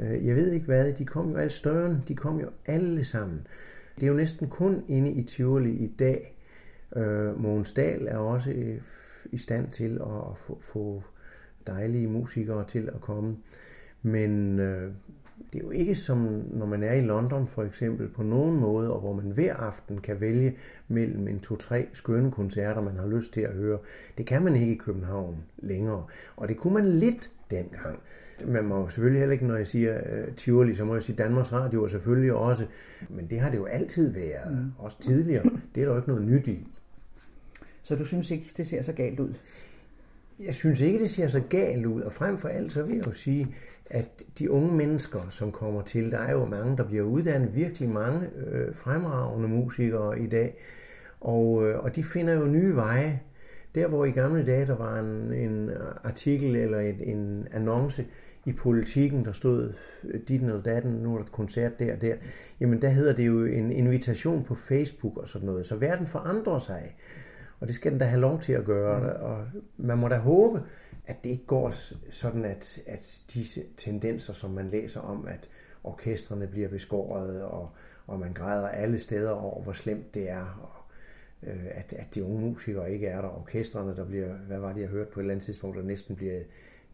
øh, 0.00 0.26
jeg 0.26 0.36
ved 0.36 0.52
ikke 0.52 0.66
hvad, 0.66 0.92
de 0.92 1.04
kom 1.04 1.30
jo 1.30 1.36
alle 1.36 1.50
større, 1.50 2.00
de 2.08 2.14
kom 2.14 2.40
jo 2.40 2.48
alle 2.66 3.04
sammen. 3.04 3.46
Det 3.94 4.02
er 4.02 4.06
jo 4.06 4.14
næsten 4.14 4.48
kun 4.48 4.84
inde 4.88 5.12
i 5.12 5.22
Tivoli 5.22 5.70
i 5.70 5.86
dag. 5.98 6.36
Øh, 6.96 7.40
Mogens 7.40 7.72
Dahl 7.72 8.06
er 8.06 8.16
også 8.16 8.50
øh, 8.50 8.80
i 9.32 9.38
stand 9.38 9.70
til 9.70 9.94
at 9.94 10.38
få, 10.38 10.58
få 10.60 11.02
dejlige 11.66 12.06
musikere 12.06 12.64
til 12.66 12.90
at 12.94 13.00
komme. 13.00 13.36
Men 14.02 14.58
øh, 14.58 14.92
det 15.52 15.58
er 15.58 15.64
jo 15.64 15.70
ikke 15.70 15.94
som 15.94 16.44
når 16.50 16.66
man 16.66 16.82
er 16.82 16.92
i 16.92 17.00
London 17.00 17.48
for 17.48 17.62
eksempel 17.62 18.08
på 18.08 18.22
nogen 18.22 18.60
måde, 18.60 18.92
og 18.92 19.00
hvor 19.00 19.12
man 19.12 19.30
hver 19.30 19.54
aften 19.54 20.00
kan 20.00 20.20
vælge 20.20 20.56
mellem 20.88 21.28
en 21.28 21.40
to-tre 21.40 21.88
skønne 21.92 22.30
koncerter, 22.30 22.82
man 22.82 22.96
har 22.96 23.06
lyst 23.06 23.32
til 23.32 23.40
at 23.40 23.52
høre. 23.52 23.78
Det 24.18 24.26
kan 24.26 24.42
man 24.42 24.56
ikke 24.56 24.72
i 24.72 24.78
København 24.78 25.44
længere. 25.58 26.04
Og 26.36 26.48
det 26.48 26.56
kunne 26.56 26.74
man 26.74 26.86
lidt 26.86 27.30
dengang. 27.50 28.00
Man 28.44 28.64
må 28.64 28.88
selvfølgelig 28.88 29.20
heller 29.20 29.32
ikke, 29.32 29.46
når 29.46 29.56
jeg 29.56 29.66
siger 29.66 30.00
uh, 30.00 30.34
Tivoli, 30.34 30.74
så 30.74 30.84
må 30.84 30.94
jeg 30.94 31.02
sige 31.02 31.16
Danmarks 31.16 31.52
Radio 31.52 31.82
og 31.82 31.90
selvfølgelig 31.90 32.32
også. 32.32 32.66
Men 33.10 33.30
det 33.30 33.40
har 33.40 33.50
det 33.50 33.56
jo 33.56 33.64
altid 33.64 34.12
været, 34.12 34.58
mm. 34.58 34.72
også 34.78 35.02
tidligere. 35.02 35.44
Det 35.74 35.80
er 35.80 35.84
der 35.84 35.92
jo 35.92 35.96
ikke 35.96 36.08
noget 36.08 36.24
nyt 36.24 36.46
i. 36.46 36.68
Så 37.82 37.96
du 37.96 38.04
synes 38.04 38.30
ikke, 38.30 38.50
det 38.56 38.66
ser 38.66 38.82
så 38.82 38.92
galt 38.92 39.20
ud? 39.20 39.34
Jeg 40.44 40.54
synes 40.54 40.80
ikke, 40.80 40.98
det 40.98 41.10
ser 41.10 41.28
så 41.28 41.40
galt 41.40 41.86
ud, 41.86 42.00
og 42.00 42.12
frem 42.12 42.38
for 42.38 42.48
alt 42.48 42.72
så 42.72 42.82
vil 42.82 42.96
jeg 42.96 43.06
jo 43.06 43.12
sige, 43.12 43.54
at 43.90 44.22
de 44.38 44.50
unge 44.50 44.72
mennesker, 44.72 45.18
som 45.30 45.52
kommer 45.52 45.82
til, 45.82 46.10
der 46.10 46.18
er 46.18 46.32
jo 46.32 46.44
mange, 46.44 46.76
der 46.76 46.84
bliver 46.84 47.04
uddannet, 47.04 47.54
virkelig 47.54 47.88
mange 47.88 48.28
øh, 48.36 48.74
fremragende 48.74 49.48
musikere 49.48 50.20
i 50.20 50.26
dag, 50.26 50.58
og, 51.20 51.66
øh, 51.66 51.78
og 51.78 51.96
de 51.96 52.04
finder 52.04 52.34
jo 52.34 52.46
nye 52.46 52.76
veje. 52.76 53.20
Der 53.74 53.88
hvor 53.88 54.04
i 54.04 54.10
gamle 54.10 54.46
dage, 54.46 54.66
der 54.66 54.76
var 54.76 54.98
en, 54.98 55.32
en 55.32 55.70
artikel 56.04 56.56
eller 56.56 56.78
en, 56.78 57.00
en 57.00 57.48
annonce 57.52 58.06
i 58.46 58.52
politikken, 58.52 59.24
der 59.24 59.32
stod 59.32 59.72
dit 60.28 60.42
eller 60.42 60.62
datten, 60.62 60.92
nu 60.92 61.12
er 61.12 61.16
der 61.18 61.24
et 61.24 61.32
koncert 61.32 61.78
der 61.78 61.94
og 61.94 62.00
der, 62.00 62.14
jamen 62.60 62.82
der 62.82 62.88
hedder 62.88 63.12
det 63.12 63.26
jo 63.26 63.44
en 63.44 63.72
invitation 63.72 64.44
på 64.44 64.54
Facebook 64.54 65.16
og 65.16 65.28
sådan 65.28 65.46
noget. 65.46 65.66
Så 65.66 65.76
verden 65.76 66.06
forandrer 66.06 66.58
sig. 66.58 66.96
Og 67.60 67.66
det 67.66 67.74
skal 67.74 67.92
den 67.92 67.98
da 67.98 68.04
have 68.04 68.20
lov 68.20 68.40
til 68.40 68.52
at 68.52 68.64
gøre. 68.64 69.00
Mm. 69.00 69.24
Og 69.24 69.46
man 69.76 69.98
må 69.98 70.08
da 70.08 70.16
håbe, 70.16 70.62
at 71.06 71.24
det 71.24 71.30
ikke 71.30 71.46
går 71.46 71.72
sådan, 72.10 72.44
at, 72.44 72.78
at 72.86 73.22
disse 73.34 73.64
tendenser, 73.76 74.32
som 74.32 74.50
man 74.50 74.68
læser 74.68 75.00
om, 75.00 75.26
at 75.26 75.48
orkestrene 75.84 76.46
bliver 76.46 76.68
beskåret, 76.68 77.42
og, 77.42 77.70
og 78.06 78.20
man 78.20 78.32
græder 78.32 78.68
alle 78.68 78.98
steder 78.98 79.30
over, 79.30 79.62
hvor 79.62 79.72
slemt 79.72 80.14
det 80.14 80.30
er, 80.30 80.44
og 80.62 80.92
øh, 81.50 81.64
at, 81.70 81.92
at 81.92 82.14
de 82.14 82.24
unge 82.24 82.40
musikere 82.40 82.92
ikke 82.92 83.06
er 83.06 83.20
der. 83.20 83.28
Orkestrene, 83.28 83.96
der 83.96 84.04
bliver, 84.04 84.34
hvad 84.34 84.58
var 84.58 84.72
det, 84.72 84.80
jeg 84.80 84.88
hørte 84.88 85.10
på 85.10 85.20
et 85.20 85.22
eller 85.22 85.34
andet 85.34 85.44
tidspunkt, 85.44 85.76
der 85.76 85.82
næsten 85.82 86.16
bliver 86.16 86.40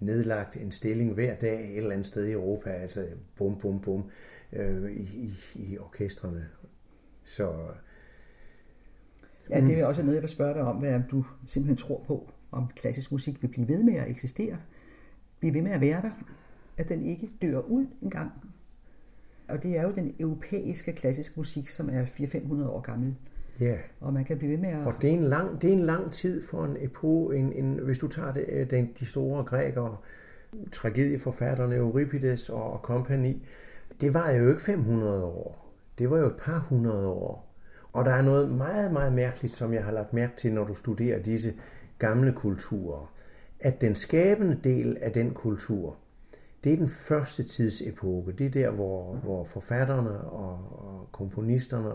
nedlagt 0.01 0.57
en 0.57 0.73
stilling 0.73 1.13
hver 1.13 1.35
dag 1.35 1.71
et 1.71 1.77
eller 1.77 1.91
andet 1.91 2.07
sted 2.07 2.27
i 2.27 2.33
Europa, 2.33 2.71
altså 2.71 3.07
bum, 3.37 3.59
bum, 3.59 3.81
bum, 3.81 4.11
øh, 4.53 4.93
i, 4.93 5.03
i, 5.03 5.35
i 5.55 5.79
orkestrene. 5.79 6.49
Så 7.25 7.55
Ja, 9.51 9.61
det 9.61 9.81
er 9.81 9.87
også 9.87 10.03
noget, 10.03 10.15
jeg 10.15 10.23
vil 10.23 10.31
spørge 10.31 10.55
dig 10.55 10.63
om, 10.63 10.77
hvad 10.77 11.01
du 11.11 11.25
simpelthen 11.47 11.77
tror 11.77 12.05
på, 12.07 12.32
om 12.53 12.67
klassisk 12.77 13.13
musik 13.13 13.43
vil 13.43 13.49
blive 13.49 13.69
ved 13.69 13.83
med 13.83 13.95
at 13.95 14.11
eksistere, 14.11 14.57
blive 15.41 15.55
ved 15.55 15.63
med 15.63 15.71
at 15.71 15.81
være 15.81 16.03
der, 16.03 16.11
at 16.77 16.89
den 16.89 17.07
ikke 17.07 17.31
dør 17.43 17.59
ud 17.59 17.87
engang. 18.03 18.31
Og 19.49 19.63
det 19.63 19.79
er 19.79 19.83
jo 19.83 19.93
den 19.95 20.15
europæiske 20.19 20.93
klassiske 20.93 21.35
musik, 21.37 21.69
som 21.69 21.89
er 21.89 22.05
400-500 22.05 22.69
år 22.69 22.81
gammel. 22.81 23.15
Ja. 23.61 23.77
Og 24.01 24.13
man 24.13 24.25
kan 24.25 24.39
blive 24.39 24.53
ved 24.53 24.59
med 24.59 24.69
at... 24.69 24.87
Og 24.87 24.95
det 25.03 25.11
er 25.11 25.15
en 25.15 25.23
lang, 25.23 25.63
det 25.63 25.71
er 25.71 25.75
en 25.75 25.87
lang 25.87 26.13
tid 26.13 26.47
for 26.47 26.65
en 26.65 26.77
epoke. 26.81 27.37
En, 27.37 27.53
en, 27.53 27.79
hvis 27.79 27.99
du 27.99 28.09
tager 28.09 28.33
det, 28.33 28.45
øh, 28.49 28.71
den, 28.71 28.91
de 28.99 29.07
store 29.07 29.45
grækere, 29.45 29.97
tragedieforfatterne 30.73 31.77
Euripides 31.77 32.49
og, 32.49 32.73
og 32.73 32.83
kompagni, 32.83 33.47
det 34.01 34.15
var 34.15 34.31
jo 34.31 34.49
ikke 34.49 34.63
500 34.63 35.25
år. 35.25 35.75
Det 35.99 36.11
var 36.11 36.19
jo 36.19 36.27
et 36.27 36.37
par 36.37 36.59
hundrede 36.59 37.09
år. 37.09 37.55
Og 37.93 38.05
der 38.05 38.11
er 38.13 38.23
noget 38.23 38.51
meget, 38.51 38.93
meget 38.93 39.13
mærkeligt, 39.13 39.55
som 39.55 39.73
jeg 39.73 39.85
har 39.85 39.93
lagt 39.93 40.13
mærke 40.13 40.37
til, 40.37 40.53
når 40.53 40.65
du 40.65 40.75
studerer 40.75 41.23
disse 41.23 41.55
gamle 42.03 42.33
kulturer. 42.33 43.15
At 43.61 43.81
den 43.81 43.95
skabende 43.95 44.61
del 44.65 44.97
af 45.01 45.13
den 45.13 45.35
kultur, 45.35 45.99
det 46.65 46.73
er 46.73 46.77
den 46.77 46.89
første 46.89 47.43
tidsepoke. 47.43 48.33
Det 48.33 48.47
er 48.47 48.51
der, 48.51 48.71
hvor, 48.71 49.15
hvor 49.15 49.45
forfatterne 49.45 50.21
og, 50.21 50.53
og 50.71 51.09
komponisterne, 51.13 51.91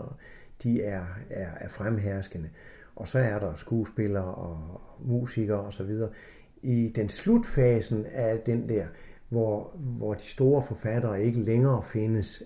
de 0.62 0.82
er, 0.82 1.04
er, 1.30 1.50
er 1.60 1.68
fremherskende. 1.68 2.50
Og 2.96 3.08
så 3.08 3.18
er 3.18 3.38
der 3.38 3.54
skuespillere 3.54 4.34
og 4.34 4.80
musikere 5.00 5.60
osv. 5.60 5.90
I 6.62 6.92
den 6.96 7.08
slutfasen 7.08 8.06
af 8.06 8.38
den 8.38 8.68
der, 8.68 8.86
hvor, 9.28 9.76
hvor 9.76 10.14
de 10.14 10.22
store 10.22 10.62
forfattere 10.62 11.22
ikke 11.22 11.40
længere 11.40 11.82
findes, 11.82 12.42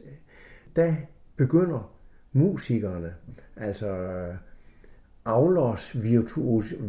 der 0.77 0.95
begynder 1.37 1.95
musikerne, 2.33 3.15
altså 3.57 3.97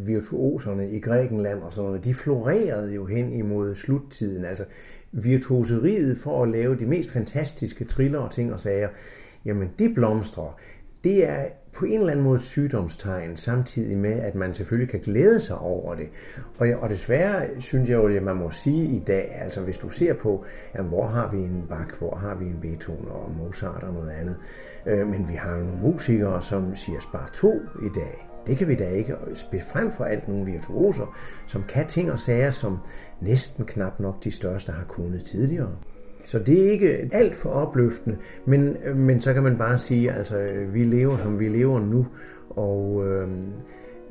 virtuoserne 0.07 0.91
i 0.91 0.99
Grækenland 0.99 1.61
og 1.61 1.73
sådan 1.73 1.87
noget, 1.87 2.05
de 2.05 2.13
florerede 2.13 2.95
jo 2.95 3.05
hen 3.05 3.33
imod 3.33 3.75
sluttiden. 3.75 4.45
Altså 4.45 4.65
virtuoseriet 5.11 6.17
for 6.17 6.43
at 6.43 6.49
lave 6.49 6.75
de 6.79 6.85
mest 6.85 7.09
fantastiske 7.09 7.85
triller 7.85 8.19
og 8.19 8.31
ting 8.31 8.53
og 8.53 8.61
sager, 8.61 8.89
jamen 9.45 9.69
de 9.79 9.93
blomstrer. 9.93 10.59
Det 11.03 11.29
er 11.29 11.45
på 11.75 11.85
en 11.85 11.99
eller 11.99 12.11
anden 12.11 12.25
måde 12.25 12.37
et 12.37 12.43
sygdomstegn, 12.43 13.37
samtidig 13.37 13.97
med, 13.97 14.11
at 14.11 14.35
man 14.35 14.53
selvfølgelig 14.53 14.89
kan 14.89 14.99
glæde 14.99 15.39
sig 15.39 15.57
over 15.57 15.95
det. 15.95 16.09
Og, 16.57 16.67
og 16.81 16.89
desværre 16.89 17.61
synes 17.61 17.89
jeg 17.89 17.95
jo, 17.95 18.07
at 18.07 18.23
man 18.23 18.35
må 18.35 18.51
sige 18.51 18.85
i 18.85 18.99
dag, 18.99 19.35
altså 19.41 19.61
hvis 19.61 19.77
du 19.77 19.89
ser 19.89 20.13
på, 20.13 20.45
jamen, 20.75 20.89
hvor 20.89 21.07
har 21.07 21.31
vi 21.31 21.37
en 21.37 21.65
Bach, 21.69 21.99
hvor 21.99 22.15
har 22.15 22.35
vi 22.35 22.45
en 22.45 22.59
Beethoven 22.61 23.07
og 23.07 23.31
Mozart 23.37 23.83
og 23.83 23.93
noget 23.93 24.09
andet, 24.09 24.37
øh, 24.85 25.07
men 25.07 25.27
vi 25.27 25.33
har 25.33 25.57
jo 25.57 25.63
nogle 25.63 25.81
musikere, 25.81 26.41
som 26.41 26.75
siger 26.75 26.99
spar 26.99 27.29
to 27.33 27.53
i 27.85 27.89
dag. 27.95 28.29
Det 28.47 28.57
kan 28.57 28.67
vi 28.67 28.75
da 28.75 28.89
ikke. 28.89 29.15
Frem 29.71 29.91
for 29.91 30.03
alt 30.03 30.27
nogle 30.27 30.45
virtuoser, 30.45 31.17
som 31.47 31.63
kan 31.63 31.87
ting 31.87 32.11
og 32.11 32.19
sager, 32.19 32.51
som 32.51 32.79
næsten 33.21 33.65
knap 33.65 33.99
nok 33.99 34.23
de 34.23 34.31
største 34.31 34.71
har 34.71 34.85
kunnet 34.85 35.23
tidligere. 35.23 35.71
Så 36.33 36.39
det 36.39 36.67
er 36.67 36.71
ikke 36.71 37.09
alt 37.11 37.35
for 37.35 37.49
opløftende, 37.49 38.17
men, 38.45 38.77
men 38.95 39.21
så 39.21 39.33
kan 39.33 39.43
man 39.43 39.57
bare 39.57 39.77
sige, 39.77 40.11
altså 40.11 40.65
vi 40.69 40.83
lever 40.83 41.17
som 41.17 41.39
vi 41.39 41.49
lever 41.49 41.79
nu, 41.79 42.07
og 42.49 43.03
øh, 43.07 43.29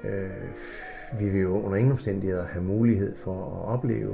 øh, 0.04 0.30
vi 1.20 1.28
vil 1.28 1.40
jo 1.40 1.62
under 1.62 1.76
ingen 1.76 1.92
omstændigheder 1.92 2.46
have 2.46 2.64
mulighed 2.64 3.16
for 3.16 3.32
at 3.32 3.74
opleve. 3.74 4.12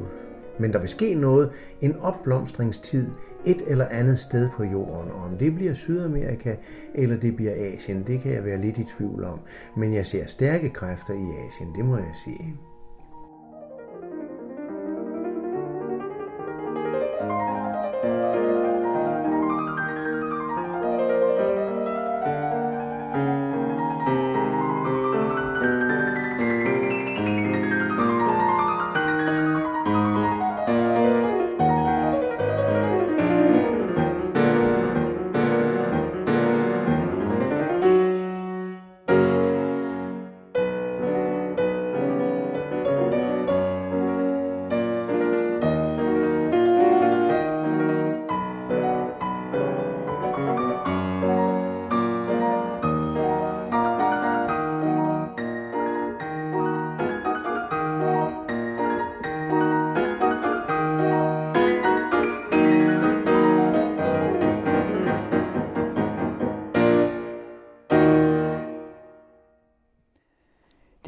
Men 0.58 0.72
der 0.72 0.78
vil 0.78 0.88
ske 0.88 1.14
noget, 1.14 1.50
en 1.80 1.96
opblomstringstid 1.96 3.06
et 3.46 3.62
eller 3.66 3.86
andet 3.90 4.18
sted 4.18 4.48
på 4.56 4.64
jorden. 4.64 5.10
Og 5.10 5.22
om 5.22 5.38
det 5.38 5.54
bliver 5.54 5.74
Sydamerika 5.74 6.56
eller 6.94 7.16
det 7.16 7.36
bliver 7.36 7.52
Asien, 7.56 8.02
det 8.06 8.20
kan 8.20 8.32
jeg 8.32 8.44
være 8.44 8.60
lidt 8.60 8.78
i 8.78 8.84
tvivl 8.98 9.24
om. 9.24 9.40
Men 9.76 9.94
jeg 9.94 10.06
ser 10.06 10.26
stærke 10.26 10.70
kræfter 10.70 11.14
i 11.14 11.46
Asien, 11.46 11.74
det 11.76 11.84
må 11.84 11.96
jeg 11.96 12.14
sige. 12.24 12.67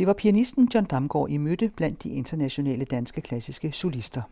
Det 0.01 0.07
var 0.07 0.13
pianisten 0.13 0.69
John 0.75 0.87
Damgaard 0.87 1.31
i 1.31 1.37
mødte 1.37 1.71
blandt 1.77 2.03
de 2.03 2.09
internationale 2.09 2.85
danske 2.85 3.21
klassiske 3.21 3.73
solister. 3.73 4.23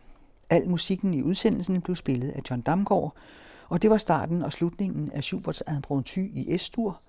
Al 0.49 0.69
musikken 0.69 1.13
i 1.13 1.21
udsendelsen 1.21 1.81
blev 1.81 1.95
spillet 1.95 2.29
af 2.31 2.41
John 2.49 2.61
Damgaard, 2.61 3.15
og 3.67 3.81
det 3.81 3.89
var 3.89 3.97
starten 3.97 4.41
og 4.41 4.53
slutningen 4.53 5.11
af 5.11 5.23
Schuberts 5.23 5.63
Impromptu 5.75 6.19
i 6.19 6.57
S-dur, 6.57 7.01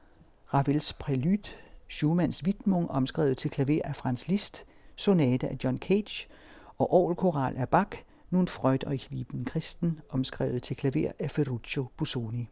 Ravels 0.55 0.97
Prélude, 1.03 1.51
Schumanns 1.89 2.45
Widmung 2.47 2.91
omskrevet 2.91 3.37
til 3.37 3.51
klaver 3.51 3.81
af 3.85 3.97
Franz 3.97 4.29
Liszt, 4.29 4.65
Sonate 4.97 5.49
af 5.49 5.57
John 5.65 5.79
Cage 5.79 6.29
og 6.79 6.93
Orgelkoral 6.93 7.57
af 7.57 7.69
Bach, 7.69 8.03
Nun 8.31 8.49
Freud 8.49 8.85
og 8.87 8.99
Lieben 9.11 9.47
Christen, 9.47 10.01
omskrevet 10.11 10.63
til 10.63 10.77
klaver 10.77 11.13
af 11.19 11.31
Ferruccio 11.31 11.87
Busoni. 11.97 12.49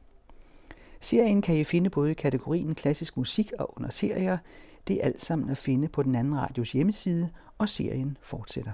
Serien 1.01 1.43
kan 1.43 1.57
I 1.57 1.65
finde 1.65 1.91
både 1.91 2.11
i 2.11 2.15
kategorien 2.15 2.75
klassisk 2.75 3.17
musik 3.17 3.53
og 3.59 3.77
under 3.77 3.91
serier. 3.91 4.39
Det 4.89 4.97
er 4.97 5.05
alt 5.05 5.23
sammen 5.23 5.51
at 5.51 5.59
finde 5.59 5.89
på 5.89 6.03
den 6.03 6.15
anden 6.15 6.37
radios 6.37 6.73
hjemmeside, 6.73 7.31
og 7.59 7.69
serien 7.69 8.17
fortsætter. 8.23 8.73